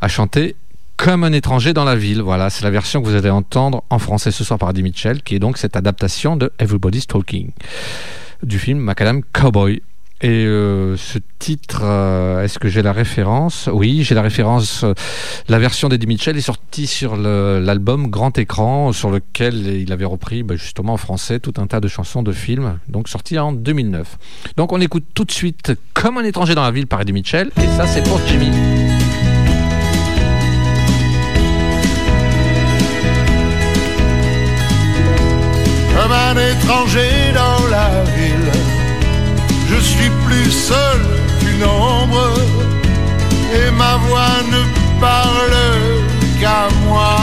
a 0.01 0.07
chanté 0.07 0.55
comme 0.99 1.25
un 1.25 1.33
étranger 1.33 1.73
dans 1.73 1.85
la 1.85 1.97
ville. 1.97 2.21
Voilà, 2.21 2.51
c'est 2.51 2.65
la 2.65 2.71
version 2.71 3.01
que 3.01 3.07
vous 3.07 3.15
allez 3.15 3.31
entendre 3.31 3.85
en 3.89 3.99
français 3.99 4.31
ce 4.31 4.45
soir 4.45 4.59
par 4.59 4.71
Eddie 4.71 4.83
Mitchell, 4.83 5.23
qui 5.23 5.37
est 5.37 5.39
donc 5.39 5.57
cette 5.57 5.77
adaptation 5.77 6.37
de 6.37 6.53
Everybody's 6.59 7.07
Talking 7.07 7.53
du 8.43 8.59
film 8.59 8.79
Macadam 8.79 9.23
Cowboy. 9.33 9.81
Et 10.21 10.47
euh, 10.47 10.97
ce 10.97 11.21
titre, 11.39 11.83
euh, 11.85 12.43
est-ce 12.43 12.59
que 12.59 12.69
j'ai 12.69 12.83
la 12.83 12.93
référence? 12.93 13.71
Oui, 13.73 14.03
j'ai 14.03 14.17
la 14.17 14.23
référence. 14.23 14.83
euh, 14.83 14.93
la 15.49 15.61
version 15.61 15.89
d'Eddie 15.89 16.09
Mitchell 16.09 16.37
est 16.37 16.41
sortie 16.41 16.89
sur 16.89 17.17
l'album 17.17 18.09
Grand 18.09 18.37
Écran, 18.37 18.93
sur 18.93 19.11
lequel 19.11 19.55
il 19.69 19.93
avait 19.93 20.05
repris 20.05 20.43
bah, 20.43 20.57
justement 20.57 20.95
en 20.95 20.97
français 20.97 21.39
tout 21.39 21.55
un 21.59 21.69
tas 21.69 21.79
de 21.79 21.87
chansons 21.87 22.25
de 22.25 22.33
films, 22.33 22.81
donc 22.89 23.09
sorti 23.09 23.39
en 23.39 23.53
2009. 23.53 24.19
Donc 24.57 24.73
on 24.73 24.81
écoute 24.81 25.05
tout 25.15 25.25
de 25.25 25.33
suite 25.33 25.75
Comme 25.95 26.19
un 26.19 26.25
étranger 26.25 26.57
dans 26.57 26.65
la 26.65 26.73
ville 26.73 26.89
par 26.89 27.01
Eddie 27.01 27.13
Mitchell, 27.13 27.53
et 27.57 27.67
ça 27.77 27.87
c'est 27.87 28.03
pour 28.03 28.21
Jimmy. 28.27 28.51
Comme 36.01 36.13
un 36.13 36.37
étranger 36.37 37.33
dans 37.35 37.67
la 37.77 37.89
ville, 38.17 38.53
je 39.69 39.81
suis 39.81 40.11
plus 40.27 40.51
seul 40.53 41.01
qu'une 41.41 41.65
ombre, 41.65 42.31
et 43.53 43.71
ma 43.73 43.97
voix 44.07 44.37
ne 44.55 44.63
parle 45.01 45.59
qu'à 46.41 46.69
moi. 46.87 47.17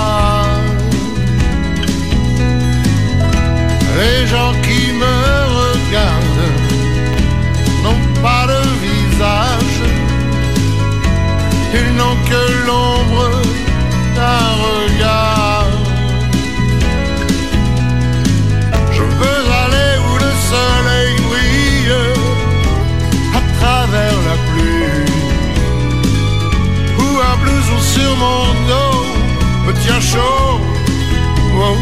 Les 3.97 4.27
gens 4.27 4.53
qui 4.65 4.91
me 5.03 5.15
regardent 5.61 6.51
n'ont 7.81 8.21
pas 8.21 8.45
de 8.53 8.61
visage, 8.87 9.79
ils 11.73 11.95
n'ont 11.95 12.17
que 12.29 12.67
l'ombre 12.67 13.34
Oh, 30.17 30.59
oh, 31.57 31.77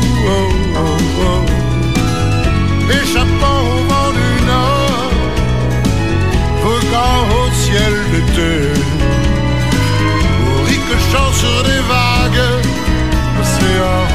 oh. 0.75 1.41
Échappant 2.89 3.61
au 3.61 3.79
vent 3.89 4.11
du 4.19 4.31
nord, 4.45 5.11
voguant 6.63 7.21
au 7.39 7.51
ciel 7.53 7.93
d'été, 8.11 8.53
ricochant 10.67 11.31
sur 11.33 11.57
des 11.63 11.81
vagues, 11.89 12.45
océan. 13.41 14.12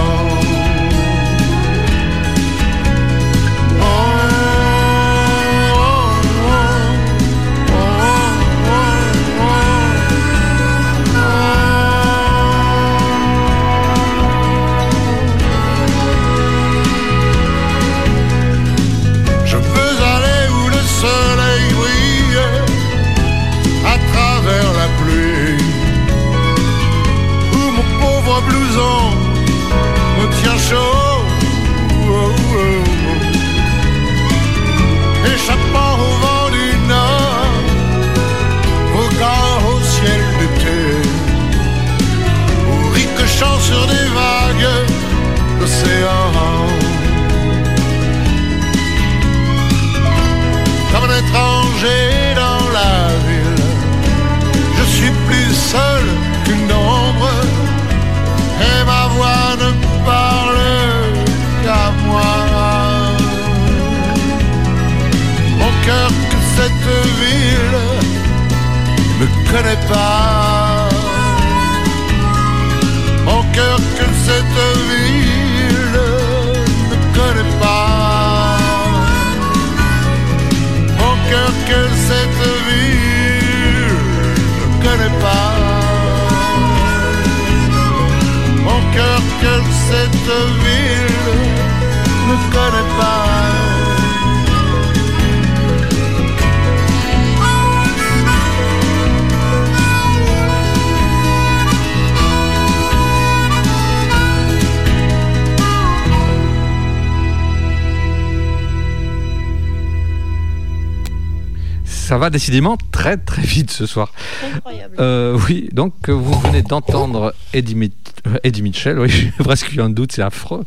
Va 112.28 112.30
décidément 112.30 112.76
très 112.92 113.16
très 113.16 113.42
vite 113.42 113.70
ce 113.70 113.86
soir. 113.86 114.12
Incroyable. 114.54 114.96
Euh, 114.98 115.38
oui, 115.48 115.68
donc 115.72 115.94
euh, 116.08 116.12
vous 116.12 116.38
venez 116.40 116.62
d'entendre 116.62 117.34
Eddie, 117.54 117.90
euh, 118.26 118.36
Eddie 118.44 118.62
Mitchell, 118.62 118.98
oui, 118.98 119.08
j'ai 119.10 119.30
presque 119.44 119.72
eu 119.72 119.80
un 119.80 119.88
doute, 119.88 120.12
c'est 120.12 120.22
affreux, 120.22 120.64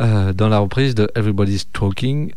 euh, 0.00 0.32
dans 0.32 0.48
la 0.48 0.58
reprise 0.58 0.94
de 0.94 1.10
Everybody's 1.14 1.66
Talking. 1.72 2.32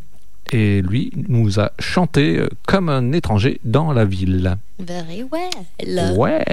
Et 0.53 0.81
lui 0.81 1.11
nous 1.29 1.61
a 1.61 1.71
chanté 1.79 2.43
comme 2.67 2.89
un 2.89 3.13
étranger 3.13 3.61
dans 3.63 3.93
la 3.93 4.03
ville. 4.03 4.57
Very 4.79 5.23
well. 5.31 6.13
Ouais. 6.17 6.43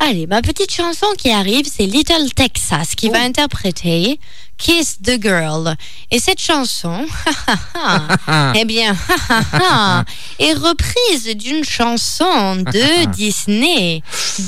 Allez, 0.00 0.26
ma 0.28 0.42
petite 0.42 0.72
chanson 0.72 1.06
qui 1.18 1.30
arrive, 1.30 1.66
c'est 1.66 1.84
Little 1.84 2.32
Texas 2.34 2.94
qui 2.94 3.08
Oh. 3.08 3.12
va 3.12 3.20
interpréter 3.22 4.20
Kiss 4.56 4.98
the 5.02 5.20
Girl. 5.20 5.74
Et 6.12 6.20
cette 6.20 6.40
chanson, 6.40 7.04
eh 8.54 8.64
bien, 8.64 8.94
est 10.38 10.52
reprise 10.54 11.34
d'une 11.36 11.64
chanson 11.64 12.56
de 12.56 13.06
Disney 13.12 14.02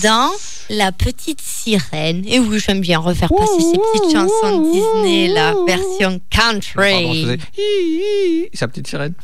dans 0.05 0.31
La 0.69 0.93
Petite 0.93 1.41
Sirène. 1.41 2.23
Et 2.29 2.39
oui, 2.39 2.61
j'aime 2.65 2.81
bien 2.81 2.99
refaire 3.01 3.29
passer 3.29 3.61
ces 3.61 3.77
petites 3.79 4.13
chansons 4.17 4.71
Disney, 4.73 5.29
la 5.29 5.55
version 5.67 6.21
Pardon, 6.31 6.61
country. 6.63 7.39
hi, 7.59 8.49
sa 8.55 8.69
petite 8.69 8.87
sirène. 8.87 9.15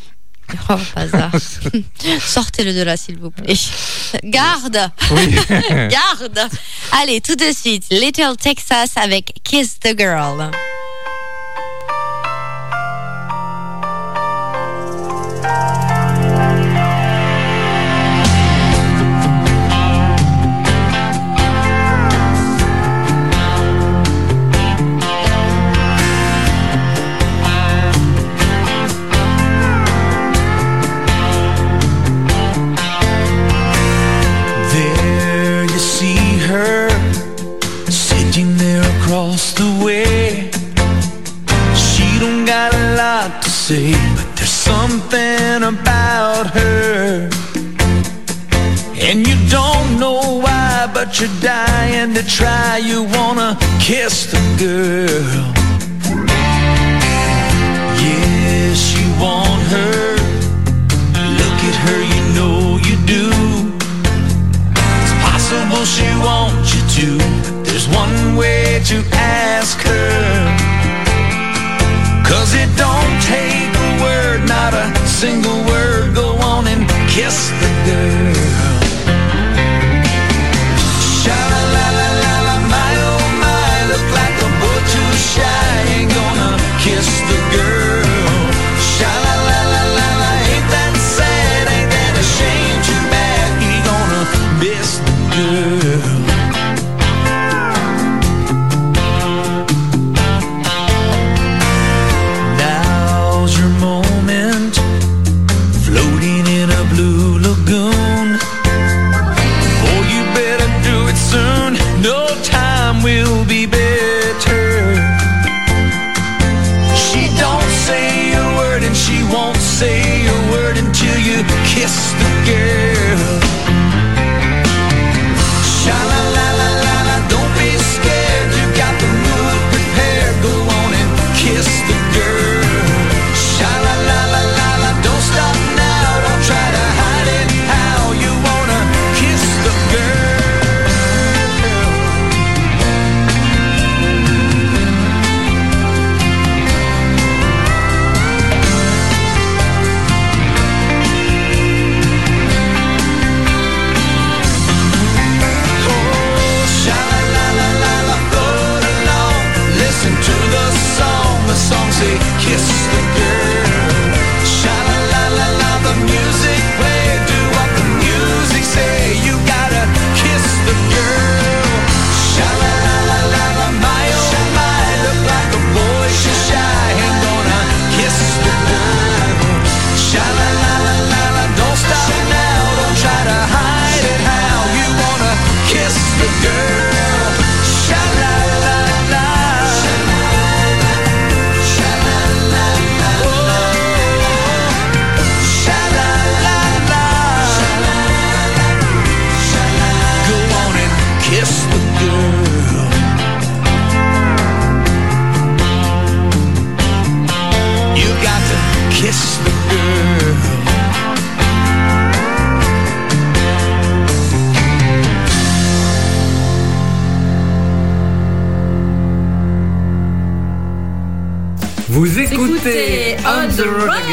Oh. 0.68 0.77
Sortez-le 2.20 2.73
de 2.74 2.82
là, 2.82 2.97
s'il 2.97 3.18
vous 3.18 3.31
plaît. 3.31 3.55
Garde 4.24 4.90
Oui. 5.10 5.35
Garde 5.89 6.40
Allez, 6.93 7.20
tout 7.20 7.36
de 7.36 7.52
suite, 7.52 7.86
Little 7.90 8.36
Texas 8.40 8.90
avec 8.97 9.35
Kiss 9.44 9.78
the 9.81 9.97
Girl. 9.97 10.51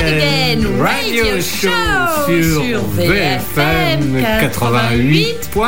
Again 0.04 0.82
Radio 0.82 1.40
Show 1.40 1.70
sur 2.26 2.82
VFM 2.82 4.18
88.9. 4.20 5.64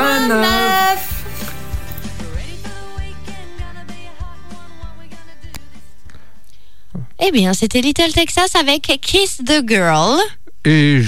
Eh 7.20 7.32
bien, 7.32 7.54
c'était 7.54 7.80
Little 7.80 8.12
Texas 8.12 8.56
avec 8.56 8.82
Kiss 9.02 9.38
the 9.38 9.64
Girl. 9.66 10.20
Et 10.66 11.00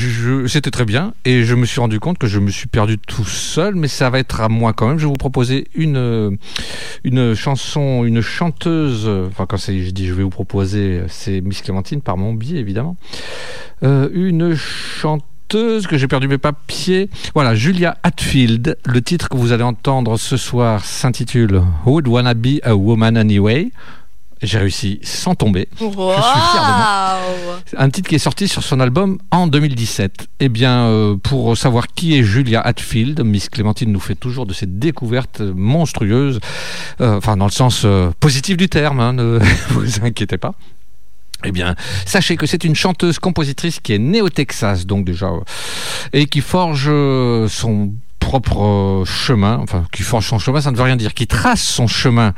c'était 0.46 0.70
très 0.70 0.86
bien. 0.86 1.14
Et 1.26 1.44
je 1.44 1.56
me 1.56 1.66
suis 1.66 1.80
rendu 1.80 2.00
compte 2.00 2.20
que 2.20 2.28
je 2.28 2.40
me 2.40 2.52
suis 2.52 2.68
perdu 2.68 3.00
tout 3.00 3.26
seul, 3.26 3.74
mais 3.76 3.88
ça 3.88 4.12
va 4.12 4.20
être 4.20 4.42
à 4.42 4.50
moi 4.50 4.74
quand 4.74 4.88
même. 4.88 5.00
Je 5.00 5.06
vais 5.06 5.10
vous 5.10 5.18
proposer 5.18 5.68
une, 5.74 6.38
une 7.04 7.34
chanson, 7.34 8.04
une 8.06 8.22
chanteuse. 8.22 9.08
Enfin, 9.08 9.48
quand 9.48 9.58
je 9.58 9.90
dis 9.90 10.06
je 10.06 10.14
vais 10.14 10.24
vous 10.24 10.30
proposer, 10.30 11.02
c'est 11.08 11.42
Miss 11.42 11.64
Clémentine 11.64 12.02
par 12.02 12.18
mon 12.18 12.34
biais, 12.34 12.60
évidemment. 12.60 12.98
Euh, 13.82 14.10
une 14.14 14.56
chanteuse 14.56 15.88
que 15.88 15.98
j'ai 15.98 16.08
perdu 16.08 16.28
mes 16.28 16.38
papiers. 16.38 17.10
Voilà, 17.34 17.56
Julia 17.56 17.98
Hatfield. 18.04 18.78
Le 18.86 19.02
titre 19.02 19.28
que 19.28 19.38
vous 19.38 19.54
allez 19.54 19.64
entendre 19.64 20.18
ce 20.18 20.38
soir 20.38 20.86
s'intitule 20.86 21.64
Would 21.86 22.08
Wanna 22.08 22.36
Be 22.36 22.60
a 22.62 22.76
Woman 22.76 23.18
Anyway? 23.18 23.72
J'ai 24.42 24.60
réussi 24.60 25.00
sans 25.02 25.34
tomber. 25.36 25.68
Wow. 25.82 26.14
Un 27.76 27.90
titre 27.90 28.10
qui 28.10 28.16
est 28.16 28.20
sorti 28.20 28.48
sur 28.48 28.64
son 28.64 28.80
album 28.80 29.18
en 29.32 29.48
2017. 29.48 30.28
Eh 30.40 30.50
bien, 30.50 30.86
euh, 30.86 31.16
pour 31.18 31.58
savoir 31.58 31.88
qui 31.88 32.18
est 32.18 32.24
Julia 32.24 32.62
Hatfield, 32.62 33.24
Miss 33.24 33.50
Clémentine 33.50 33.92
nous 33.92 34.00
fait 34.00 34.16
toujours 34.16 34.46
de 34.46 34.54
ces 34.54 34.68
découvertes 34.68 35.42
monstrueuses, 35.42 36.40
euh, 37.02 37.18
enfin 37.18 37.36
dans 37.36 37.46
le 37.46 37.52
sens 37.52 37.82
euh, 37.86 38.12
positif 38.20 38.58
du 38.58 38.70
terme, 38.70 39.00
hein, 39.00 39.14
ne 39.14 39.40
vous 39.70 40.04
inquiétez 40.04 40.38
pas. 40.38 40.54
Eh 41.44 41.52
bien, 41.52 41.76
sachez 42.06 42.36
que 42.36 42.46
c'est 42.46 42.64
une 42.64 42.76
chanteuse 42.76 43.20
compositrice 43.20 43.80
qui 43.80 43.94
est 43.94 44.00
née 44.00 44.22
au 44.22 44.30
Texas, 44.30 44.86
donc 44.86 45.06
déjà, 45.06 45.30
et 46.12 46.26
qui 46.26 46.42
forge 46.42 46.86
son 46.86 47.94
propre 48.28 48.62
euh, 48.62 49.06
chemin, 49.06 49.58
enfin 49.64 49.86
qui 49.94 50.04
forge 50.04 50.28
son 50.28 50.38
chemin, 50.38 50.60
ça 50.60 50.70
ne 50.72 50.76
veut 50.76 50.84
rien 50.84 50.98
dire, 50.98 51.14
qui 51.14 51.28
trace 51.28 51.62
son 51.62 51.88
chemin 51.88 52.34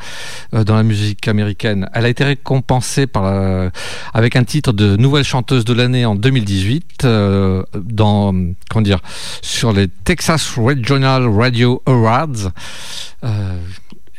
euh, 0.53 0.63
dans 0.63 0.75
la 0.75 0.83
musique 0.83 1.27
américaine. 1.27 1.89
Elle 1.95 2.05
a 2.05 2.09
été 2.09 2.23
récompensée 2.23 3.07
par 3.07 3.23
la- 3.23 3.71
avec 4.13 4.35
un 4.35 4.43
titre 4.43 4.71
de 4.71 4.95
nouvelle 4.97 5.23
chanteuse 5.23 5.65
de 5.65 5.73
l'année 5.73 6.05
en 6.05 6.13
2018 6.13 7.05
euh, 7.05 7.63
dans 7.73 8.35
comment 8.69 8.83
dire 8.83 8.99
sur 9.41 9.73
les 9.73 9.87
Texas 9.87 10.53
Regional 10.57 11.27
Radio 11.27 11.81
Awards. 11.87 12.51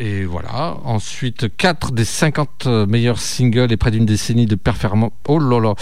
Et 0.01 0.24
voilà. 0.24 0.78
Ensuite, 0.85 1.55
4 1.55 1.93
des 1.93 2.06
50 2.06 2.66
meilleurs 2.89 3.18
singles 3.20 3.70
et 3.70 3.77
près 3.77 3.90
d'une 3.90 4.06
décennie 4.06 4.47
de 4.47 4.55
performance. 4.55 5.12
Oh 5.28 5.39
là 5.39 5.60
là. 5.60 5.74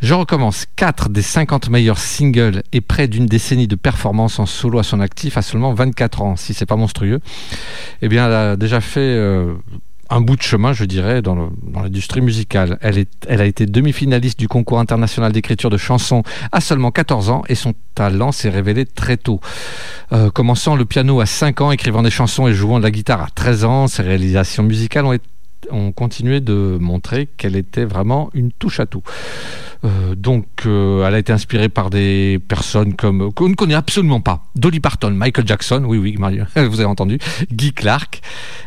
Je 0.00 0.14
recommence. 0.14 0.64
4 0.76 1.08
des 1.08 1.22
50 1.22 1.68
meilleurs 1.68 1.98
singles 1.98 2.62
et 2.72 2.80
près 2.80 3.08
d'une 3.08 3.26
décennie 3.26 3.66
de 3.66 3.74
performance 3.74 4.38
en 4.38 4.46
solo 4.46 4.78
à 4.78 4.84
son 4.84 5.00
actif 5.00 5.36
à 5.36 5.42
seulement 5.42 5.74
24 5.74 6.22
ans. 6.22 6.36
Si 6.36 6.54
c'est 6.54 6.66
pas 6.66 6.76
monstrueux. 6.76 7.18
Eh 8.00 8.08
bien, 8.08 8.26
elle 8.28 8.32
a 8.32 8.56
déjà 8.56 8.80
fait 8.80 9.00
euh, 9.00 9.54
un 10.10 10.20
bout 10.20 10.36
de 10.36 10.42
chemin, 10.42 10.72
je 10.72 10.84
dirais, 10.84 11.22
dans 11.22 11.50
l'industrie 11.74 12.20
musicale. 12.20 12.78
Elle, 12.80 13.40
a 13.40 13.44
été 13.44 13.66
demi-finaliste 13.66 14.38
du 14.38 14.48
concours 14.48 14.78
international 14.78 15.32
d'écriture 15.32 15.70
de 15.70 15.76
chansons 15.76 16.22
à 16.52 16.60
seulement 16.60 16.90
14 16.90 17.30
ans 17.30 17.42
et 17.48 17.54
son 17.54 17.74
talent 17.94 18.32
s'est 18.32 18.48
révélé 18.48 18.86
très 18.86 19.16
tôt. 19.16 19.40
Euh, 20.12 20.30
commençant 20.30 20.76
le 20.76 20.84
piano 20.84 21.20
à 21.20 21.26
5 21.26 21.60
ans, 21.60 21.72
écrivant 21.72 22.02
des 22.02 22.10
chansons 22.10 22.48
et 22.48 22.54
jouant 22.54 22.78
de 22.78 22.84
la 22.84 22.90
guitare 22.90 23.22
à 23.22 23.28
13 23.34 23.64
ans, 23.64 23.86
ses 23.86 24.02
réalisations 24.02 24.62
musicales 24.62 25.04
ont, 25.70 25.92
continué 25.92 26.40
de 26.40 26.78
montrer 26.80 27.26
qu'elle 27.36 27.56
était 27.56 27.84
vraiment 27.84 28.30
une 28.32 28.52
touche 28.52 28.80
à 28.80 28.86
tout. 28.86 29.02
Euh, 29.84 30.14
donc, 30.14 30.46
euh, 30.64 31.06
elle 31.06 31.14
a 31.14 31.18
été 31.18 31.32
inspirée 31.32 31.68
par 31.68 31.90
des 31.90 32.40
personnes 32.48 32.94
comme 32.94 33.32
qu'on 33.34 33.50
ne 33.50 33.54
connaît 33.54 33.74
absolument 33.74 34.20
pas. 34.20 34.44
Dolly 34.56 34.80
Parton, 34.80 35.10
Michael 35.10 35.46
Jackson, 35.46 35.84
oui, 35.86 35.98
oui, 35.98 36.16
Mario, 36.18 36.44
vous 36.56 36.80
avez 36.80 36.86
entendu, 36.86 37.18
Guy 37.52 37.72
Clark, 37.72 38.22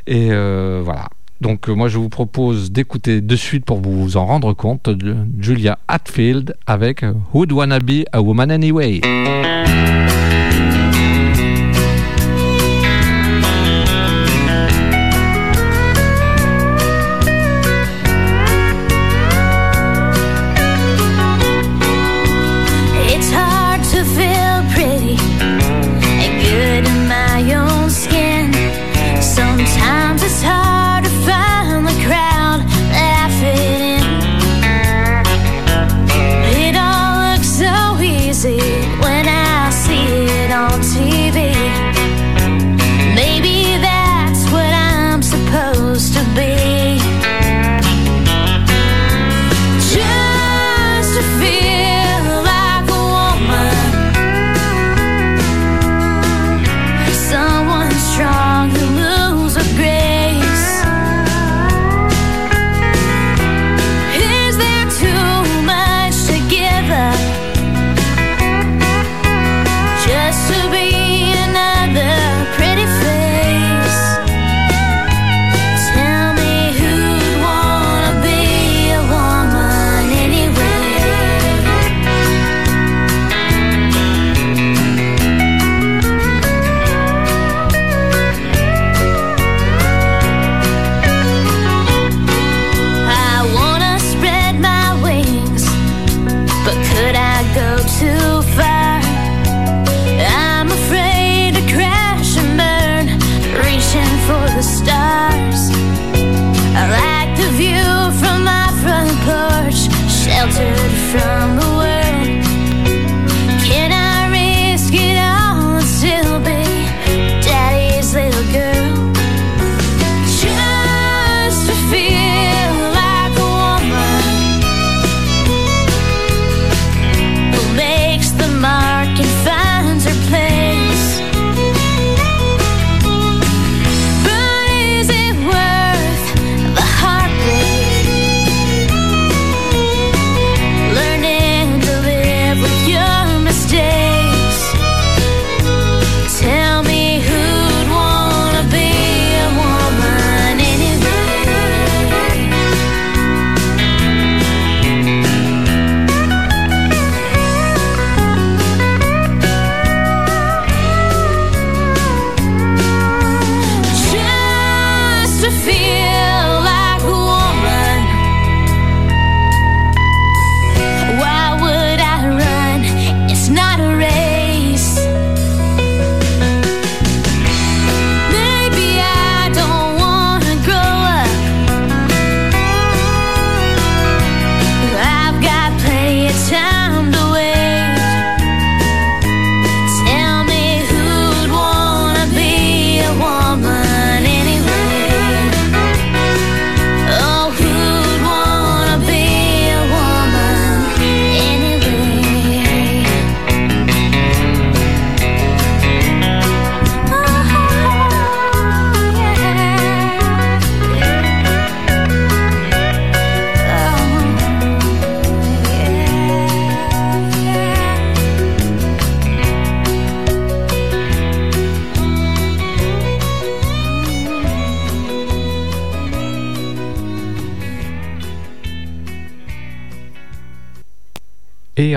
et 0.05 0.27
voilà. 0.27 1.07
Donc, 1.41 1.67
euh, 1.67 1.73
moi, 1.73 1.87
je 1.87 1.97
vous 1.97 2.09
propose 2.09 2.71
d'écouter 2.71 3.19
de 3.19 3.35
suite 3.35 3.65
pour 3.65 3.81
vous 3.81 4.15
en 4.15 4.25
rendre 4.27 4.53
compte 4.53 4.89
de 4.89 5.15
Julia 5.39 5.79
Hatfield 5.87 6.55
avec 6.67 7.01
euh, 7.01 7.13
Who'd 7.33 7.51
Wanna 7.51 7.79
Be 7.79 8.05
a 8.11 8.21
Woman 8.21 8.51
Anyway? 8.51 9.01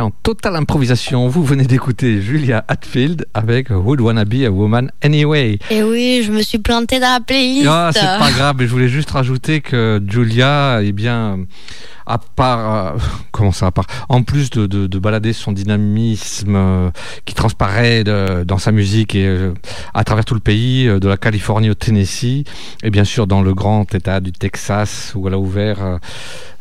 En 0.05 0.14
totale 0.25 0.57
improvisation, 0.57 1.29
vous 1.29 1.45
venez 1.45 1.65
d'écouter 1.65 2.23
Julia 2.23 2.65
Hatfield 2.67 3.27
avec 3.35 3.69
Would 3.69 4.01
Wanna 4.01 4.25
Be 4.25 4.45
a 4.47 4.51
Woman 4.51 4.91
Anyway. 5.03 5.59
Et 5.71 5.83
oui, 5.83 6.23
je 6.25 6.33
me 6.33 6.41
suis 6.41 6.57
plantée 6.59 6.99
dans 6.99 7.13
la 7.13 7.21
playlist. 7.21 7.67
Ah, 7.69 7.91
c'est 7.93 8.01
pas 8.01 8.31
grave, 8.33 8.57
mais 8.59 8.65
je 8.67 8.71
voulais 8.73 8.89
juste 8.89 9.11
rajouter 9.11 9.61
que 9.61 10.03
Julia, 10.09 10.81
eh 10.83 10.93
bien, 10.93 11.41
à 12.07 12.17
part, 12.17 12.95
euh, 12.97 12.99
comment 13.33 13.53
ça, 13.53 13.67
à 13.67 13.71
part, 13.71 13.85
en 14.09 14.23
plus 14.23 14.49
de, 14.49 14.67
de, 14.67 14.87
de 14.87 14.99
balader 14.99 15.35
son 15.35 15.53
dynamisme 15.53 16.57
euh, 16.57 16.91
qui 17.27 17.35
transparaît 17.35 18.03
de- 18.03 18.45
dans 18.45 18.59
sa 18.59 18.73
musique 18.73 19.15
et 19.15 19.27
euh, 19.27 19.53
à 19.93 20.05
travers 20.05 20.25
tout 20.25 20.35
le 20.35 20.41
pays, 20.41 20.87
de 20.87 21.07
la 21.09 21.19
Californie 21.19 21.69
au 21.69 21.75
Tennessee, 21.75 22.45
et 22.83 22.89
bien 22.91 23.05
sûr 23.05 23.27
dans 23.27 23.43
le 23.43 23.53
grand 23.53 23.95
état 23.95 24.21
du 24.21 24.33
Texas 24.33 25.13
où 25.15 25.29
elle 25.29 25.35
a 25.35 25.39
ouvert, 25.39 25.99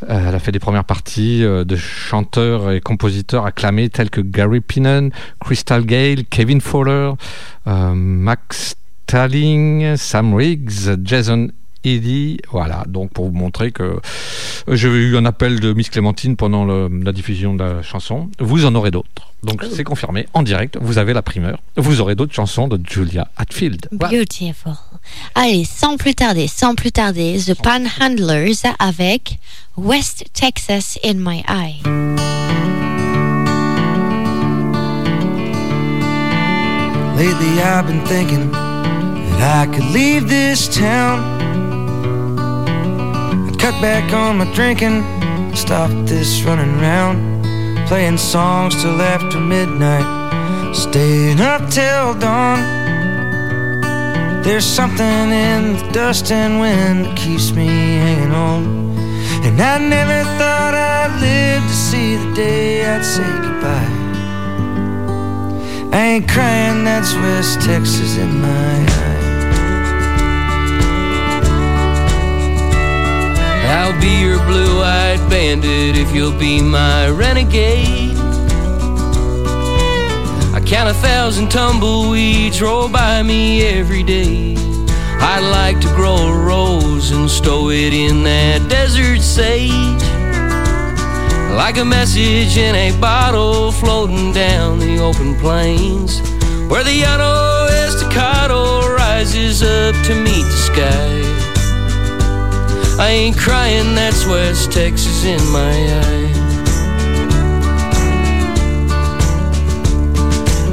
elle 0.07 0.35
a 0.35 0.39
fait 0.39 0.51
des 0.51 0.59
premières 0.59 0.83
parties 0.83 1.41
de 1.41 1.75
chanteurs 1.75 2.71
et 2.71 2.81
compositeurs 2.81 3.45
acclamés 3.53 3.89
tels 3.89 4.09
que 4.09 4.21
Gary 4.21 4.61
Pinon, 4.61 5.09
Crystal 5.39 5.85
Gale, 5.85 6.25
Kevin 6.29 6.59
Fowler, 6.61 7.11
euh, 7.67 7.93
Max 7.93 8.75
Stalling, 9.07 9.95
Sam 9.95 10.33
Riggs, 10.33 10.97
Jason 11.03 11.49
Eddy. 11.83 12.39
Voilà, 12.51 12.83
donc 12.87 13.11
pour 13.11 13.25
vous 13.25 13.35
montrer 13.35 13.71
que 13.71 13.83
euh, 13.83 13.99
j'avais 14.69 14.97
eu 14.97 15.17
un 15.17 15.25
appel 15.25 15.59
de 15.59 15.73
Miss 15.73 15.89
Clémentine 15.89 16.35
pendant 16.35 16.65
le- 16.65 16.89
la 17.03 17.11
diffusion 17.11 17.53
de 17.53 17.63
la 17.63 17.81
chanson. 17.83 18.29
Vous 18.39 18.65
en 18.65 18.73
aurez 18.75 18.89
d'autres. 18.91 19.29
Donc 19.43 19.63
c'est 19.75 19.83
confirmé, 19.83 20.25
en 20.33 20.41
direct, 20.41 20.77
vous 20.81 20.97
avez 20.97 21.13
la 21.13 21.21
primeur. 21.21 21.59
Vous 21.75 21.99
aurez 21.99 22.15
d'autres 22.15 22.33
chansons 22.33 22.67
de 22.69 22.79
Julia 22.89 23.27
Hatfield. 23.35 23.87
Voilà. 23.91 24.17
Beautiful. 24.17 24.73
Allez, 25.35 25.65
sans 25.65 25.97
plus 25.97 26.15
tarder, 26.15 26.47
sans 26.47 26.75
plus 26.75 26.93
tarder, 26.93 27.37
The 27.45 27.53
Panhandlers 27.61 28.55
avec 28.79 29.37
West 29.75 30.25
Texas 30.33 30.97
in 31.03 31.15
My 31.15 31.43
Eye. 31.49 31.81
Lately 37.15 37.61
I've 37.61 37.85
been 37.85 38.03
thinking 38.05 38.51
that 38.51 39.67
I 39.67 39.73
could 39.73 39.85
leave 39.91 40.27
this 40.27 40.67
town. 40.67 41.19
I'd 43.47 43.59
cut 43.59 43.79
back 43.81 44.11
on 44.13 44.39
my 44.39 44.51
drinking, 44.53 45.03
stop 45.55 45.91
this 46.07 46.41
running 46.41 46.75
round, 46.79 47.87
playing 47.87 48.17
songs 48.17 48.81
till 48.81 48.99
after 48.99 49.39
midnight, 49.39 50.75
staying 50.75 51.39
up 51.39 51.69
till 51.69 52.15
dawn. 52.15 52.59
There's 54.43 54.65
something 54.65 55.05
in 55.05 55.77
the 55.77 55.89
dust 55.93 56.31
and 56.31 56.59
wind 56.59 57.05
that 57.05 57.15
keeps 57.15 57.51
me 57.51 57.67
hanging 57.67 58.31
on. 58.31 58.63
And 59.45 59.61
I 59.61 59.77
never 59.77 60.23
thought 60.37 60.73
I'd 60.73 61.21
live 61.21 61.63
to 61.63 61.75
see 61.75 62.15
the 62.15 62.33
day 62.33 62.85
I'd 62.85 63.05
say 63.05 63.23
goodbye. 63.41 64.02
I 65.93 66.15
ain't 66.15 66.27
crying, 66.27 66.83
that's 66.85 67.13
West 67.13 67.61
Texas 67.61 68.17
in 68.17 68.41
my 68.41 68.47
eye. 68.49 69.23
I'll 73.69 74.01
be 74.01 74.21
your 74.21 74.39
blue-eyed 74.47 75.19
bandit 75.29 75.95
if 75.95 76.11
you'll 76.15 76.39
be 76.39 76.63
my 76.63 77.09
renegade. 77.09 78.17
I 80.55 80.63
count 80.65 80.89
a 80.89 80.95
thousand 80.95 81.51
tumbleweeds 81.51 82.59
roll 82.59 82.89
by 82.89 83.21
me 83.21 83.61
every 83.61 84.01
day. 84.01 84.55
I'd 85.19 85.47
like 85.51 85.79
to 85.81 85.87
grow 85.89 86.15
a 86.15 86.43
rose 86.43 87.11
and 87.11 87.29
stow 87.29 87.69
it 87.69 87.93
in 87.93 88.23
that 88.23 88.67
desert 88.67 89.21
sage. 89.21 90.22
Like 91.55 91.77
a 91.77 91.85
message 91.85 92.57
in 92.57 92.75
a 92.75 92.91
bottle 92.99 93.71
floating 93.71 94.33
down 94.33 94.79
the 94.79 94.97
open 94.99 95.35
plains 95.35 96.19
Where 96.67 96.83
the 96.83 96.93
yellow 96.93 97.67
estacado 97.67 98.87
rises 98.93 99.61
up 99.61 99.95
to 100.05 100.15
meet 100.15 100.43
the 100.43 100.61
sky 100.71 101.21
I 102.99 103.09
ain't 103.09 103.37
crying, 103.37 103.93
that's 103.93 104.25
West 104.25 104.71
Texas 104.71 105.23
in 105.25 105.39
my 105.51 105.73
eye 106.01 106.23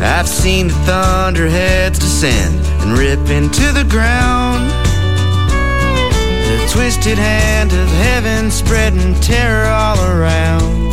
I've 0.03 0.29
seen 0.29 0.69
the 0.69 0.75
thunderheads 0.87 1.99
descend 1.99 2.65
and 2.81 2.99
rip 2.99 3.29
into 3.29 3.71
the 3.73 3.85
ground. 3.85 4.80
Twisted 6.71 7.19
hand 7.19 7.73
of 7.73 7.89
heaven 7.89 8.49
spreading 8.49 9.15
terror 9.21 9.67
all 9.67 9.99
around. 9.99 10.93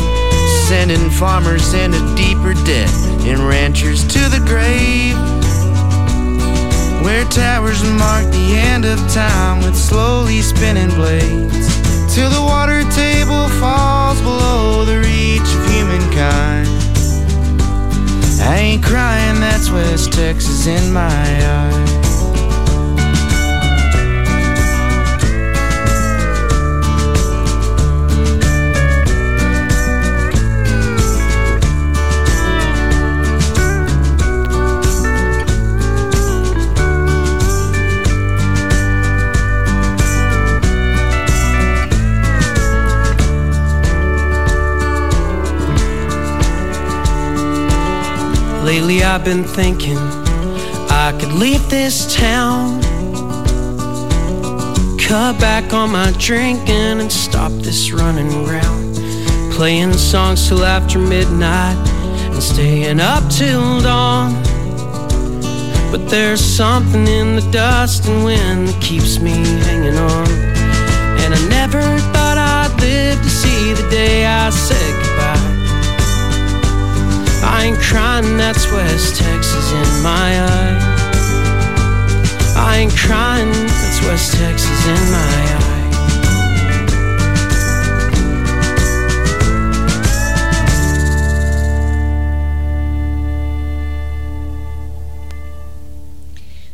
Sending 0.66 1.08
farmers 1.08 1.72
into 1.72 2.00
deeper 2.16 2.52
debt 2.66 2.92
and 3.24 3.38
ranchers 3.38 4.02
to 4.08 4.18
the 4.28 4.42
grave. 4.44 5.16
Where 7.04 7.24
towers 7.26 7.80
mark 7.94 8.24
the 8.32 8.56
end 8.56 8.84
of 8.84 8.98
time 9.12 9.62
with 9.62 9.76
slowly 9.76 10.42
spinning 10.42 10.90
blades. 10.90 11.68
Till 12.12 12.28
the 12.28 12.42
water 12.42 12.82
table 12.90 13.48
falls 13.60 14.20
below 14.20 14.84
the 14.84 14.98
reach 14.98 15.40
of 15.40 15.62
humankind. 15.70 16.68
I 18.42 18.56
ain't 18.56 18.82
crying, 18.82 19.38
that's 19.38 19.70
West 19.70 20.12
Texas 20.12 20.66
in 20.66 20.92
my 20.92 21.06
eye. 21.06 22.07
Lately 48.68 49.02
I've 49.02 49.24
been 49.24 49.44
thinking 49.44 49.96
I 50.90 51.16
could 51.18 51.32
leave 51.32 51.70
this 51.70 52.14
town 52.14 52.82
Cut 54.98 55.40
back 55.40 55.72
on 55.72 55.90
my 55.92 56.12
drinking 56.18 57.00
and 57.00 57.10
stop 57.10 57.50
this 57.50 57.92
running 57.92 58.30
around 58.44 58.94
Playing 59.52 59.94
songs 59.94 60.46
till 60.46 60.66
after 60.66 60.98
midnight 60.98 61.78
And 62.30 62.42
staying 62.42 63.00
up 63.00 63.26
till 63.30 63.80
dawn. 63.80 64.34
But 65.90 66.06
there's 66.10 66.44
something 66.44 67.08
in 67.08 67.36
the 67.36 67.48
dust 67.50 68.06
and 68.06 68.22
wind 68.22 68.68
that 68.68 68.82
keeps 68.82 69.18
me 69.18 69.32
hanging 69.64 69.96
on. 69.96 70.28
And 71.22 71.32
I 71.32 71.48
never 71.48 71.80
thought 72.12 72.36
I'd 72.36 72.78
live 72.82 73.16
to 73.16 73.30
see 73.30 73.72
the 73.72 73.88
day 73.88 74.26
I 74.26 74.50
said 74.50 75.07
I 77.58 77.64
ain't 77.64 77.80
crying, 77.80 78.36
that's 78.36 78.70
West 78.70 79.16
Texas 79.16 79.72
in 79.72 80.02
my 80.04 80.38
eye. 80.46 80.78
I 82.56 82.76
ain't 82.78 82.96
crying, 82.96 83.50
that's 83.50 84.00
West 84.06 84.34
Texas 84.34 84.86
in 84.86 85.10
my 85.10 85.56
eye. 85.56 85.68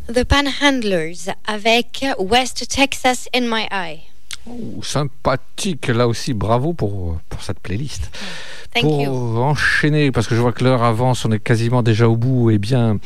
The 0.06 0.26
Panhandlers 0.26 1.30
avec 1.48 2.02
West 2.18 2.70
Texas 2.70 3.26
in 3.32 3.48
My 3.48 3.66
Eye. 3.70 4.13
Ouh, 4.46 4.82
sympathique, 4.82 5.88
là 5.88 6.06
aussi, 6.06 6.34
bravo 6.34 6.74
pour, 6.74 7.18
pour 7.28 7.42
cette 7.42 7.60
playlist. 7.60 8.10
Thank 8.74 8.84
pour 8.84 9.02
you. 9.02 9.38
enchaîner, 9.38 10.10
parce 10.10 10.26
que 10.26 10.34
je 10.34 10.40
vois 10.40 10.52
que 10.52 10.64
l'heure 10.64 10.82
avance, 10.82 11.24
on 11.24 11.30
est 11.30 11.38
quasiment 11.38 11.82
déjà 11.82 12.08
au 12.08 12.16
bout, 12.16 12.50
eh 12.50 12.58
bien, 12.58 12.98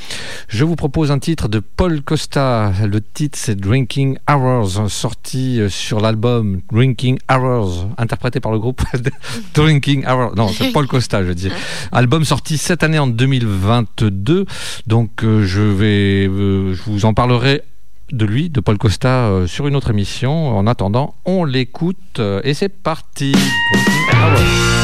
je 0.49 0.65
vous 0.65 0.77
propose 0.77 1.11
un 1.11 1.19
titre 1.19 1.47
de 1.47 1.61
Paul 1.61 2.01
Costa. 2.01 2.73
Le 2.85 3.03
titre, 3.03 3.39
c'est 3.39 3.55
Drinking 3.55 4.17
Hours, 4.31 4.91
sorti 4.91 5.61
euh, 5.61 5.69
sur 5.69 6.01
l'album 6.01 6.63
Drinking 6.73 7.19
Hours, 7.31 7.87
interprété 7.99 8.41
par 8.41 8.51
le 8.51 8.59
groupe 8.59 8.83
Drinking 9.55 10.07
Hours. 10.07 10.35
Non, 10.37 10.49
c'est 10.49 10.73
Paul 10.73 10.87
Costa, 10.87 11.23
je 11.23 11.33
dis. 11.33 11.51
Album 11.93 12.25
sorti 12.25 12.57
cette 12.57 12.83
année 12.83 12.99
en 12.99 13.07
2022. 13.07 14.47
Donc, 14.87 15.23
euh, 15.23 15.45
je 15.45 15.61
vais, 15.61 16.27
euh, 16.29 16.73
je 16.73 16.83
vous 16.85 17.05
en 17.05 17.13
parlerai 17.13 17.63
de 18.13 18.25
lui, 18.25 18.51
de 18.51 18.61
Paul 18.61 18.79
Costa, 18.79 19.29
euh, 19.29 19.47
sur 19.47 19.67
une 19.67 19.77
autre 19.77 19.91
émission. 19.91 20.57
En 20.57 20.67
attendant, 20.67 21.15
on 21.25 21.45
l'écoute 21.45 22.19
euh, 22.19 22.41
et 22.45 22.55
c'est 22.55 22.69
parti. 22.69 23.35
Hours. 24.13 24.78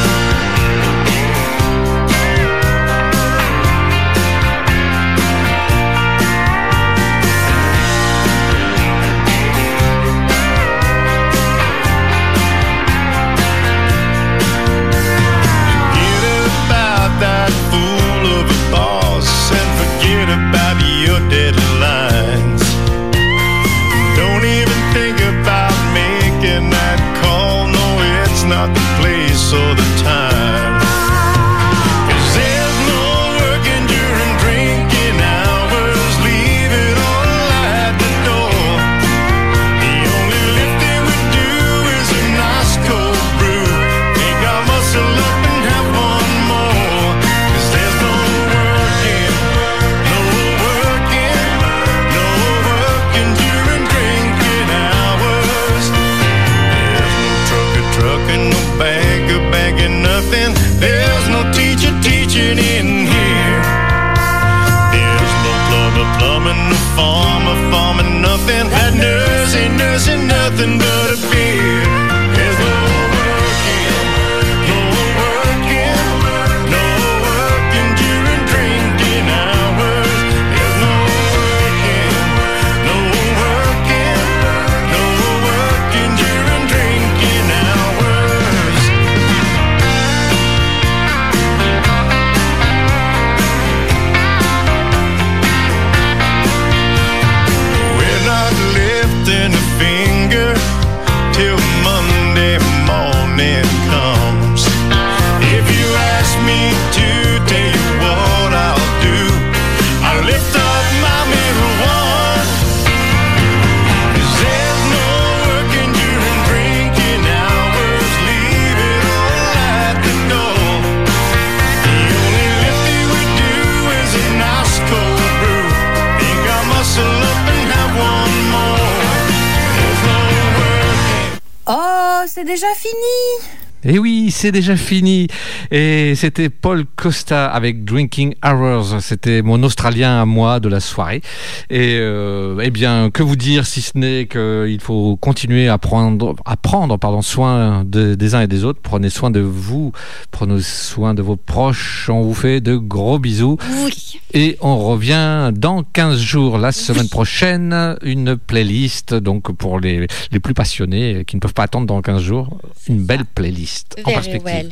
C'est 134.44 134.52
déjà 134.52 134.76
fini. 134.76 135.26
Et 135.70 136.14
c'était 136.16 136.48
Paul 136.48 136.84
Costa 136.96 137.46
avec 137.46 137.84
Drinking 137.84 138.34
Hours. 138.44 139.00
C'était 139.00 139.42
mon 139.42 139.62
Australien 139.62 140.20
à 140.20 140.24
moi 140.24 140.60
de 140.60 140.68
la 140.68 140.80
soirée. 140.80 141.22
Et 141.70 141.96
euh, 142.00 142.60
eh 142.62 142.70
bien, 142.70 143.10
que 143.10 143.22
vous 143.22 143.36
dire 143.36 143.66
si 143.66 143.80
ce 143.82 143.96
n'est 143.96 144.26
qu'il 144.26 144.80
faut 144.80 145.16
continuer 145.16 145.68
à 145.68 145.78
prendre, 145.78 146.34
à 146.44 146.56
prendre 146.56 146.96
pardon, 146.98 147.22
soin 147.22 147.84
de- 147.84 148.14
des 148.14 148.34
uns 148.34 148.42
et 148.42 148.46
des 148.46 148.64
autres. 148.64 148.80
Prenez 148.82 149.10
soin 149.10 149.30
de 149.30 149.40
vous, 149.40 149.92
prenez 150.30 150.60
soin 150.60 151.14
de 151.14 151.22
vos 151.22 151.36
proches. 151.36 152.08
On 152.10 152.22
vous 152.22 152.34
fait 152.34 152.60
de 152.60 152.76
gros 152.76 153.18
bisous. 153.18 153.56
Oui. 153.84 154.20
Et 154.32 154.56
on 154.60 154.76
revient 154.78 155.50
dans 155.54 155.82
15 155.84 156.18
jours, 156.20 156.58
la 156.58 156.72
semaine 156.72 157.08
prochaine, 157.08 157.96
une 158.02 158.36
playlist 158.36 159.14
donc 159.14 159.52
pour 159.56 159.78
les, 159.78 160.06
les 160.32 160.40
plus 160.40 160.54
passionnés 160.54 161.24
qui 161.24 161.36
ne 161.36 161.40
peuvent 161.40 161.54
pas 161.54 161.62
attendre 161.64 161.86
dans 161.86 162.02
15 162.02 162.20
jours, 162.20 162.58
une 162.88 162.98
belle 163.04 163.24
playlist 163.24 163.96
en 164.04 164.10
Very 164.10 164.14
perspective. 164.14 164.44
well. 164.44 164.68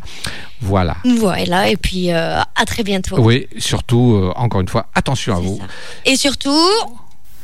Voilà. 0.60 0.81
Voilà, 1.18 1.68
et 1.68 1.76
puis 1.76 2.10
euh, 2.10 2.40
à 2.40 2.64
très 2.66 2.82
bientôt. 2.82 3.18
Oui, 3.18 3.48
surtout, 3.58 4.14
euh, 4.14 4.32
encore 4.36 4.60
une 4.60 4.68
fois, 4.68 4.86
attention 4.94 5.36
à 5.36 5.40
vous. 5.40 5.60
Et 6.04 6.16
surtout, 6.16 6.68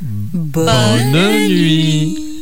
Bonne 0.00 1.12
nuit. 1.12 2.37